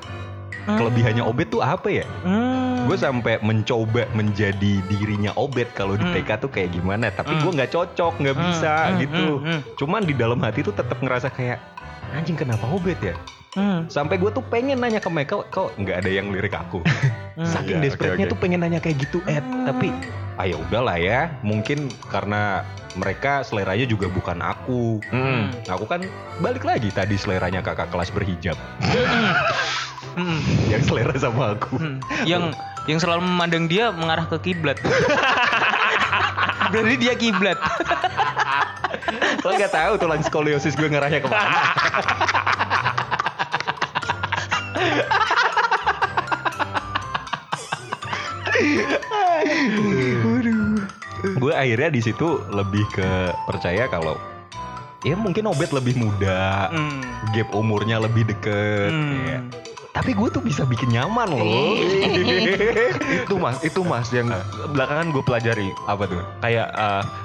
Kelebihannya 0.68 1.24
Obet 1.24 1.48
tuh 1.48 1.64
apa 1.64 1.88
ya? 1.88 2.04
Hmm. 2.22 2.84
Gue 2.84 2.96
sampai 2.96 3.40
mencoba 3.40 4.04
menjadi 4.12 4.84
dirinya 4.84 5.32
Obet 5.36 5.72
kalau 5.72 5.96
di 5.96 6.04
Hmm. 6.04 6.12
TK 6.14 6.30
tuh 6.44 6.52
kayak 6.52 6.72
gimana. 6.72 7.08
Tapi 7.08 7.32
Hmm. 7.32 7.42
gue 7.42 7.52
nggak 7.56 7.72
cocok, 7.72 8.14
nggak 8.20 8.36
Hmm, 8.36 8.44
bisa 8.44 8.74
hmm, 8.76 8.98
gitu. 9.00 9.26
hmm, 9.34 9.44
hmm. 9.48 9.60
Cuman 9.76 10.02
di 10.04 10.14
dalam 10.14 10.40
hati 10.40 10.60
tuh 10.62 10.72
tetap 10.72 11.00
ngerasa 11.00 11.32
kayak 11.32 11.64
anjing 12.12 12.36
kenapa 12.36 12.68
Obet 12.68 13.00
ya? 13.00 13.16
Hmm. 13.56 13.88
Sampai 13.88 14.16
gue 14.16 14.30
tuh 14.30 14.44
pengen 14.44 14.78
nanya 14.78 15.00
ke 15.00 15.08
Michael, 15.08 15.48
kok 15.48 15.72
nggak 15.76 16.04
ada 16.04 16.10
yang 16.10 16.28
lirik 16.30 16.54
aku. 16.54 16.84
Hmm. 17.38 17.46
Saking 17.46 17.78
Iya, 17.78 17.86
desperate-nya 17.86 18.26
oke, 18.26 18.28
oke. 18.28 18.34
tuh 18.34 18.40
pengen 18.42 18.60
nanya 18.60 18.82
kayak 18.82 18.98
gitu, 18.98 19.22
Ed. 19.24 19.46
Tapi 19.62 19.94
ah 20.36 20.46
ya 20.46 20.58
udahlah 20.58 20.98
ya, 20.98 21.30
mungkin 21.46 21.86
karena 22.10 22.66
mereka 22.98 23.46
seleranya 23.46 23.86
juga 23.86 24.10
bukan 24.10 24.42
aku. 24.42 24.98
Hmm. 25.06 25.54
Aku 25.70 25.86
kan 25.86 26.02
balik 26.42 26.66
lagi 26.66 26.90
tadi 26.90 27.14
seleranya 27.14 27.62
kakak 27.62 27.94
kelas 27.94 28.10
berhijab 28.10 28.58
Hmm. 30.18 30.42
yang 30.66 30.82
selera 30.82 31.14
sama 31.22 31.54
aku. 31.54 31.78
Hmm. 31.78 32.02
Yang 32.26 32.58
yang 32.90 32.98
selalu 32.98 33.22
memandang 33.30 33.70
dia 33.70 33.94
mengarah 33.94 34.26
ke 34.26 34.42
kiblat. 34.42 34.82
Berarti 36.74 36.96
dia 36.98 37.14
kiblat. 37.14 37.60
Lo 39.46 39.54
nggak 39.54 39.72
tahu 39.72 39.94
tulang 40.02 40.26
skoliosis 40.26 40.74
gue 40.74 40.90
ngarahnya 40.90 41.22
ke 41.22 41.30
mana? 41.30 41.62
gue 51.38 51.54
akhirnya 51.54 51.90
di 51.94 52.02
situ 52.02 52.42
lebih 52.50 52.84
ke 52.94 53.10
percaya 53.46 53.86
kalau 53.90 54.18
ya 55.06 55.14
mungkin 55.14 55.48
Obet 55.48 55.72
lebih 55.72 55.96
muda, 55.98 56.68
Hmm. 56.74 57.02
gap 57.32 57.54
umurnya 57.54 58.02
lebih 58.02 58.28
deket. 58.28 58.92
Hmm. 58.92 59.24
ya. 59.28 59.40
Tapi 59.98 60.14
gue 60.14 60.30
tuh 60.30 60.46
bisa 60.46 60.62
bikin 60.62 60.94
nyaman 60.94 61.26
loh. 61.34 61.42
itu 63.26 63.36
mas, 63.42 63.58
itu 63.66 63.82
mas 63.82 64.14
yang 64.14 64.30
belakangan 64.70 65.10
gue 65.10 65.24
pelajari. 65.26 65.74
Apa 65.90 66.06
tuh? 66.06 66.22
Kayak 66.46 66.70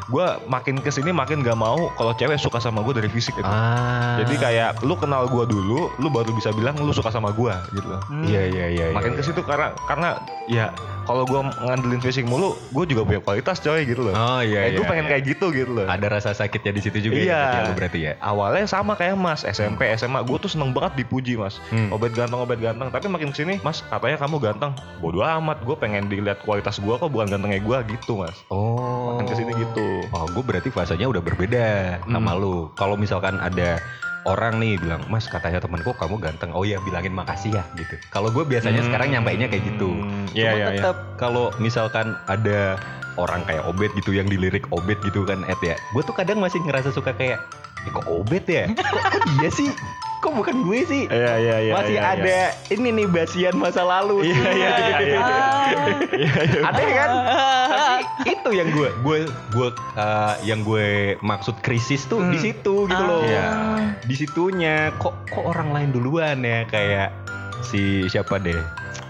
gue 0.08 0.26
makin 0.48 0.80
ke 0.80 0.88
sini 0.88 1.12
makin 1.12 1.44
gak 1.44 1.60
mau 1.60 1.92
kalau 2.00 2.16
cewek 2.16 2.40
suka 2.40 2.64
sama 2.64 2.80
gue 2.80 2.96
dari 2.96 3.12
fisik 3.12 3.36
gitu. 3.36 3.44
Ah. 3.44 4.16
Jadi 4.24 4.40
kayak 4.40 4.80
lu 4.80 4.96
kenal 4.96 5.28
gue 5.28 5.44
dulu, 5.44 5.92
lu 6.00 6.08
baru 6.08 6.32
bisa 6.32 6.48
bilang 6.56 6.80
lu 6.80 6.96
suka 6.96 7.12
sama 7.12 7.28
gue 7.36 7.52
gitu 7.76 7.84
loh. 7.92 8.00
Hmm. 8.08 8.24
Iya 8.24 8.42
iya 8.48 8.66
iya. 8.72 8.86
Makin 8.96 9.12
iya. 9.12 9.18
ke 9.20 9.22
situ 9.28 9.44
karena 9.44 9.76
karena 9.84 10.16
ya 10.48 10.72
kalau 11.02 11.24
gue 11.24 11.40
ngandelin 11.60 11.98
fisik 11.98 12.24
mulu, 12.24 12.54
gue 12.70 12.84
juga 12.86 13.02
punya 13.02 13.20
kualitas 13.20 13.58
coy 13.58 13.82
gitu 13.82 14.02
loh. 14.02 14.12
Oh 14.12 14.40
iya 14.40 14.68
iya. 14.68 14.74
gue 14.74 14.84
pengen 14.84 15.06
iya. 15.06 15.12
kayak 15.12 15.22
gitu 15.28 15.46
gitu 15.50 15.70
loh. 15.72 15.86
Ada 15.86 16.06
rasa 16.08 16.30
sakitnya 16.32 16.72
di 16.72 16.80
situ 16.80 16.98
juga 17.00 17.16
Iya. 17.16 17.42
ya, 17.42 17.60
lu 17.66 17.74
berarti 17.74 17.98
ya. 18.00 18.12
Awalnya 18.18 18.66
sama 18.66 18.92
kayak 18.92 19.14
Mas 19.14 19.42
SMP 19.42 19.90
SMA 19.92 20.22
gue 20.22 20.36
tuh 20.36 20.48
seneng 20.48 20.70
banget 20.70 20.98
dipuji 20.98 21.34
Mas. 21.34 21.58
Hmm. 21.68 21.90
Obet 21.90 22.12
ganteng 22.12 22.38
obet 22.38 22.58
ganteng. 22.58 22.88
Tapi 22.88 23.06
makin 23.06 23.30
ke 23.30 23.38
sini 23.38 23.54
Mas 23.60 23.82
katanya 23.84 24.18
kamu 24.18 24.36
ganteng. 24.38 24.72
Bodoh 24.98 25.22
amat. 25.22 25.60
Gue 25.62 25.74
pengen 25.74 26.06
dilihat 26.06 26.42
kualitas 26.42 26.76
gue 26.76 26.92
kok 26.92 27.08
bukan 27.08 27.28
gantengnya 27.28 27.58
gue 27.58 27.78
gitu 27.90 28.16
Mas. 28.16 28.34
Oh. 28.48 29.16
Makin 29.16 29.26
ke 29.26 29.34
sini 29.34 29.52
gitu. 29.56 29.88
Oh, 30.10 30.26
gue 30.28 30.42
berarti 30.42 30.68
fasenya 30.68 31.06
udah 31.06 31.20
berbeda 31.20 31.66
sama 32.02 32.32
Hmm. 32.32 32.40
lu. 32.40 32.54
Kalau 32.74 32.94
misalkan 32.94 33.38
ada 33.38 33.82
orang 34.22 34.62
nih 34.62 34.78
bilang, 34.78 35.02
Mas 35.10 35.26
katanya 35.26 35.58
temanku 35.58 35.90
kamu 35.94 36.18
ganteng. 36.18 36.54
Oh 36.54 36.62
iya 36.62 36.78
bilangin 36.78 37.10
makasih 37.10 37.58
ya 37.58 37.64
gitu. 37.74 37.98
Kalau 38.08 38.30
gue 38.30 38.44
biasanya 38.46 38.80
Hmm. 38.80 38.88
sekarang 38.90 39.08
nyampainya 39.10 39.50
kayak 39.50 39.64
gitu. 39.66 39.90
Iya 40.32 40.54
Cuma 40.54 40.58
iya 40.58 40.66
iya. 40.66 40.68
tetap 40.78 40.96
kalau 41.18 41.50
misalkan 41.58 42.14
ada 42.26 42.78
orang 43.18 43.42
kayak 43.44 43.66
Obet 43.66 43.90
gitu 43.92 44.14
yang 44.14 44.30
dilirik 44.30 44.64
Obet 44.70 44.96
gitu 45.02 45.26
kan 45.26 45.42
Ed 45.44 45.58
ya. 45.60 45.74
Gue 45.90 46.02
tuh 46.02 46.14
kadang 46.14 46.38
masih 46.38 46.62
ngerasa 46.62 46.94
suka 46.94 47.12
kayak, 47.12 47.42
eh, 47.82 47.90
kok 47.90 48.06
Obet 48.06 48.44
ya? 48.46 48.64
Kok, 48.70 49.02
kok 49.10 49.22
dia 49.36 49.50
sih? 49.50 49.68
Kok 50.22 50.38
bukan 50.38 50.62
gue 50.62 50.80
sih? 50.86 51.02
Iya 51.10 51.34
iya 51.34 51.56
iya. 51.58 51.72
masih 51.74 51.96
iya, 51.98 52.14
ada 52.14 52.38
ini 52.70 52.88
nih 52.94 53.06
basian 53.10 53.58
masa 53.58 53.82
lalu. 53.82 54.22
Iya 54.22 54.38
iya 54.54 54.70
iya. 54.70 54.98
iya. 55.02 55.20
Iya 56.22 56.32
iya. 56.46 56.60
ada 56.62 56.82
kan? 56.86 57.10
Tapi 57.66 58.04
itu 58.30 58.50
yang 58.54 58.68
gue 58.70 58.88
gue 59.02 59.18
gue 59.50 59.68
uh, 59.98 60.34
yang 60.46 60.62
gue 60.62 61.18
maksud 61.18 61.58
krisis 61.58 62.06
tuh 62.06 62.22
di 62.30 62.38
Hmm. 62.38 62.44
situ 62.44 62.74
gitu 62.86 63.02
loh. 63.02 63.26
Iya. 63.26 63.46
Di 64.06 64.14
situnya 64.14 64.94
kok 65.02 65.26
kok 65.26 65.42
orang 65.42 65.74
lain 65.74 65.90
duluan 65.90 66.46
ya 66.46 66.62
kayak 66.70 67.10
si 67.66 68.06
siapa 68.06 68.38
deh? 68.38 68.54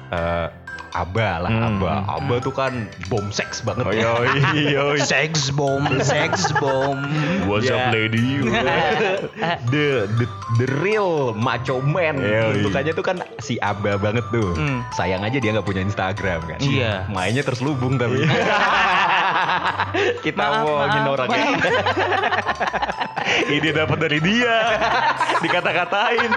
Uh, 0.09 0.48
Aba 0.93 1.41
lah, 1.41 1.49
Hmm, 1.49 1.81
Aba. 1.81 1.93
hmm, 1.95 2.13
Aba 2.13 2.35
tuh 2.39 2.53
kan 2.53 2.73
bom 3.09 3.29
seks 3.29 3.61
banget. 3.61 3.81
Oh 3.83 3.93
ya. 3.97 4.13
yoi, 4.53 5.01
Sex 5.01 5.49
bomb, 5.49 5.89
sex 6.01 6.53
bomb. 6.55 7.01
What's 7.45 7.65
Ya. 7.65 7.89
up 7.89 7.97
lady? 7.97 8.45
the, 9.73 10.05
the 10.11 10.27
the 10.59 10.67
real 10.79 11.33
macho 11.33 11.81
man 11.81 12.21
bentukannya 12.21 12.93
tuh 12.93 13.01
kan 13.03 13.17
si 13.39 13.57
Aba 13.59 13.97
banget 13.97 14.21
tuh. 14.29 14.53
Hmm. 14.53 14.85
Sayang 14.93 15.23
aja 15.23 15.37
dia 15.37 15.51
nggak 15.51 15.65
punya 15.65 15.81
Instagram 15.81 16.45
kan. 16.45 16.59
Iya. 16.61 17.09
Mainnya 17.09 17.41
terselubung 17.41 17.97
tapi. 17.97 18.23
Kita 20.23 20.41
Maaf, 20.43 20.57
ngomongin 20.63 21.03
maaf, 21.03 21.15
orang 21.15 21.29
maaf. 21.29 21.65
Ini 23.49 23.69
dapat 23.71 23.99
dari 23.99 24.19
dia. 24.21 24.55
Dikata-katain. 25.41 26.31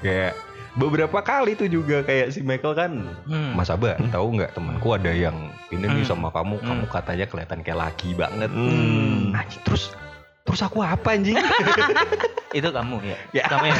kayak 0.00 0.32
beberapa 0.70 1.18
kali 1.18 1.58
tuh 1.58 1.66
juga 1.66 2.02
kayak 2.02 2.30
si 2.30 2.40
Michael 2.42 2.74
kan 2.74 2.92
Hmm. 3.26 3.58
Mas 3.58 3.70
Aba 3.70 3.98
tahu 4.10 4.38
nggak 4.38 4.54
temanku 4.54 4.94
ada 4.94 5.10
yang 5.10 5.34
ini 5.68 5.82
nih 5.82 6.02
Hmm. 6.02 6.10
sama 6.10 6.28
kamu 6.30 6.60
kamu 6.60 6.84
Hmm. 6.86 6.92
katanya 6.92 7.26
kelihatan 7.26 7.60
kayak 7.60 7.78
laki 7.80 8.14
banget 8.14 8.50
Hmm. 8.50 9.34
Anjing, 9.34 9.62
terus 9.62 9.90
terus 10.50 10.60
aku 10.60 10.82
apa 10.82 11.14
anjing 11.14 11.38
Itu 12.50 12.66
kamu 12.66 12.98
ya? 13.00 13.14
Ya. 13.30 13.44
Kamu 13.46 13.62
ya? 13.62 13.74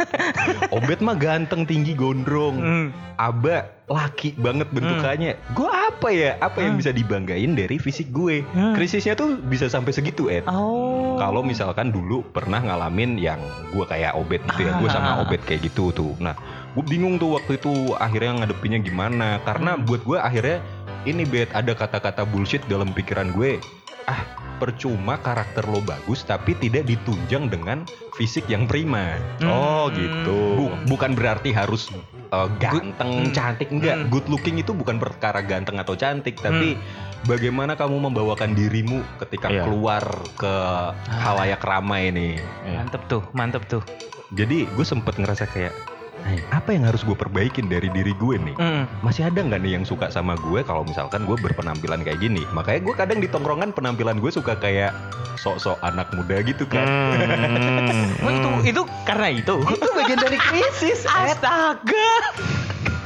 Obet 0.76 0.98
mah 0.98 1.12
ganteng 1.12 1.68
tinggi 1.68 1.92
gondrong 1.92 2.56
Hmm. 2.56 2.86
Aba 3.14 3.68
laki 3.84 4.32
banget 4.34 4.72
bentukannya 4.72 5.36
gue 5.52 5.68
apa 5.68 6.08
ya 6.08 6.40
apa 6.40 6.58
yang 6.58 6.74
Hmm. 6.74 6.80
bisa 6.80 6.90
dibanggain 6.90 7.52
dari 7.52 7.76
fisik 7.76 8.08
gue 8.08 8.40
Hmm. 8.46 8.72
krisisnya 8.72 9.12
tuh 9.12 9.36
bisa 9.36 9.68
sampai 9.68 9.92
segitu 9.92 10.26
Ed 10.26 10.48
Oh. 10.48 11.20
kalau 11.20 11.44
misalkan 11.44 11.92
dulu 11.92 12.24
pernah 12.26 12.58
ngalamin 12.58 13.20
yang 13.20 13.36
gue 13.68 13.84
kayak 13.84 14.16
obet 14.16 14.40
gitu 14.48 14.64
ya 14.64 14.72
gue 14.74 14.88
sama 14.88 15.20
Ah. 15.20 15.22
obet 15.22 15.44
kayak 15.44 15.68
gitu 15.68 15.92
tuh 15.92 16.16
nah 16.16 16.32
gue 16.72 16.80
bingung 16.82 17.20
tuh 17.20 17.36
waktu 17.36 17.60
itu 17.60 17.70
akhirnya 17.94 18.40
ngadepinnya 18.40 18.80
gimana 18.80 19.36
karena 19.44 19.76
Hmm. 19.76 19.84
buat 19.84 20.00
gue 20.00 20.16
akhirnya 20.16 20.64
ini 21.04 21.28
bet 21.28 21.52
ada 21.52 21.76
kata-kata 21.76 22.24
bullshit 22.24 22.64
dalam 22.64 22.88
pikiran 22.90 23.28
gue 23.30 23.60
ah 24.02 24.24
percuma 24.62 25.18
karakter 25.18 25.66
lo 25.66 25.82
bagus 25.82 26.22
tapi 26.22 26.54
tidak 26.54 26.86
ditunjang 26.86 27.50
dengan 27.50 27.82
fisik 28.14 28.46
yang 28.46 28.70
prima 28.70 29.18
Oh 29.42 29.90
Hmm. 29.90 29.98
gitu. 29.98 30.38
Bu- 30.54 30.78
bukan 30.86 31.18
berarti 31.18 31.50
harus 31.50 31.90
uh, 32.30 32.46
ganteng, 32.56 33.26
Hmm. 33.26 33.34
cantik 33.34 33.68
enggak. 33.68 33.98
Hmm. 33.98 34.08
Good 34.08 34.30
looking 34.30 34.56
itu 34.56 34.70
bukan 34.70 34.96
perkara 34.96 35.42
ganteng 35.42 35.76
atau 35.76 35.92
cantik, 35.92 36.38
tapi 36.38 36.78
bagaimana 37.24 37.74
kamu 37.74 38.08
membawakan 38.08 38.54
dirimu 38.54 39.02
ketika 39.18 39.50
Iya. 39.50 39.66
keluar 39.66 40.04
ke 40.38 40.54
halayak 41.10 41.60
ramai 41.60 42.08
nih. 42.08 42.38
Mantep 42.72 43.02
tuh, 43.04 43.22
mantep 43.32 43.66
tuh. 43.66 43.82
Jadi 44.32 44.64
gue 44.64 44.86
sempet 44.86 45.18
ngerasa 45.18 45.44
kayak, 45.44 45.74
"Hai, 45.76 45.91
apa 46.50 46.68
yang 46.70 46.86
harus 46.86 47.02
gue 47.02 47.12
perbaikin 47.12 47.66
dari 47.66 47.90
diri 47.90 48.14
gue 48.14 48.36
nih? 48.38 48.56
Hmm. 48.56 48.84
Masih 49.02 49.26
ada 49.26 49.42
nggak 49.42 49.60
nih 49.60 49.72
yang 49.76 49.84
suka 49.84 50.08
sama 50.08 50.38
gue 50.38 50.62
kalau 50.62 50.82
misalkan 50.82 51.26
gue 51.26 51.34
berpenampilan 51.36 52.02
kayak 52.02 52.22
gini? 52.22 52.42
Makanya 52.50 52.80
gue 52.82 52.94
kadang 52.94 53.18
di 53.18 53.28
tongkrongan 53.28 53.70
penampilan 53.70 54.18
gue 54.18 54.30
suka 54.30 54.54
kayak 54.54 54.94
sok-sok 55.36 55.82
anak 55.82 56.06
muda 56.14 56.38
gitu 56.46 56.62
kan. 56.66 56.86
Hmm. 56.86 58.22
Oh, 58.22 58.30
itu 58.36 58.48
itu 58.70 58.82
karena 59.02 59.28
itu. 59.30 59.56
Itu 59.58 59.88
bagian 59.92 60.20
dari 60.20 60.38
krisis. 60.38 61.02
Astaga. 61.04 62.10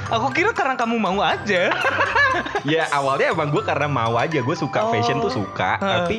Aku 0.07 0.31
kira 0.31 0.55
karena 0.55 0.79
kamu 0.79 1.03
mau 1.03 1.19
aja. 1.19 1.75
ya 2.69 2.87
awalnya 2.93 3.33
emang 3.33 3.51
gue 3.51 3.63
karena 3.63 3.89
mau 3.89 4.15
aja 4.15 4.39
gue 4.39 4.57
suka 4.57 4.87
Oh. 4.87 4.93
fashion 4.93 5.19
tuh 5.19 5.33
suka 5.33 5.81
Heeh. 5.81 5.91
tapi 5.97 6.17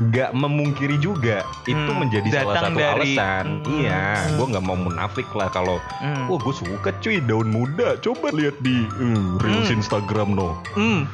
nggak 0.00 0.32
memungkiri 0.32 0.96
juga 0.96 1.44
itu 1.62 1.76
Hmm, 1.76 2.00
menjadi 2.00 2.26
salah 2.32 2.54
satu 2.58 2.74
dari- 2.74 3.12
alasan 3.12 3.60
Hmm. 3.60 3.76
iya 3.76 4.26
gue 4.32 4.46
nggak 4.46 4.62
mau 4.62 4.74
munafik 4.74 5.28
lah 5.30 5.46
kalau 5.46 5.78
Hmm. 6.00 6.24
wah 6.24 6.36
gue 6.36 6.54
suka 6.54 6.90
cuy 6.96 7.20
daun 7.20 7.46
muda 7.46 7.94
coba 7.98 8.30
lihat 8.30 8.54
di 8.58 8.86
uh, 8.90 9.38
reels 9.38 9.66
Hmm. 9.66 9.76
Instagram 9.76 10.32
no 10.32 10.56
Hmm. 10.72 11.04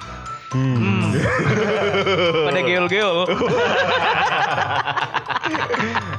Hmm. 0.48 1.12
Pada 2.46 2.60
geol-geol. 2.62 3.26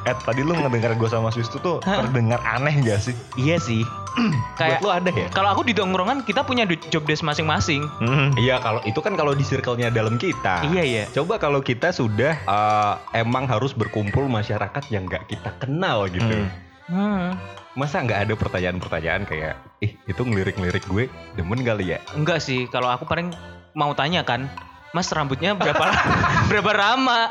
Eh 0.07 0.15
tadi 0.23 0.41
lu 0.41 0.55
ngedengar 0.55 0.95
gue 0.95 1.09
sama 1.11 1.29
Swistu 1.33 1.59
tuh 1.59 1.83
Hah? 1.83 2.05
terdengar 2.05 2.39
aneh 2.43 2.75
gak 2.83 2.99
sih? 3.03 3.15
Iya 3.35 3.59
sih. 3.59 3.83
buat 4.17 4.57
Kayak 4.57 4.81
lo 4.81 4.89
ada 4.89 5.11
ya 5.13 5.29
kalau 5.29 5.53
aku 5.53 5.61
di 5.61 5.77
tongkrongan 5.77 6.25
kita 6.25 6.41
punya 6.41 6.65
job 6.89 7.05
desk 7.05 7.21
masing-masing. 7.21 7.85
Hmm. 8.01 8.33
iya 8.41 8.57
kalau 8.57 8.81
itu 8.81 8.97
kan 8.97 9.13
kalau 9.13 9.37
di 9.37 9.45
circle-nya 9.45 9.93
dalam 9.93 10.17
kita 10.17 10.65
Iya 10.65 10.83
ya. 10.83 11.03
Coba 11.13 11.37
kalau 11.37 11.61
kita 11.61 11.93
sudah 11.93 12.33
uh, 12.49 12.97
emang 13.13 13.45
harus 13.45 13.77
berkumpul 13.77 14.25
masyarakat 14.25 14.83
yang 14.89 15.05
nggak 15.05 15.29
kita 15.29 15.53
kenal 15.61 16.09
gitu. 16.09 16.25
Hmm. 16.25 16.49
Hmm. 16.87 17.35
Masa 17.77 18.01
nggak 18.01 18.25
ada 18.25 18.33
pertanyaan-pertanyaan 18.33 19.27
kayak, 19.29 19.53
ih 19.85 19.93
itu 20.09 20.21
ngelirik-ngelirik 20.23 20.81
gue 20.89 21.05
demen 21.37 21.61
kali 21.61 21.93
ya? 21.93 22.01
Enggak 22.17 22.41
sih, 22.41 22.65
kalau 22.73 22.89
aku 22.89 23.05
paling 23.05 23.29
mau 23.77 23.93
tanya 23.93 24.25
kan, 24.25 24.49
Mas 24.97 25.13
rambutnya 25.13 25.53
berapa 25.53 25.93
berapa 26.49 26.71
lama 26.73 27.29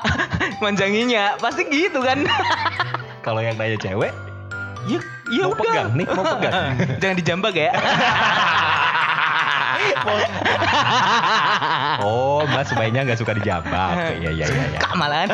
manjanginya? 0.62 1.34
Pasti 1.42 1.66
gitu 1.66 1.98
kan. 1.98 2.22
Kalau 3.26 3.42
yang 3.42 3.58
nanya 3.58 3.74
cewek, 3.74 4.14
ya 4.86 5.02
ya 5.34 5.50
mau 5.50 5.58
udah. 5.58 5.66
pegang 5.66 5.90
nih, 5.98 6.06
mau 6.14 6.22
pegang. 6.38 6.54
Jangan 7.02 7.16
dijambak 7.18 7.54
ya. 7.58 7.74
Oh, 12.06 12.46
Mas 12.46 12.70
mainnya 12.78 13.02
nggak 13.02 13.18
suka 13.18 13.34
dijambak. 13.34 14.14
Iya 14.14 14.30
iya 14.30 14.46
iya. 14.46 14.78
Kak 14.78 14.94
malahan. 14.94 15.26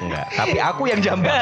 Enggak. 0.00 0.24
Tapi 0.40 0.56
aku 0.56 0.88
yang 0.88 1.04
jambak. 1.04 1.36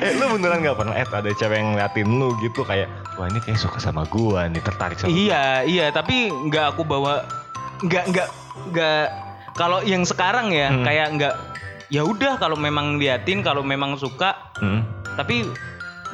Eh 0.00 0.16
lu 0.16 0.32
beneran 0.32 0.64
gak 0.64 0.80
pernah 0.80 0.96
eh 0.96 1.04
ada 1.04 1.30
cewek 1.30 1.56
yang 1.56 1.76
ngeliatin 1.76 2.08
lu 2.08 2.32
gitu 2.40 2.64
kayak 2.64 2.88
wah 3.20 3.28
ini 3.28 3.36
kayak 3.38 3.60
suka 3.60 3.76
sama 3.76 4.08
gua 4.08 4.48
nih 4.48 4.64
tertarik 4.64 4.96
sama 4.96 5.12
iya, 5.12 5.60
iya, 5.60 5.92
tapi 5.92 6.32
nggak 6.32 6.72
aku 6.72 6.88
bawa 6.88 7.20
nggak 7.84 8.04
nggak 8.08 8.28
nggak 8.72 9.04
kalau 9.52 9.84
yang 9.84 10.08
sekarang 10.08 10.48
ya 10.48 10.72
Hmm. 10.72 10.84
kayak 10.88 11.08
nggak 11.20 11.34
ya 11.92 12.00
udah 12.00 12.40
kalau 12.40 12.56
memang 12.56 12.96
liatin 12.96 13.44
kalau 13.44 13.60
memang 13.60 14.00
suka 14.00 14.32
Hmm. 14.56 14.88
tapi 15.20 15.44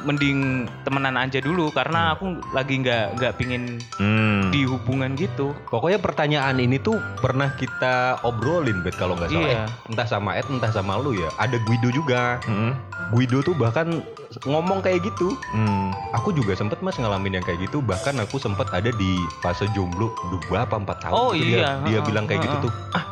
mending 0.05 0.65
temenan 0.85 1.17
aja 1.17 1.41
dulu 1.41 1.73
karena 1.73 2.13
aku 2.13 2.37
lagi 2.53 2.81
nggak 2.81 3.17
nggak 3.17 3.33
pingin 3.39 3.81
Hmm. 3.97 4.53
di 4.53 4.61
hubungan 4.63 5.17
gitu 5.17 5.51
Pokoknya 5.67 5.97
pertanyaan 5.97 6.57
ini 6.61 6.77
tuh 6.77 6.97
pernah 7.17 7.49
kita 7.53 8.21
obrolin 8.21 8.85
bet 8.85 8.95
kalau 8.95 9.17
nggak 9.17 9.29
salah. 9.33 9.49
Iya. 9.49 9.63
Eh, 9.65 9.89
entah 9.91 10.07
sama 10.07 10.37
Ed, 10.37 10.47
entah 10.47 10.69
sama 10.69 10.95
lu 11.01 11.17
ya. 11.17 11.29
Ada 11.41 11.57
Guido 11.65 11.89
juga. 11.89 12.37
Hmm. 12.45 12.77
Guido 13.11 13.41
tuh 13.41 13.57
bahkan 13.57 14.01
ngomong 14.45 14.79
kayak 14.79 15.03
gitu. 15.03 15.33
Hmm. 15.51 15.91
Aku 16.13 16.31
juga 16.31 16.53
sempet 16.53 16.79
mas 16.79 16.95
ngalamin 16.95 17.41
yang 17.41 17.45
kayak 17.45 17.67
gitu. 17.67 17.81
Bahkan 17.81 18.21
aku 18.21 18.37
sempet 18.37 18.69
ada 18.71 18.91
di 18.93 19.11
fase 19.41 19.65
jomblo 19.73 20.13
dua 20.29 20.63
apa 20.63 20.77
empat 20.77 20.97
tahun. 21.03 21.15
Oh, 21.15 21.31
gitu. 21.33 21.57
iya. 21.57 21.81
Dia, 21.83 21.99
dia 21.99 21.99
bilang 22.05 22.25
kayak 22.29 22.45
gitu 22.45 22.69
tuh. 22.69 22.73
Ah 22.93 23.05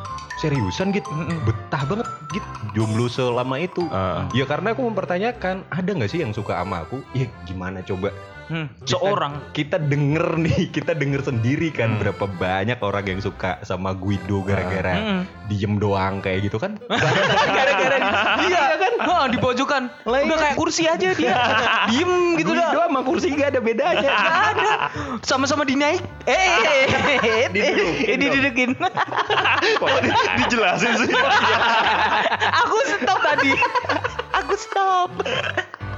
seriusan 0.45 0.93
gitu. 0.93 1.09
Betah 1.41 1.81
banget 1.89 2.07
gitu 2.29 2.49
jomblo 2.77 3.09
selama 3.09 3.57
itu. 3.57 3.89
Ah. 3.89 4.29
Ya 4.37 4.45
karena 4.45 4.77
aku 4.77 4.85
mempertanyakan 4.85 5.65
ada 5.73 5.89
nggak 5.89 6.11
sih 6.11 6.21
yang 6.21 6.35
suka 6.35 6.61
sama 6.61 6.85
aku? 6.85 7.01
Ya 7.17 7.25
gimana 7.49 7.81
coba? 7.81 8.13
Hmm, 8.45 8.69
seorang. 8.83 9.41
Kita 9.51 9.75
denger 9.75 10.37
nih, 10.37 10.59
kita 10.75 10.93
denger 10.93 11.21
sendiri 11.23 11.69
kan 11.69 11.91
Hmm. 11.91 11.99
berapa 11.99 12.25
banyak 12.27 12.77
orang 12.79 13.05
yang 13.07 13.19
suka 13.19 13.57
sama 13.61 13.91
Guido 13.91 14.41
gara-gara 14.41 14.95
Mm-mm. 14.95 15.19
diem 15.47 15.75
doang 15.75 16.19
kayak 16.19 16.43
gitu 16.43 16.57
kan? 16.57 16.77
gara-gara 17.57 17.97
di- 17.97 18.13
iya 18.45 18.63
kan? 18.75 18.93
Wah, 19.01 19.25
di 19.25 19.37
pojokan 19.37 19.89
udah 20.03 20.21
iya. 20.21 20.35
kayak 20.35 20.55
kursi 20.55 20.85
aja 20.85 21.09
dia. 21.11 21.33
Diem 21.89 22.11
gitu 22.35 22.51
Guido 22.51 22.61
dah. 22.71 22.85
sama 22.85 23.01
kursi 23.01 23.27
gak 23.31 23.49
ada 23.49 23.59
bedanya. 23.59 24.09
Gak 24.09 24.39
ada. 24.51 24.71
Sama-sama 25.21 25.61
dinaik. 25.63 26.01
Eh 26.25 27.49
Didudukin 27.49 28.07
eh 28.07 28.17
didudukin. 28.17 28.69
Kok 29.75 29.89
di- 30.01 30.13
dijelasin 30.39 30.91
sih? 30.97 31.09
aku 32.51 32.75
stop 32.87 33.19
tadi. 33.21 33.51
Aku 34.35 34.53
stop 34.55 35.09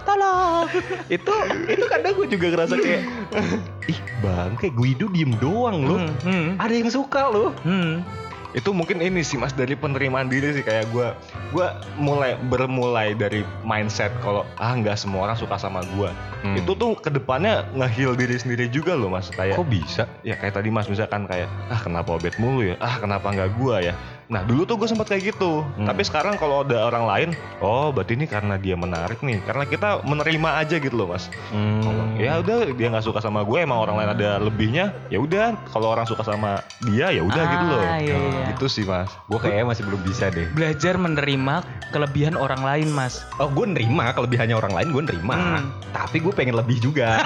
tolong 0.07 0.65
itu 1.11 1.33
itu 1.67 1.85
kadang 1.85 2.13
gue 2.13 2.27
juga 2.29 2.45
ngerasa 2.49 2.75
kayak 2.75 3.01
ih 3.91 3.99
bang 4.17 4.51
kayak 4.55 4.73
Guido 4.73 5.05
diem 5.07 5.35
doang 5.35 5.83
loh. 5.83 5.99
Hmm, 5.99 6.15
hmm, 6.23 6.47
Ada 6.57 6.73
yang 6.73 6.89
suka 6.89 7.27
loh. 7.27 7.51
hmm. 7.61 8.01
itu 8.49 8.71
mungkin 8.71 8.97
ini 8.99 9.21
sih 9.21 9.35
mas 9.35 9.51
dari 9.51 9.75
penerimaan 9.75 10.25
diri 10.25 10.49
sih 10.51 10.63
kayak 10.63 10.89
gue 10.89 11.13
gue 11.51 11.67
mulai 11.95 12.33
bermulai 12.41 13.13
dari 13.13 13.45
mindset 13.61 14.09
kalau 14.17 14.47
ah 14.55 14.71
nggak 14.71 14.95
semua 14.95 15.27
orang 15.27 15.37
suka 15.37 15.55
sama 15.55 15.83
gue 15.91 16.09
Hmm. 16.37 16.53
itu 16.53 16.69
tuh 16.71 16.93
ke 16.93 17.09
depannya 17.09 17.65
nge-heal 17.73 18.13
diri 18.13 18.37
sendiri 18.37 18.65
juga 18.67 18.93
loh 18.93 19.09
mas 19.09 19.27
kayak 19.27 19.57
Kok 19.57 19.67
bisa? 19.67 20.05
ya 20.21 20.33
kayak 20.33 20.53
tadi 20.53 20.69
mas 20.69 20.85
misalkan 20.85 21.25
kayak 21.25 21.49
ah 21.67 21.77
kenapa 21.77 22.13
obet 22.13 22.37
mulu 22.37 22.61
ya 22.63 22.77
ah 22.77 22.97
kenapa 22.97 23.29
nggak 23.29 23.57
gue 23.57 23.75
ya 23.83 23.93
Nah 24.27 24.43
dulu 24.43 24.67
tuh 24.67 24.75
gue 24.75 24.87
sempat 24.87 25.07
kayak 25.07 25.31
gitu. 25.35 25.63
Hmm. 25.79 25.87
Tapi 25.87 26.03
sekarang 26.03 26.35
kalau 26.35 26.67
ada 26.67 26.87
orang 26.87 27.05
lain, 27.07 27.29
oh 27.63 27.95
berarti 27.95 28.19
ini 28.19 28.27
karena 28.27 28.59
dia 28.59 28.75
menarik 28.75 29.23
nih. 29.23 29.39
Karena 29.43 29.63
kita 29.63 30.03
menerima 30.03 30.49
aja 30.59 30.75
gitu 30.77 30.95
loh 30.95 31.15
mas. 31.15 31.31
Hmm. 31.49 32.19
Ya 32.19 32.43
udah 32.43 32.75
dia 32.75 32.87
nggak 32.91 33.07
suka 33.07 33.23
sama 33.23 33.47
gue, 33.47 33.63
emang 33.63 33.79
orang 33.79 34.03
lain 34.03 34.09
ada 34.19 34.29
lebihnya. 34.43 34.91
Ya 35.07 35.23
udah 35.23 35.55
kalau 35.71 35.95
orang 35.95 36.03
suka 36.03 36.27
sama 36.27 36.59
dia 36.83 37.07
ya 37.09 37.23
udah 37.23 37.39
Ah, 37.39 37.51
gitu 37.51 37.65
loh. 37.65 37.81
iya, 38.03 38.15
iya. 38.19 38.43
Gitu 38.51 38.65
sih 38.67 38.83
mas. 38.83 39.07
Gue 39.31 39.39
kayaknya 39.39 39.65
masih 39.71 39.83
belum 39.87 40.01
bisa 40.03 40.27
deh. 40.27 40.47
Belajar 40.51 40.99
menerima 40.99 41.55
kelebihan 41.91 42.35
orang 42.35 42.59
lain, 42.59 42.91
Mas. 42.91 43.23
Oh, 43.39 43.47
gue 43.47 43.63
nerima 43.63 44.11
kelebihannya 44.11 44.55
orang 44.55 44.75
lain, 44.75 44.87
gue 44.91 45.03
nerima. 45.07 45.35
Hmm. 45.35 45.63
Tapi 45.95 46.19
gue 46.19 46.33
pengen 46.35 46.59
lebih 46.59 46.83
juga. 46.83 47.23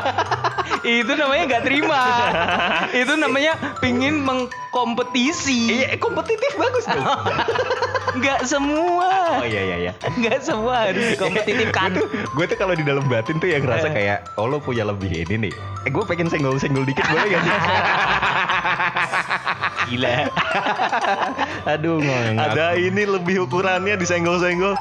Itu 0.86 1.18
namanya 1.18 1.44
nggak 1.50 1.64
terima. 1.66 2.02
Itu 3.02 3.18
namanya 3.18 3.58
pingin 3.82 4.22
mengkompetisi. 4.22 5.82
Iya, 5.82 5.98
kompetitif 6.36 6.52
bagus 6.54 6.84
tuh. 6.86 7.00
Nggak 8.16 8.40
semua. 8.44 9.10
oh 9.36 9.44
iya 9.44 9.62
iya 9.62 9.76
iya. 9.78 9.92
Nggak 10.10 10.40
semua 10.42 10.88
harus 10.88 11.04
dikompetitifkan. 11.12 12.00
gue 12.26 12.44
tuh 12.46 12.56
kalau 12.56 12.72
di 12.72 12.80
dalam 12.80 13.04
batin 13.06 13.36
tuh 13.36 13.44
yang 13.46 13.60
ngerasa 13.60 13.88
Eh. 13.88 13.92
kayak 13.94 14.18
oh 14.36 14.44
lo 14.46 14.56
punya 14.58 14.84
lebih 14.84 15.08
ini 15.08 15.48
nih 15.48 15.52
eh 15.84 15.90
gue 15.90 16.00
pengen 16.02 16.26
senggol-senggol 16.26 16.82
dikit 16.82 17.04
boleh 17.06 17.28
gak 17.30 17.40
sih 17.42 17.52
Gila. 19.86 20.16
aduh 21.64 21.96
ngomong 21.96 22.36
Ada 22.36 22.74
ini 22.74 23.06
lebih 23.06 23.44
ukurannya 23.44 23.94
disenggol-senggol. 23.94 24.74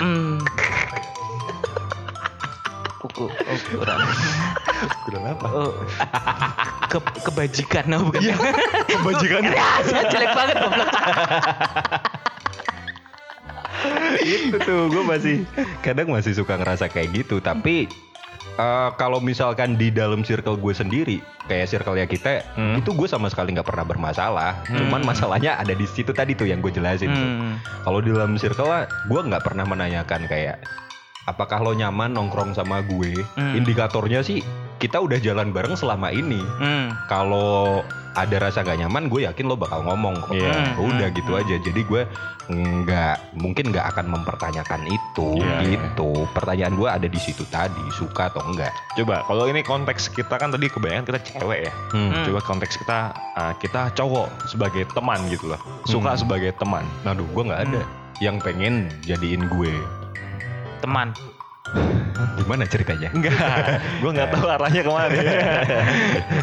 Hmm. 0.00 0.29
Uku, 3.12 3.26
ukuran. 3.26 3.98
Ukuran 5.02 5.22
apa? 5.28 5.46
Oh. 5.50 5.72
Ke, 6.86 6.98
kebajikan, 7.22 7.84
no, 7.86 8.06
bukan? 8.06 8.22
Kebajikan. 8.86 9.42
Saya 9.88 10.04
jelek 10.08 10.30
banget 10.30 10.56
goblok. 10.58 10.88
itu 14.20 14.56
tuh 14.60 14.86
gue 14.86 15.02
masih 15.02 15.36
kadang 15.80 16.12
masih 16.12 16.36
suka 16.36 16.54
ngerasa 16.54 16.86
kayak 16.86 17.16
gitu 17.16 17.40
tapi 17.40 17.88
eh, 18.54 18.88
kalau 18.94 19.18
misalkan 19.18 19.74
di 19.74 19.88
dalam 19.88 20.20
circle 20.20 20.54
gue 20.54 20.70
sendiri 20.70 21.16
kayak 21.48 21.64
circle 21.66 21.96
ya 21.96 22.04
kita 22.04 22.44
Hmm. 22.52 22.76
itu 22.76 22.92
gue 22.92 23.08
sama 23.08 23.26
sekali 23.26 23.56
nggak 23.56 23.64
pernah 23.64 23.82
bermasalah 23.82 24.60
cuman 24.68 25.00
Hmm. 25.00 25.08
masalahnya 25.08 25.56
ada 25.56 25.72
di 25.72 25.88
situ 25.88 26.12
tadi 26.12 26.36
tuh 26.36 26.44
yang 26.44 26.60
gue 26.60 26.68
jelasin. 26.68 27.08
Hmm. 27.08 27.56
Kalau 27.80 27.98
di 27.98 28.12
dalam 28.12 28.36
circle 28.36 28.68
gue 28.84 29.20
nggak 29.24 29.42
pernah 29.42 29.64
menanyakan 29.64 30.28
kayak 30.28 30.60
apakah 31.30 31.62
lo 31.62 31.72
nyaman 31.72 32.10
nongkrong 32.10 32.52
sama 32.52 32.82
gue. 32.82 33.14
Hmm. 33.34 33.54
Indikatornya 33.54 34.20
sih 34.20 34.42
kita 34.76 34.96
udah 34.96 35.16
jalan 35.16 35.52
bareng 35.52 35.76
selama 35.76 36.10
ini. 36.10 36.40
Hmm. 36.56 36.90
Kalau 37.06 37.84
ada 38.10 38.36
rasa 38.40 38.60
gak 38.60 38.74
nyaman, 38.76 39.06
gue 39.06 39.22
yakin 39.22 39.44
lo 39.44 39.54
bakal 39.54 39.84
ngomong 39.84 40.18
kok. 40.20 40.34
Iya. 40.34 40.74
Udah 40.76 41.08
Hmm. 41.08 41.16
gitu 41.16 41.32
aja. 41.32 41.54
Jadi 41.56 41.80
gue 41.80 42.02
nggak 42.50 43.38
mungkin 43.38 43.70
nggak 43.70 43.86
akan 43.94 44.10
mempertanyakan 44.10 44.82
itu 44.84 45.38
Iya, 45.38 45.62
gitu. 45.78 46.26
Pertanyaan 46.34 46.74
gue 46.74 46.88
ada 46.90 47.06
di 47.06 47.20
situ 47.20 47.46
tadi, 47.46 47.78
suka 47.92 48.26
atau 48.26 48.42
enggak. 48.42 48.74
Coba 48.96 49.22
kalau 49.22 49.46
ini 49.46 49.62
konteks 49.62 50.10
kita 50.10 50.34
kan 50.34 50.50
tadi 50.50 50.66
kebanyakan 50.66 51.06
kita 51.06 51.20
cewek 51.30 51.70
ya. 51.70 51.72
Hmm. 51.94 52.10
Hmm. 52.10 52.24
Coba 52.26 52.38
konteks 52.42 52.74
kita 52.76 52.98
uh, 53.36 53.54
kita 53.56 53.94
cowok 53.94 54.26
sebagai 54.48 54.82
teman 54.90 55.22
gitu 55.30 55.46
loh. 55.46 55.60
Suka 55.86 56.16
Hmm. 56.16 56.20
sebagai 56.20 56.50
teman. 56.58 56.82
Aduh, 57.06 57.28
gue 57.30 57.42
nggak 57.46 57.62
ada 57.70 57.82
yang 58.18 58.36
pengen 58.36 58.90
jadiin 59.00 59.46
gue. 59.46 59.70
Teman. 60.80 61.08
Gimana 62.36 62.64
ceritanya? 62.64 63.08
Enggak, 63.12 63.36
gue 64.02 64.10
nggak 64.10 64.30
tahu 64.30 64.46
arahnya 64.48 64.80
ke 64.80 64.90
mana. 64.90 65.12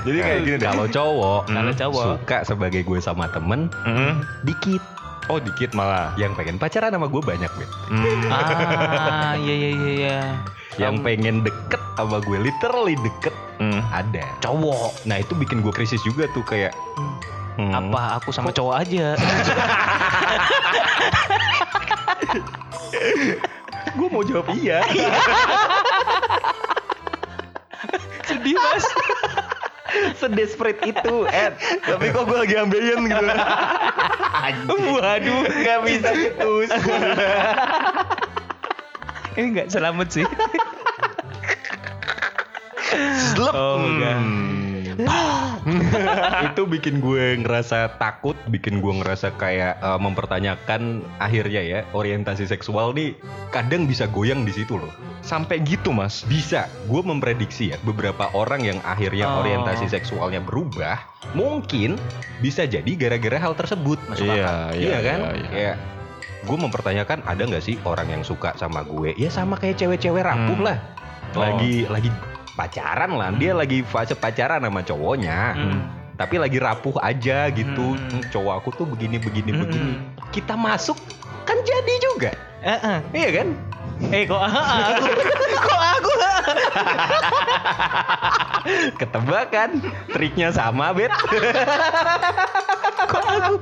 Jadi 0.05 0.17
kayak 0.17 0.39
gini 0.41 0.55
deh. 0.55 0.63
Kalau 0.63 0.85
cowok, 0.87 1.41
Kalau 1.47 1.71
cowok. 1.75 2.03
suka 2.15 2.37
sebagai 2.43 2.81
gue 2.81 2.97
sama 2.97 3.25
temen, 3.27 3.67
Mm. 3.83 4.23
dikit. 4.43 4.81
Oh 5.27 5.37
dikit 5.37 5.73
malah. 5.73 6.15
Yang 6.15 6.33
pengen 6.35 6.55
pacaran 6.55 6.89
sama 6.89 7.05
gue 7.05 7.19
banyak, 7.19 7.51
Bet. 7.51 7.69
Hmm. 7.91 8.31
Ah, 8.31 9.35
iya 9.35 9.53
iya 9.53 9.69
iya 9.69 9.91
iya. 9.91 10.17
Yang 10.77 10.93
Kamu 10.95 11.03
pengen 11.03 11.35
deket 11.43 11.81
sama 11.93 12.17
gue, 12.21 12.37
literally 12.39 12.95
deket, 12.95 13.33
Hmm. 13.57 13.81
ada. 13.91 14.23
cowok. 14.39 15.03
Nah 15.03 15.17
itu 15.17 15.33
bikin 15.33 15.59
gue 15.59 15.69
krisis 15.69 15.99
juga 16.01 16.25
tuh 16.31 16.41
kayak 16.41 16.71
hmm, 17.57 17.73
Apa 17.73 18.15
aku 18.15 18.31
sama 18.31 18.49
cowok 18.49 18.75
aja? 18.79 19.13
Gue 23.95 24.07
mau 24.11 24.23
jawab 24.25 24.51
iya. 24.57 24.83
Sedih, 28.27 28.59
Mas. 28.59 28.85
Sedesperate 30.19 30.83
itu, 30.83 31.23
Ed. 31.31 31.55
Tapi 31.87 32.11
kok 32.11 32.27
gue 32.27 32.37
lagi 32.37 32.55
ambeien 32.59 33.07
gitu. 33.07 33.25
Waduh, 34.99 35.41
Gak 35.63 35.79
bisa 35.87 36.09
gitu. 36.11 36.51
ini 39.37 39.53
nggak 39.53 39.69
selamat 39.69 40.07
sih. 40.09 40.25
Slep. 43.31 43.53
Oh, 43.53 43.77
enggak. 43.85 44.17
itu 46.49 46.61
bikin 46.63 46.99
gue 46.99 47.39
ngerasa 47.39 47.97
takut, 47.97 48.35
bikin 48.47 48.79
gue 48.79 48.93
ngerasa 48.99 49.35
kayak 49.35 49.77
eh, 49.77 49.99
mempertanyakan 49.99 50.81
akhirnya 51.17 51.61
ya 51.61 51.79
orientasi 51.91 52.45
seksual 52.45 52.91
nih 52.91 53.13
kadang 53.49 53.85
bisa 53.85 54.05
goyang 54.07 54.43
di 54.43 54.51
situ 54.51 54.75
loh. 54.75 54.91
Sampai 55.21 55.59
gitu 55.61 55.91
mas. 55.91 56.23
Bisa, 56.23 56.65
gue 56.85 57.01
memprediksi 57.01 57.71
ya 57.71 57.77
beberapa 57.81 58.31
orang 58.31 58.63
yang 58.63 58.79
akhirnya 58.81 59.27
Oh. 59.27 59.41
orientasi 59.41 59.87
seksualnya 59.87 60.39
berubah, 60.39 60.97
mungkin 61.33 61.99
bisa 62.39 62.63
jadi 62.63 62.87
gara-gara 62.95 63.37
hal 63.37 63.53
tersebut. 63.53 63.99
Masuk 64.07 64.23
Iya, 64.23 64.45
akal. 64.45 64.67
iya, 64.77 64.97
kan? 65.01 65.19
iya, 65.19 65.31
iya. 65.33 65.47
Kayak 65.49 65.75
gue 66.43 66.57
mempertanyakan 66.57 67.19
ada 67.23 67.43
nggak 67.43 67.59
sih 67.59 67.75
orang 67.83 68.07
yang 68.07 68.23
suka 68.23 68.55
sama 68.55 68.81
gue? 68.81 69.11
Ya 69.15 69.27
sama 69.27 69.55
kayak 69.55 69.75
cewek-cewek 69.77 70.23
rapuh 70.23 70.55
Hmm. 70.55 70.67
lah. 70.67 70.77
Oh. 71.35 71.43
Lagi 71.43 71.83
lagi 71.85 72.07
pacaran 72.57 73.13
lah, 73.13 73.29
dia 73.31 73.53
lagi 73.53 73.85
fase 73.85 74.17
pacaran 74.17 74.59
sama 74.59 74.81
cowoknya. 74.81 75.53
Hmm. 75.53 75.79
Tapi 76.17 76.41
lagi 76.41 76.57
rapuh 76.57 76.97
aja 76.97 77.45
gitu. 77.53 77.93
Hmm. 77.93 78.09
"Hmm, 78.09 78.23
Cowok 78.33 78.53
aku 78.57 78.69
tuh 78.73 78.85
begini 78.89 79.21
begini 79.21 79.53
Hmm. 79.53 79.61
begini. 79.61 79.93
Kita 80.33 80.57
masuk 80.57 80.97
kan 81.45 81.61
jadi 81.61 81.93
juga. 82.01 82.31
Eh, 82.59 82.73
eh. 82.73 82.99
Iya 83.13 83.29
kan? 83.37 83.47
Eh, 84.09 84.25
kok 84.25 84.41
aku? 84.41 85.05
kok 85.55 85.81
Ketebakan. 88.99 89.79
Triknya 90.11 90.51
sama, 90.51 90.91
Bet. 90.91 91.11
kok 93.07 93.23
aku? 93.23 93.55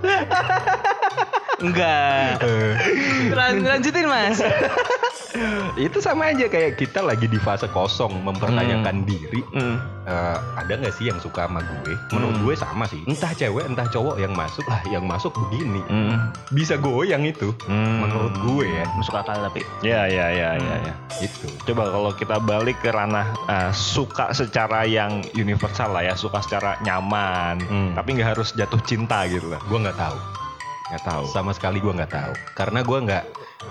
Enggak. 1.61 2.41
Lan- 3.31 3.63
lanjutin, 3.63 4.09
Mas. 4.09 4.41
itu 5.75 5.99
sama 5.99 6.31
aja 6.31 6.47
kayak 6.47 6.79
kita 6.79 7.03
lagi 7.03 7.27
di 7.27 7.35
fase 7.35 7.67
kosong 7.67 8.23
mempertanyakan 8.23 9.03
diri 9.03 9.43
Hmm. 9.51 9.75
Eh, 10.05 10.37
ada 10.55 10.69
nggak 10.69 10.93
sih 10.93 11.09
yang 11.09 11.17
suka 11.17 11.49
sama 11.49 11.65
gue 11.65 11.97
menurut 12.13 12.37
Hmm. 12.37 12.45
gue 12.45 12.53
sama 12.53 12.85
sih 12.85 13.01
entah 13.03 13.33
cewek 13.33 13.65
entah 13.65 13.89
cowok 13.89 14.15
yang 14.17 14.31
masuk 14.31 14.61
lah 14.63 14.77
yang 14.85 15.01
masuk 15.03 15.33
begini 15.35 15.81
Hmm. 15.83 16.29
bisa 16.53 16.77
goyang 16.77 17.25
itu 17.25 17.49
Hmm. 17.65 18.05
menurut 18.05 18.37
gue 18.37 18.69
ya 18.69 18.85
Masuk 18.93 19.17
akal 19.17 19.41
tapi. 19.41 19.65
Ya 19.81 20.05
ya 20.05 20.29
ya 20.29 20.49
ya 20.55 20.75
ya. 20.83 20.93
itu 21.17 21.49
Coba 21.63 21.89
kalau 21.89 22.13
kita 22.13 22.37
balik 22.37 22.77
ke 22.79 22.89
ranah 22.89 23.33
uh, 23.43 23.73
suka 23.73 24.29
secara 24.31 24.85
yang 24.85 25.25
universal 25.33 25.89
lah 25.89 26.03
ya, 26.03 26.13
suka 26.13 26.37
secara 26.39 26.77
nyaman, 26.79 27.57
Hmm. 27.61 27.91
tapi 27.93 28.13
nggak 28.13 28.37
harus 28.37 28.53
jatuh 28.53 28.79
cinta 28.81 29.25
gitu 29.25 29.47
lah. 29.47 29.57
gue 29.59 29.79
nggak 29.79 29.97
tahu 29.97 30.17
Nggak 30.85 31.01
tahu. 31.03 31.23
sama 31.27 31.49
sekali 31.49 31.81
gue 31.81 31.89
nggak 31.91 32.13
tahu 32.13 32.33
karena 32.53 32.79
gue 32.79 32.99
nggak 33.01 33.23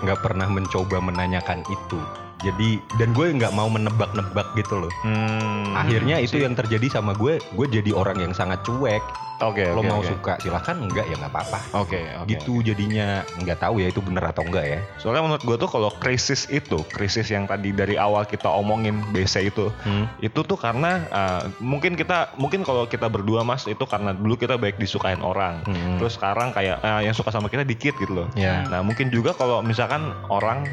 nggak 0.03 0.19
pernah 0.19 0.47
mencoba 0.47 0.99
menanyakan 0.99 1.63
itu 1.65 1.99
jadi 2.45 2.69
dan 2.95 3.09
gue 3.11 3.25
nggak 3.33 3.51
mau 3.51 3.65
menebak-nebak 3.67 4.45
gitu 4.53 4.77
loh 4.77 4.91
Hmm. 5.01 5.73
akhirnya 5.73 6.17
itu 6.17 6.37
yang 6.37 6.53
terjadi 6.53 6.87
sama 6.91 7.11
gue 7.13 7.41
gue 7.41 7.67
jadi 7.67 7.91
orang 7.91 8.21
yang 8.21 8.31
sangat 8.31 8.61
cuek 8.61 9.01
Oke. 9.35 9.67
lo 9.67 9.83
oke, 9.83 9.89
mau 9.91 9.99
oke. 9.99 10.07
suka 10.07 10.33
silahkan 10.39 10.79
enggak 10.79 11.03
ya 11.05 11.19
nggak 11.19 11.27
apa-apa 11.27 11.59
Oke. 11.75 11.99
oke. 12.15 12.23
gitu 12.25 12.63
jadinya 12.63 13.19
nggak 13.35 13.59
tahu 13.59 13.83
ya 13.83 13.91
itu 13.91 13.99
bener 13.99 14.23
atau 14.23 14.47
enggak 14.47 14.63
ya 14.63 14.79
Soalnya 14.95 15.27
menurut 15.27 15.43
gue 15.43 15.57
tuh 15.57 15.67
kalau 15.67 15.91
krisis 15.93 16.47
itu, 16.47 16.79
krisis 16.87 17.27
yang 17.27 17.43
tadi 17.43 17.69
dari 17.69 17.99
awal 17.99 18.23
kita 18.23 18.47
omongin 18.47 19.03
BC 19.11 19.51
itu, 19.51 19.67
Hmm. 19.83 20.07
itu 20.19 20.39
tuh 20.39 20.55
karena 20.55 21.03
uh, 21.11 21.41
mungkin 21.59 21.93
kita 21.93 22.31
mungkin 22.37 22.63
kalau 22.63 22.87
kita 22.87 23.11
berdua 23.11 23.43
mas 23.43 23.67
itu 23.67 23.83
karena 23.83 24.15
dulu 24.15 24.33
kita 24.33 24.55
baik 24.55 24.79
disukain 24.79 25.19
orang. 25.19 25.59
Hmm. 25.67 25.99
Terus 25.99 26.15
sekarang 26.15 26.55
kayak 26.55 26.79
uh, 26.79 27.03
yang 27.03 27.11
suka 27.11 27.27
sama 27.29 27.51
kita 27.51 27.61
dikit 27.61 27.91
gitu 27.99 28.15
loh. 28.15 28.27
ya 28.33 28.63
Nah 28.65 28.79
mungkin 28.81 29.11
juga 29.11 29.35
kalau 29.35 29.59
misalkan 29.59 29.99
orang 30.27 30.63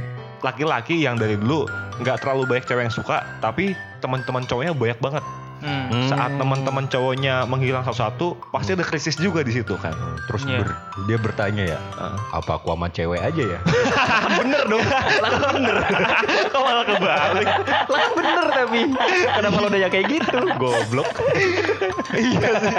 laki-laki 0.43 0.99
yang 1.01 1.17
dari 1.17 1.39
dulu 1.39 1.67
nggak 2.03 2.23
terlalu 2.23 2.47
banyak 2.47 2.67
cewek 2.67 2.91
yang 2.91 2.95
suka, 2.95 3.23
tapi 3.39 3.79
teman-teman 4.03 4.43
cowoknya 4.45 4.75
banyak 4.75 4.99
banget. 4.99 5.25
Hmm. 5.63 5.87
Hmm. 5.89 6.09
Saat 6.09 6.35
teman-teman 6.35 6.85
cowoknya 6.85 7.45
menghilang 7.45 7.81
satu-satu, 7.81 8.35
pasti 8.51 8.75
ada 8.75 8.83
krisis 8.83 9.15
juga 9.15 9.41
di 9.41 9.53
situ 9.53 9.75
kan. 9.77 9.95
terus 10.25 10.43
Iya. 10.45 10.59
ber- 10.61 10.79
dia 11.05 11.17
bertanya 11.17 11.65
ya 11.67 11.79
Heeh. 11.79 12.17
apa 12.33 12.51
aku 12.53 12.69
sama 12.69 12.87
cewek 12.89 13.19
aja 13.19 13.43
ya 13.49 13.59
bener 14.39 14.63
dong, 14.65 14.83
bener. 15.53 15.77
Kok 16.53 16.61
malah 16.61 16.85
kebalik? 16.85 17.49
lah 17.85 18.07
bener 18.13 18.47
tapi 18.49 18.81
kenapa 19.29 19.57
lo 19.57 19.69
nanya 19.69 19.89
kayak 19.89 20.07
gitu 20.11 20.39
goblok 20.57 21.11
iya 22.15 22.51
sih. 22.57 22.77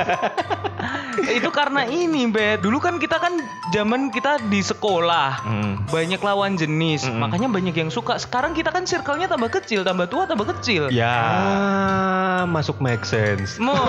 itu 1.33 1.49
karena 1.49 1.85
ini, 1.85 2.27
Bet. 2.27 2.59
Dulu 2.59 2.77
kan 2.77 2.97
kita 2.97 3.15
kan 3.17 3.39
zaman 3.69 4.09
kita 4.09 4.43
di 4.43 4.59
sekolah. 4.59 5.29
Hmm. 5.39 5.73
Banyak 5.85 6.19
lawan 6.19 6.55
jenis, 6.55 7.05
Mm-mm. 7.05 7.21
makanya 7.21 7.47
banyak 7.47 7.75
yang 7.75 7.87
suka. 7.87 8.17
Sekarang 8.17 8.51
kita 8.51 8.69
kan 8.69 8.83
circle-nya 8.83 9.25
tambah 9.25 9.47
kecil, 9.49 9.81
tambah 9.81 10.05
tua, 10.05 10.25
tambah 10.25 10.51
kecil. 10.51 10.89
Ya. 10.89 11.07
Ah, 11.07 12.43
masuk 12.45 12.72
make 12.77 13.03
sense. 13.03 13.57
Mau 13.57 13.75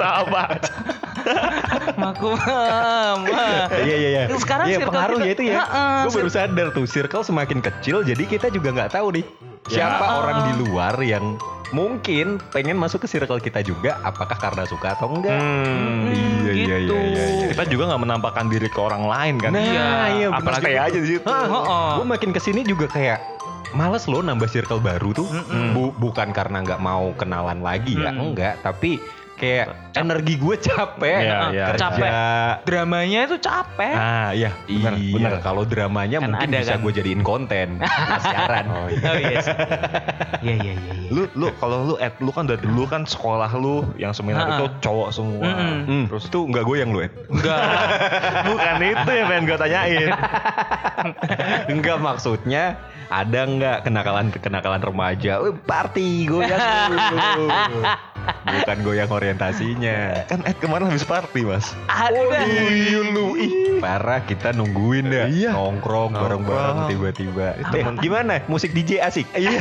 apa? 0.00 0.56
maku 2.00 2.32
mah. 2.32 3.68
Iya 3.70 3.94
iya 3.96 4.08
iya. 4.10 4.22
Sekarang 4.34 4.66
Iya, 4.66 4.78
circle 4.78 4.90
pengaruh 4.90 5.18
kita- 5.18 5.26
ya 5.26 5.32
itu 5.32 5.42
ya. 5.44 5.54
Heeh, 5.58 5.96
Gue 6.06 6.12
baru 6.16 6.30
sadar 6.30 6.66
tuh 6.70 6.86
circle 6.86 7.22
semakin 7.22 7.58
kecil 7.60 7.96
jadi 8.02 8.22
kita 8.22 8.46
juga 8.48 8.72
nggak 8.72 8.90
tahu 8.94 9.12
nih 9.14 9.24
siapa 9.66 10.00
Ya. 10.00 10.12
orang 10.16 10.38
di 10.42 10.52
luar 10.62 10.94
yang 10.98 11.36
mungkin 11.70 12.42
pengen 12.50 12.74
masuk 12.74 13.04
ke 13.04 13.08
circle 13.08 13.38
kita 13.38 13.62
juga 13.62 14.02
apakah 14.02 14.34
karena 14.34 14.64
suka 14.64 14.92
atau 14.92 15.06
enggak. 15.08 15.30
Hmm. 15.30 16.10
Iya, 16.42 16.52
iya, 16.56 16.76
gitu. 16.82 16.90
iya, 16.90 17.02
iya, 17.04 17.24
iya. 17.30 17.46
Kita 17.54 17.62
juga 17.68 17.82
nggak 17.86 18.02
menampakkan 18.02 18.46
diri 18.48 18.66
ke 18.66 18.80
orang 18.80 19.06
lain 19.06 19.34
kan? 19.38 19.52
Nah, 19.52 19.62
Iya, 19.62 19.88
iya 20.10 20.26
Apalagi 20.32 20.66
juga 20.66 20.80
aja 20.80 20.90
tuh. 20.90 20.98
di 20.98 21.08
situ. 21.12 21.26
Heeh. 21.28 21.90
Gue 21.94 22.06
makin 22.08 22.30
ke 22.32 22.40
sini 22.40 22.60
juga 22.64 22.86
kayak 22.88 23.18
males 23.72 24.04
loh 24.04 24.20
nambah 24.20 24.46
circle 24.46 24.78
baru 24.78 25.10
tuh. 25.12 25.26
Mm-mm. 25.26 25.72
Bu- 25.72 25.94
bukan 25.94 26.30
karena 26.30 26.60
nggak 26.60 26.78
mau 26.78 27.12
kenalan 27.14 27.60
lagi 27.60 27.94
ya, 27.94 28.10
Mm. 28.10 28.20
enggak. 28.28 28.54
Tapi 28.60 28.98
kayak 29.34 29.72
energi 29.96 30.36
gue 30.36 30.52
capek. 30.54 31.16
Iya, 31.18 31.38
iya, 31.48 31.64
kerja. 31.72 31.80
capek. 31.82 32.10
Dramanya 32.62 33.20
itu 33.24 33.36
capek. 33.38 33.94
Ah, 33.94 34.30
iya, 34.30 34.52
benar, 34.62 34.92
Iya, 34.94 35.14
benar. 35.16 35.32
kalau 35.40 35.64
dramanya 35.64 36.20
Kan 36.20 36.28
mungkin 36.28 36.44
ada 36.46 36.58
bisa 36.60 36.72
kan. 36.72 36.84
gue 36.84 36.92
jadiin 36.92 37.22
konten 37.22 37.68
siaran. 38.22 38.64
Oh, 38.68 38.86
iya. 38.86 39.00
Oh 39.02 39.16
iya. 39.18 39.38
sih. 39.40 39.56
Iya 40.40 40.54
iya 40.58 40.72
iya. 40.74 40.92
iya. 40.94 41.08
Lu 41.08 41.24
lu 41.32 41.48
kalau 41.56 41.84
lu 41.84 41.94
Ed, 41.96 42.12
lu 42.18 42.28
kan 42.28 42.44
dari 42.44 42.60
dulu 42.60 42.84
kan 42.84 43.02
sekolah 43.02 43.48
lu 43.54 43.88
yang 43.96 44.12
seminar 44.12 44.44
itu 44.52 44.68
cowok 44.78 45.08
semua. 45.10 45.40
Mm-mm. 45.42 45.76
Hmm, 45.84 46.04
terus 46.06 46.28
tuh 46.28 46.44
nggak 46.44 46.62
goyang 46.62 46.92
lu, 46.92 47.00
Ed? 47.00 47.12
Enggak. 47.26 47.60
Bukan 48.52 48.76
itu 48.82 49.10
yang 49.10 49.26
pengen 49.26 49.44
gue 49.46 49.58
tanyain. 49.58 50.08
Enggak 51.72 51.96
maksudnya 51.98 52.76
ada 53.10 53.40
nggak 53.42 53.78
kenakalan 53.82 54.30
kenakalan 54.32 54.78
remaja? 54.80 55.42
Wih, 55.42 55.58
party 55.60 56.24
goyang 56.24 56.62
dulu. 56.94 57.46
Bukan 58.46 58.78
goyang 58.80 59.10
orientasinya. 59.10 60.24
kan 60.24 60.46
Ed 60.46 60.56
kemarin 60.56 60.86
habis 60.86 61.02
party, 61.02 61.42
Mas. 61.42 61.74
Ada. 61.86 62.46
Iya 62.46 63.02
lu, 63.04 63.34
ih 63.34 63.50
parah 63.78 64.22
kita 64.22 64.52
nungguin 64.52 65.08
dah 65.08 65.26
Iya. 65.26 65.50
nongkrong 65.50 66.14
bareng-bareng 66.14 66.86
tiba-tiba. 66.86 67.58
Eh, 67.58 67.66
Temen- 67.72 67.98
gimana? 67.98 68.46
Musik 68.46 68.70
DJ 68.70 69.02
asik? 69.02 69.26
Iya. 69.32 69.58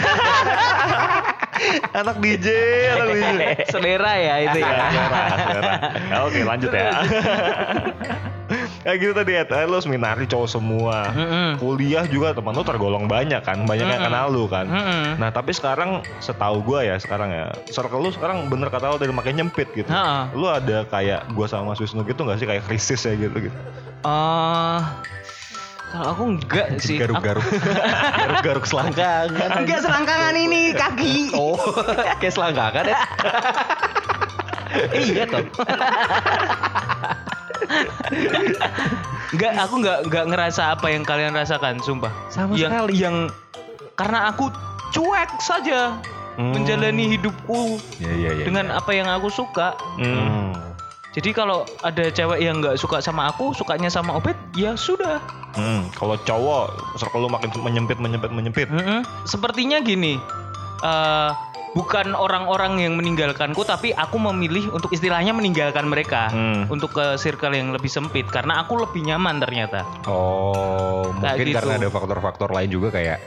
anak 1.91 2.21
DJ, 2.21 2.47
anak 2.93 3.07
DJ. 3.09 3.41
Selera 3.67 4.13
ya 4.15 4.35
itu 4.43 4.57
ya. 4.59 4.69
Selera, 4.85 5.21
selera. 5.35 5.73
Ya, 6.05 6.17
Oke, 6.23 6.39
lanjut 6.43 6.69
ya. 6.69 6.89
Kayak 8.79 8.97
gitu 8.97 9.11
tadi 9.11 9.31
Ed, 9.35 9.49
Eh, 9.49 9.67
lu 9.67 9.77
seminari 9.79 10.23
cowok 10.23 10.47
semua. 10.47 11.11
Mm-mm. 11.11 11.59
Kuliah 11.59 12.07
juga 12.07 12.31
teman 12.31 12.55
lu 12.55 12.63
tergolong 12.63 13.05
banyak 13.05 13.43
kan, 13.43 13.67
banyak 13.67 13.83
yang 13.83 13.99
Mm-mm. 13.99 14.07
kenal 14.07 14.27
lu 14.31 14.47
kan. 14.47 14.65
Mm-mm. 14.65 15.19
Nah 15.19 15.29
tapi 15.29 15.51
sekarang 15.51 15.99
setahu 16.17 16.63
gua 16.63 16.81
ya 16.81 16.95
sekarang 16.95 17.27
ya 17.27 17.51
circle 17.67 17.99
lu 17.99 18.09
sekarang 18.09 18.47
bener 18.47 18.71
kata 18.71 18.89
lu 18.89 18.97
dari 18.97 19.11
makin 19.11 19.35
nyempit 19.35 19.67
gitu. 19.75 19.91
Ha-ha. 19.91 20.31
Lu 20.31 20.47
ada 20.47 20.87
kayak 20.87 21.27
gua 21.35 21.45
sama 21.45 21.71
Mas 21.71 21.79
Wisnu 21.79 22.07
gitu 22.07 22.23
gak 22.23 22.39
sih 22.39 22.47
kayak 22.47 22.63
krisis 22.65 23.03
ya 23.03 23.13
gitu 23.13 23.51
gitu. 23.51 23.57
Eh, 23.99 24.79
kalau 25.89 26.07
aku 26.13 26.23
enggak 26.37 26.79
sih. 26.79 26.95
Garuk-garuk. 27.01 27.43
Garuk-garuk 28.21 28.63
selangkangan. 28.63 29.49
Enggak 29.59 29.79
selangkangan 29.83 30.35
ini 30.37 30.71
kaki. 30.71 31.33
Oh, 31.35 31.57
kayak 32.21 32.31
selangkangan 32.31 32.85
ya? 32.87 32.97
iya 35.03 35.23
toh. 35.25 35.43
Enggak, 39.29 39.51
aku 39.61 39.73
enggak 39.81 39.99
enggak 40.09 40.25
ngerasa 40.29 40.61
apa 40.73 40.87
yang 40.89 41.03
kalian 41.05 41.33
rasakan, 41.37 41.77
sumpah. 41.79 42.09
Sama 42.33 42.57
yang, 42.57 42.73
sekali. 42.73 42.93
Yang 42.97 43.15
karena 43.93 44.19
aku 44.31 44.49
cuek 44.89 45.31
saja 45.39 45.97
Hmm. 46.39 46.55
menjalani 46.55 47.19
hidupku 47.19 47.83
Iya, 47.99 48.11
iya, 48.15 48.29
iya. 48.31 48.43
dengan 48.47 48.71
apa 48.71 48.95
yang 48.95 49.11
aku 49.11 49.27
suka. 49.27 49.75
Hmm. 49.99 50.55
Jadi 51.11 51.35
kalau 51.35 51.67
ada 51.83 52.07
cewek 52.07 52.39
yang 52.39 52.63
nggak 52.63 52.79
suka 52.79 53.03
sama 53.03 53.27
aku, 53.27 53.51
sukanya 53.51 53.91
sama 53.91 54.15
Obet, 54.15 54.39
ya 54.55 54.71
sudah. 54.79 55.19
Hmm, 55.51 55.91
kalau 55.99 56.15
cowok 56.15 56.95
circle 56.95 57.27
lu 57.27 57.29
makin 57.33 57.51
menyempit 57.59 57.99
menyempit 57.99 58.31
menyempit. 58.31 58.67
Mm-mm. 58.71 59.03
Sepertinya 59.27 59.83
gini, 59.83 60.15
eh, 60.79 61.29
bukan 61.71 62.11
orang-orang 62.11 62.81
yang 62.81 62.93
meninggalkanku, 62.93 63.61
tapi 63.61 63.91
aku 63.91 64.17
memilih 64.19 64.71
untuk 64.71 64.89
istilahnya 64.89 65.31
meninggalkan 65.31 65.85
mereka 65.85 66.29
Hmm. 66.29 66.65
untuk 66.67 66.91
ke 66.91 67.15
circle 67.15 67.53
yang 67.53 67.69
lebih 67.69 67.87
sempit 67.87 68.25
karena 68.25 68.59
aku 68.59 68.75
lebih 68.75 69.03
nyaman 69.03 69.37
ternyata. 69.37 69.85
Oh, 70.05 71.13
Kayak 71.15 71.21
mungkin 71.35 71.45
gitu. 71.45 71.57
karena 71.57 71.73
ada 71.77 71.89
faktor-faktor 71.89 72.49
lain 72.49 72.69
juga 72.69 72.89
kayak 72.89 73.19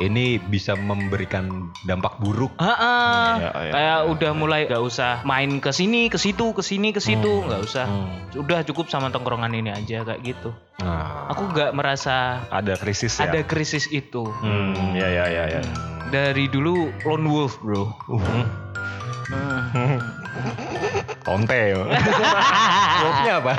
ini 0.00 0.40
bisa 0.40 0.72
memberikan 0.74 1.44
dampak 1.84 2.16
buruk. 2.16 2.56
Ah, 2.56 2.72
ah. 2.72 3.30
Iya, 3.36 3.50
iya. 3.52 3.70
kayak 3.70 3.98
udah 4.08 4.30
mulai 4.32 4.60
nggak 4.64 4.80
usah 4.80 5.20
main 5.22 5.60
ke 5.60 5.68
sini, 5.70 6.08
ke 6.08 6.16
situ, 6.16 6.56
ke 6.56 6.64
sini, 6.64 6.88
ke 6.88 7.04
situ, 7.04 7.44
nggak 7.44 7.60
usah. 7.60 7.84
Hmm. 7.84 8.08
Udah 8.32 8.64
cukup 8.64 8.88
sama 8.88 9.12
tongkrongan 9.12 9.52
ini 9.52 9.68
aja 9.68 10.00
kayak 10.02 10.20
gitu. 10.24 10.56
Nah, 10.80 11.28
Aku 11.28 11.52
nggak 11.52 11.76
merasa 11.76 12.40
Ada 12.48 12.80
krisis 12.80 13.20
ya. 13.20 13.28
ada 13.28 13.44
krisis 13.44 13.92
itu. 13.92 14.24
Hmm, 14.40 14.96
ya 14.96 15.04
ya 15.04 15.26
ya 15.28 15.44
ya. 15.52 15.62
Dari 16.08 16.48
dulu 16.48 16.88
lone 17.04 17.26
wolf, 17.28 17.60
bro. 17.60 17.92
Hmm. 18.08 18.44
Hmm. 19.76 19.98
Tonte. 21.20 21.60
wolfnya 23.04 23.32
apa? 23.38 23.52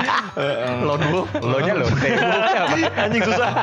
Lone 0.82 1.06
wolf, 1.14 1.28
lo-nya 1.38 1.74
lonte. 1.78 2.08
Wolfnya 2.10 2.60
apa? 2.66 2.76
Anjing 2.98 3.22
susah. 3.22 3.52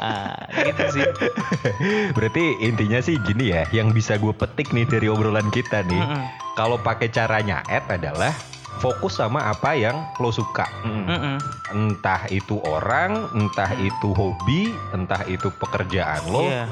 Ah, 0.00 0.32
gitu 0.64 0.84
sih. 0.96 1.04
Berarti 2.16 2.56
intinya 2.64 3.04
sih 3.04 3.20
gini 3.20 3.52
ya, 3.52 3.68
yang 3.70 3.92
bisa 3.92 4.16
gue 4.16 4.32
petik 4.32 4.72
nih 4.72 4.88
dari 4.88 5.06
obrolan 5.12 5.52
kita 5.52 5.84
nih, 5.84 6.00
Mm-mm. 6.00 6.24
kalau 6.56 6.80
pakai 6.80 7.12
caranya 7.12 7.60
Ed 7.68 7.84
adalah 7.86 8.32
fokus 8.80 9.20
sama 9.20 9.52
apa 9.52 9.76
yang 9.76 9.94
lo 10.18 10.32
suka. 10.32 10.64
Mm-mm. 10.82 11.36
Entah 11.70 12.24
itu 12.32 12.58
orang, 12.64 13.28
entah 13.36 13.70
itu 13.76 14.16
hobi, 14.16 14.72
entah 14.96 15.20
itu 15.28 15.52
pekerjaan 15.60 16.24
lo. 16.32 16.48
Iya. 16.48 16.64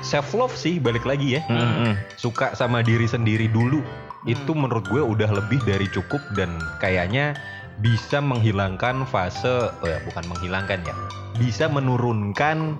self 0.00 0.32
love 0.32 0.56
sih 0.56 0.80
balik 0.80 1.04
lagi 1.04 1.36
ya. 1.36 1.42
Hmm. 1.44 1.92
Suka 2.16 2.56
sama 2.56 2.80
diri 2.80 3.04
sendiri 3.04 3.52
dulu. 3.52 3.84
Itu 4.24 4.56
menurut 4.56 4.88
gue 4.88 5.00
udah 5.00 5.28
lebih 5.28 5.60
dari 5.64 5.88
cukup 5.92 6.20
dan 6.36 6.56
kayaknya 6.80 7.36
bisa 7.80 8.20
menghilangkan 8.20 9.08
fase, 9.08 9.72
oh 9.72 9.88
ya 9.88 10.00
bukan 10.04 10.24
menghilangkan 10.28 10.84
ya, 10.84 10.94
bisa 11.40 11.64
menurunkan 11.68 12.76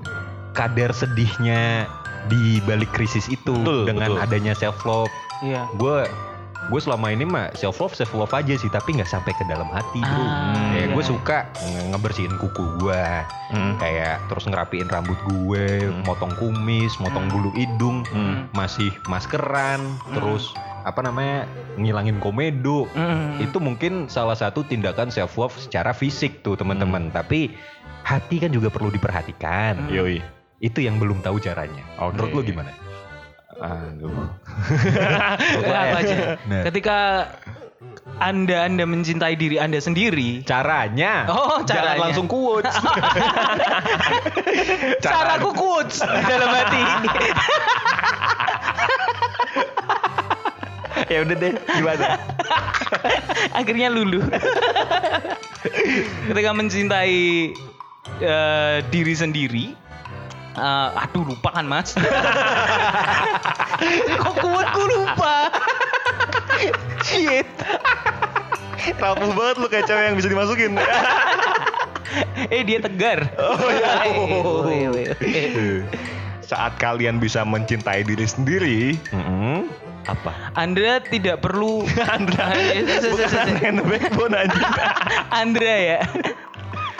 kadar 0.53 0.93
sedihnya 0.93 1.89
di 2.29 2.61
balik 2.69 2.93
krisis 2.93 3.25
itu 3.33 3.57
Betul, 3.65 3.89
dengan 3.89 4.13
betul. 4.13 4.25
adanya 4.29 4.53
self 4.53 4.77
love. 4.85 5.13
Iya. 5.41 5.65
Gue 5.81 6.05
gue 6.69 6.77
selama 6.77 7.09
ini 7.09 7.25
mah 7.25 7.49
self 7.57 7.81
love 7.81 7.97
self 7.97 8.13
love 8.13 8.31
aja 8.31 8.53
sih 8.53 8.69
tapi 8.69 8.93
nggak 8.93 9.09
sampai 9.09 9.33
ke 9.33 9.49
dalam 9.49 9.67
hati 9.73 9.99
bro. 9.99 10.21
Ah, 10.21 10.53
Kayak 10.71 10.87
iya. 10.87 10.95
gue 10.95 11.05
suka 11.05 11.39
nge- 11.57 11.87
ngebersihin 11.89 12.35
kuku 12.37 12.65
gue, 12.79 13.05
Hmm. 13.51 13.75
kayak 13.77 14.21
terus 14.29 14.45
ngerapiin 14.45 14.87
rambut 14.87 15.19
gue, 15.27 15.67
Hmm. 15.83 16.05
motong 16.05 16.37
kumis, 16.37 16.95
motong 16.99 17.27
Hmm. 17.27 17.33
bulu 17.33 17.51
hidung, 17.57 18.05
Hmm. 18.07 18.47
masih 18.53 18.93
maskeran, 19.09 19.81
Hmm. 19.81 20.15
terus 20.15 20.53
apa 20.81 21.01
namanya 21.01 21.45
ngilangin 21.77 22.17
komedo. 22.19 22.89
Mm-mm. 22.93 23.37
Itu 23.39 23.61
mungkin 23.61 24.09
salah 24.09 24.33
satu 24.33 24.65
tindakan 24.65 25.13
self 25.13 25.37
love 25.37 25.53
secara 25.55 25.93
fisik 25.93 26.41
tuh 26.41 26.57
teman-teman. 26.57 27.13
Tapi 27.13 27.53
hati 28.01 28.41
kan 28.41 28.49
juga 28.49 28.73
perlu 28.73 28.89
diperhatikan. 28.89 29.89
Hmm. 29.89 29.93
Yoi. 29.93 30.25
Itu 30.57 30.81
yang 30.81 30.97
belum 30.97 31.21
tahu 31.21 31.37
caranya. 31.37 31.85
Oke. 31.97 32.17
Menurut 32.17 32.33
lo 32.33 32.43
gimana? 32.43 32.73
Aduh. 33.61 34.09
Apa 35.69 35.97
aja? 36.01 36.17
Nah. 36.49 36.65
Ketika 36.65 37.29
anda 38.21 38.65
anda 38.69 38.85
mencintai 38.89 39.37
diri 39.37 39.57
anda 39.61 39.81
sendiri, 39.81 40.45
Caranya. 40.45 41.25
Oh, 41.29 41.61
Jangan 41.65 41.97
caranya. 41.97 42.01
langsung 42.09 42.27
quotes. 42.29 42.73
caraku 45.05 45.51
quotes 45.57 46.01
dalam 46.05 46.49
hati. 46.53 46.83
ya 51.13 51.25
udah 51.25 51.37
deh, 51.37 51.53
gimana? 51.57 52.07
Akhirnya 53.57 53.89
lulu. 53.89 54.21
Ketika 56.29 56.51
mencintai 56.53 57.53
eh, 58.21 58.77
diri 58.93 59.15
sendiri, 59.17 59.73
eh, 60.53 60.89
aduh 60.99 61.25
lupa 61.25 61.49
kan 61.51 61.65
mas? 61.65 61.95
Kok 64.21 64.35
kuatku 64.37 64.83
lupa? 64.85 65.49
Shit. 67.03 67.47
Rapuh 68.97 69.31
banget 69.31 69.57
lu 69.57 69.67
kayak 69.67 69.85
cewek 69.87 70.03
yang 70.05 70.15
bisa 70.15 70.29
dimasukin. 70.29 70.73
Eh 72.51 72.67
dia 72.67 72.83
tegar. 72.83 73.23
Oh, 73.39 74.67
iya. 74.67 75.15
iya. 75.23 75.87
Saat 76.43 76.75
kalian 76.75 77.23
bisa 77.23 77.47
mencintai 77.47 78.03
diri 78.03 78.27
sendiri, 78.27 78.99
Mm-mm. 79.15 79.71
Apa? 80.11 80.51
Anda 80.59 80.99
tidak 80.99 81.39
perlu 81.39 81.87
Andra 82.09 82.51
se- 82.75 83.07
bukan 83.07 83.47
hand 83.55 83.79
backbone 83.87 84.35
aja 84.35 84.63
Andra 85.31 85.75
ya. 85.77 86.01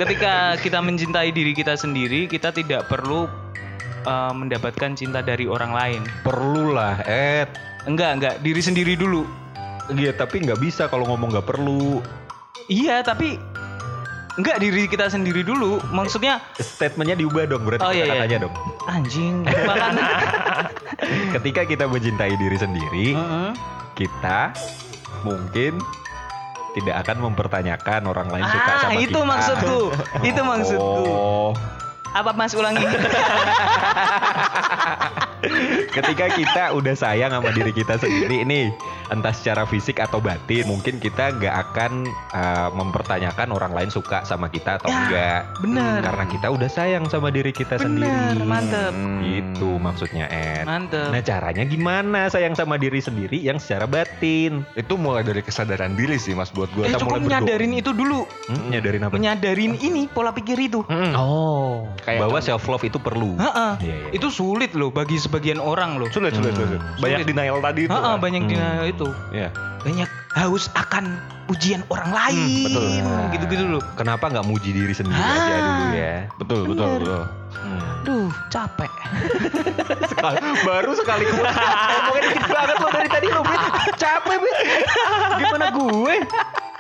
Ketika 0.01 0.57
kita 0.65 0.81
mencintai 0.81 1.29
diri 1.29 1.53
kita 1.53 1.77
sendiri, 1.77 2.25
kita 2.25 2.49
tidak 2.57 2.89
perlu 2.89 3.29
uh, 4.09 4.33
mendapatkan 4.33 4.97
cinta 4.97 5.21
dari 5.21 5.45
orang 5.45 5.77
lain. 5.77 6.01
Perlulah, 6.25 7.05
Ed. 7.05 7.53
Enggak, 7.85 8.17
enggak, 8.17 8.35
diri 8.41 8.65
sendiri 8.65 8.97
dulu. 8.97 9.29
Iya, 9.93 10.17
tapi 10.17 10.41
nggak 10.41 10.57
bisa 10.57 10.89
kalau 10.89 11.05
ngomong 11.05 11.37
nggak 11.37 11.45
perlu. 11.45 12.01
Iya, 12.73 13.05
tapi 13.05 13.37
enggak 14.41 14.57
diri 14.65 14.89
kita 14.89 15.13
sendiri 15.13 15.45
dulu. 15.45 15.85
Maksudnya 15.93 16.41
Statementnya 16.57 17.21
diubah 17.21 17.45
dong, 17.45 17.69
berarti 17.69 17.85
Oh, 17.85 17.93
iya, 17.93 18.09
iya. 18.09 18.25
kata-katanya 18.25 18.39
dong. 18.49 18.55
anjing, 18.89 19.35
bahkan 19.69 20.01
Ketika 21.37 21.69
kita 21.69 21.85
mencintai 21.85 22.41
diri 22.41 22.57
sendiri, 22.57 23.07
Heeh. 23.13 23.51
kita 24.01 24.57
mungkin 25.29 25.77
tidak 26.71 26.97
akan 27.03 27.17
mempertanyakan 27.27 28.01
orang 28.07 28.29
lain 28.29 28.47
suka 28.47 28.71
Ah, 28.71 28.79
sama 28.81 28.99
itu 28.99 29.11
kita. 29.11 29.27
maksudku. 29.27 29.79
Itu 30.23 30.41
maksudku. 30.41 31.03
Oh, 31.07 31.51
Apa 32.11 32.35
Mas 32.35 32.55
ulangi? 32.55 32.83
ketika 35.91 36.27
kita 36.31 36.65
udah 36.71 36.95
sayang 36.95 37.31
sama 37.31 37.51
diri 37.51 37.71
kita 37.71 37.97
sendiri 37.97 38.43
nih, 38.43 38.71
entah 39.09 39.31
secara 39.31 39.63
fisik 39.65 39.99
atau 39.99 40.19
batin, 40.19 40.65
mungkin 40.65 40.97
kita 40.97 41.33
nggak 41.33 41.55
akan 41.67 41.93
uh, 42.31 42.69
mempertanyakan 42.71 43.51
orang 43.51 43.73
lain 43.73 43.89
suka 43.89 44.23
sama 44.23 44.47
kita 44.47 44.77
atau 44.77 44.89
Ya, 44.89 44.99
enggak. 45.01 45.43
bener. 45.61 45.99
Karena 46.01 46.25
kita 46.27 46.47
udah 46.49 46.69
sayang 46.69 47.05
sama 47.07 47.29
diri 47.29 47.51
kita 47.51 47.75
Bener, 47.77 48.07
sendiri. 48.37 48.45
mantep. 48.45 48.93
Itu 49.21 49.71
maksudnya, 49.77 50.27
Ed. 50.27 50.65
Mantep. 50.65 51.09
Nah, 51.09 51.21
caranya 51.21 51.65
gimana 51.65 52.21
sayang 52.29 52.53
sama 52.53 52.77
diri 52.77 53.01
sendiri 53.01 53.39
yang 53.39 53.57
secara 53.57 53.87
batin? 53.87 54.63
itu 54.73 54.95
mulai 54.95 55.23
dari 55.23 55.41
kesadaran 55.41 55.95
diri 55.95 56.17
sih 56.17 56.33
mas 56.33 56.51
buat 56.51 56.69
gue 56.71 56.85
Eh, 56.85 56.93
cukup 56.93 57.17
mulai 57.17 57.21
berdoa. 57.23 57.35
nyadarin 57.41 57.73
itu 57.75 57.91
dulu. 57.91 58.21
Hmm, 58.47 58.69
nyadarin 58.69 59.03
apa? 59.03 59.13
Menyadarin 59.13 59.73
ini 59.77 60.05
pola 60.07 60.31
pikir 60.31 60.59
itu. 60.59 60.85
Mm. 60.85 61.13
Oh, 61.15 61.89
Kayak- 62.01 62.21
bahwa 62.21 62.39
self 62.39 62.67
love 62.67 62.83
itu 62.83 62.99
perlu. 62.99 63.35
Heeh. 63.37 63.73
Iya, 63.81 63.95
iya. 63.97 64.09
Itu 64.13 64.29
sulit 64.29 64.73
loh 64.73 64.91
bagi 64.91 65.17
sebagian 65.17 65.57
orang 65.57 65.80
loh. 65.97 66.09
sulit 66.11 66.33
sulit 66.33 66.53
Hmm. 66.53 66.61
sulit 66.67 66.81
banyak 66.99 67.21
Sulit. 67.23 67.29
denial 67.29 67.59
tadi 67.59 67.81
itu 67.87 67.93
Heeh, 67.93 68.03
kan. 68.05 68.19
banyak 68.19 68.41
Hmm. 68.43 68.51
denial 68.51 68.85
itu. 68.85 69.09
Iya. 69.31 69.49
Banyak 69.81 70.09
haus 70.33 70.71
akan 70.73 71.19
pujian 71.45 71.83
orang 71.89 72.11
lain. 72.11 72.39
betul. 72.65 72.87
Nah, 73.03 73.29
Gitu-gitu 73.31 73.65
loh. 73.69 73.83
Kenapa 73.95 74.27
nggak 74.27 74.47
muji 74.47 74.71
diri 74.71 74.95
sendiri 74.95 75.17
Ah. 75.17 75.35
aja 75.35 75.59
dulu 75.59 75.87
ya? 75.93 76.17
betul 76.37 76.61
betul 76.65 76.87
Bener. 76.89 77.01
betul 77.01 77.23
Hmm. 77.51 77.83
Duh, 78.01 78.31
capek. 78.49 78.89
Baru 80.65 80.95
sekali 80.95 81.27
gue 81.27 81.43
ngomongin 81.43 82.23
dikit 82.25 82.47
banget 82.47 82.77
lo 82.79 82.89
dari 82.89 83.09
tadi 83.11 83.27
lo. 83.29 83.43
Capek 83.93 84.37
Bet. 84.39 84.55
Gimana 85.37 85.67
gue? 85.69 86.15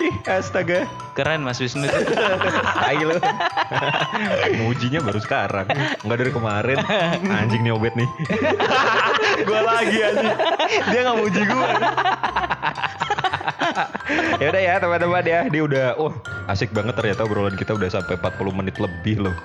Ih, 0.00 0.14
astaga. 0.24 0.88
Keren 1.12 1.42
Mas 1.42 1.58
Wisnu. 1.58 1.84
Tai 1.84 2.96
lo. 3.02 3.18
Mujinya 4.62 5.02
baru 5.02 5.18
sekarang. 5.18 5.66
Enggak 6.00 6.18
dari 6.18 6.32
kemarin. 6.32 6.78
Anjing 7.26 7.60
nih 7.60 7.74
obet 7.74 7.92
nih. 7.92 8.08
gue 9.46 9.60
lagi 9.60 9.98
aja 10.00 10.30
dia 10.86 11.00
nggak 11.02 11.18
muji 11.18 11.40
gue 11.42 11.66
ya 14.42 14.46
udah 14.50 14.62
ya 14.62 14.74
teman-teman 14.78 15.24
ya. 15.24 15.40
Dia 15.48 15.62
udah 15.64 15.86
oh 15.96 16.12
asik 16.50 16.74
banget 16.74 16.98
ternyata 16.98 17.24
obrolan 17.26 17.54
kita 17.54 17.74
udah 17.74 17.88
sampai 17.90 18.18
40 18.18 18.58
menit 18.58 18.76
lebih 18.82 19.28
loh. 19.28 19.36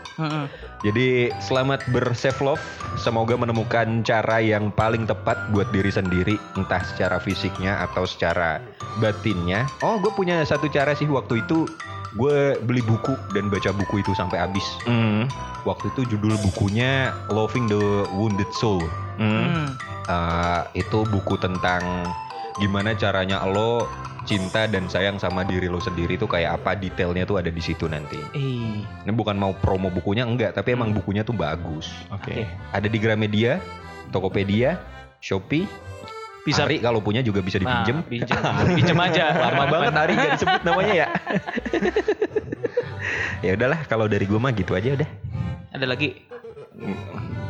Jadi 0.85 1.33
selamat 1.41 1.85
berself 1.89 2.37
love. 2.41 2.63
Semoga 2.95 3.35
menemukan 3.35 4.05
cara 4.05 4.37
yang 4.39 4.69
paling 4.73 5.09
tepat 5.09 5.37
buat 5.51 5.69
diri 5.73 5.89
sendiri, 5.89 6.35
entah 6.55 6.81
secara 6.85 7.17
fisiknya 7.17 7.81
atau 7.89 8.05
secara 8.05 8.61
batinnya. 9.01 9.67
Oh, 9.81 9.99
gue 9.99 10.13
punya 10.13 10.41
satu 10.45 10.69
cara 10.71 10.95
sih 10.95 11.09
waktu 11.09 11.43
itu 11.43 11.67
gue 12.15 12.55
beli 12.63 12.79
buku 12.79 13.11
dan 13.35 13.51
baca 13.51 13.75
buku 13.75 13.99
itu 13.99 14.15
sampai 14.15 14.39
habis. 14.39 14.63
Hmm. 14.87 15.27
Waktu 15.67 15.91
itu 15.95 16.15
judul 16.15 16.39
bukunya 16.39 17.11
Loving 17.27 17.67
the 17.67 18.07
Wounded 18.15 18.47
Soul. 18.55 18.85
Hmm. 19.19 19.75
Eh, 20.05 20.61
itu 20.85 21.03
buku 21.09 21.35
tentang 21.41 21.81
gimana 22.61 22.95
caranya 22.95 23.43
lo 23.43 23.83
cinta 24.25 24.65
dan 24.65 24.85
sayang 24.85 25.15
sama 25.15 25.41
diri 25.41 25.65
lo 25.65 25.77
sendiri 25.77 26.15
tuh 26.15 26.25
kayak 26.25 26.57
apa 26.57 26.73
detailnya 26.73 27.23
tuh 27.23 27.37
ada 27.37 27.47
di 27.47 27.59
situ 27.59 27.85
nanti. 27.85 28.17
Eh, 28.33 28.81
Ini 28.81 29.11
bukan 29.11 29.33
mau 29.33 29.53
promo 29.53 29.87
bukunya 29.87 30.25
enggak, 30.25 30.51
tapi 30.51 30.73
emang 30.73 30.89
bukunya 30.89 31.21
tuh 31.21 31.31
bagus. 31.31 31.93
oke 32.09 32.43
Ada 32.69 32.85
di 32.85 32.97
Gramedia, 32.97 33.61
Tokopedia, 34.09 34.81
Shopee. 35.19 35.65
Bisa- 36.41 36.61
Ari 36.61 36.77
kalau 36.77 37.01
punya 37.01 37.21
juga 37.21 37.41
bisa 37.41 37.57
nah, 37.57 37.81
dipinjem. 37.81 38.05
pinjem. 38.05 38.37
pinjem 38.77 38.97
aja. 38.99 39.33
Lama 39.33 39.65
banget 39.73 39.93
Ari 39.95 40.13
gak 40.13 40.31
disebut 40.35 40.61
namanya 40.61 40.93
ya. 40.95 41.07
ya 43.45 43.51
udahlah 43.53 43.81
kalau 43.85 44.05
dari 44.05 44.25
gue 44.25 44.37
mah 44.37 44.53
gitu 44.53 44.73
aja 44.73 44.93
udah. 44.93 45.09
Ada 45.73 45.85
lagi. 45.85 46.21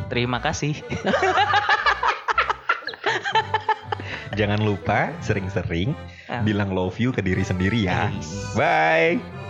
Terima 0.08 0.40
kasih. 0.40 0.80
Jangan 4.36 4.60
lupa 4.60 5.16
sering-sering 5.24 5.96
Ah. 6.28 6.44
bilang 6.44 6.76
love 6.76 7.00
you 7.00 7.10
ke 7.10 7.24
diri 7.24 7.40
sendiri 7.40 7.88
ya. 7.88 8.12
Yes. 8.12 8.52
Bye. 8.52 9.45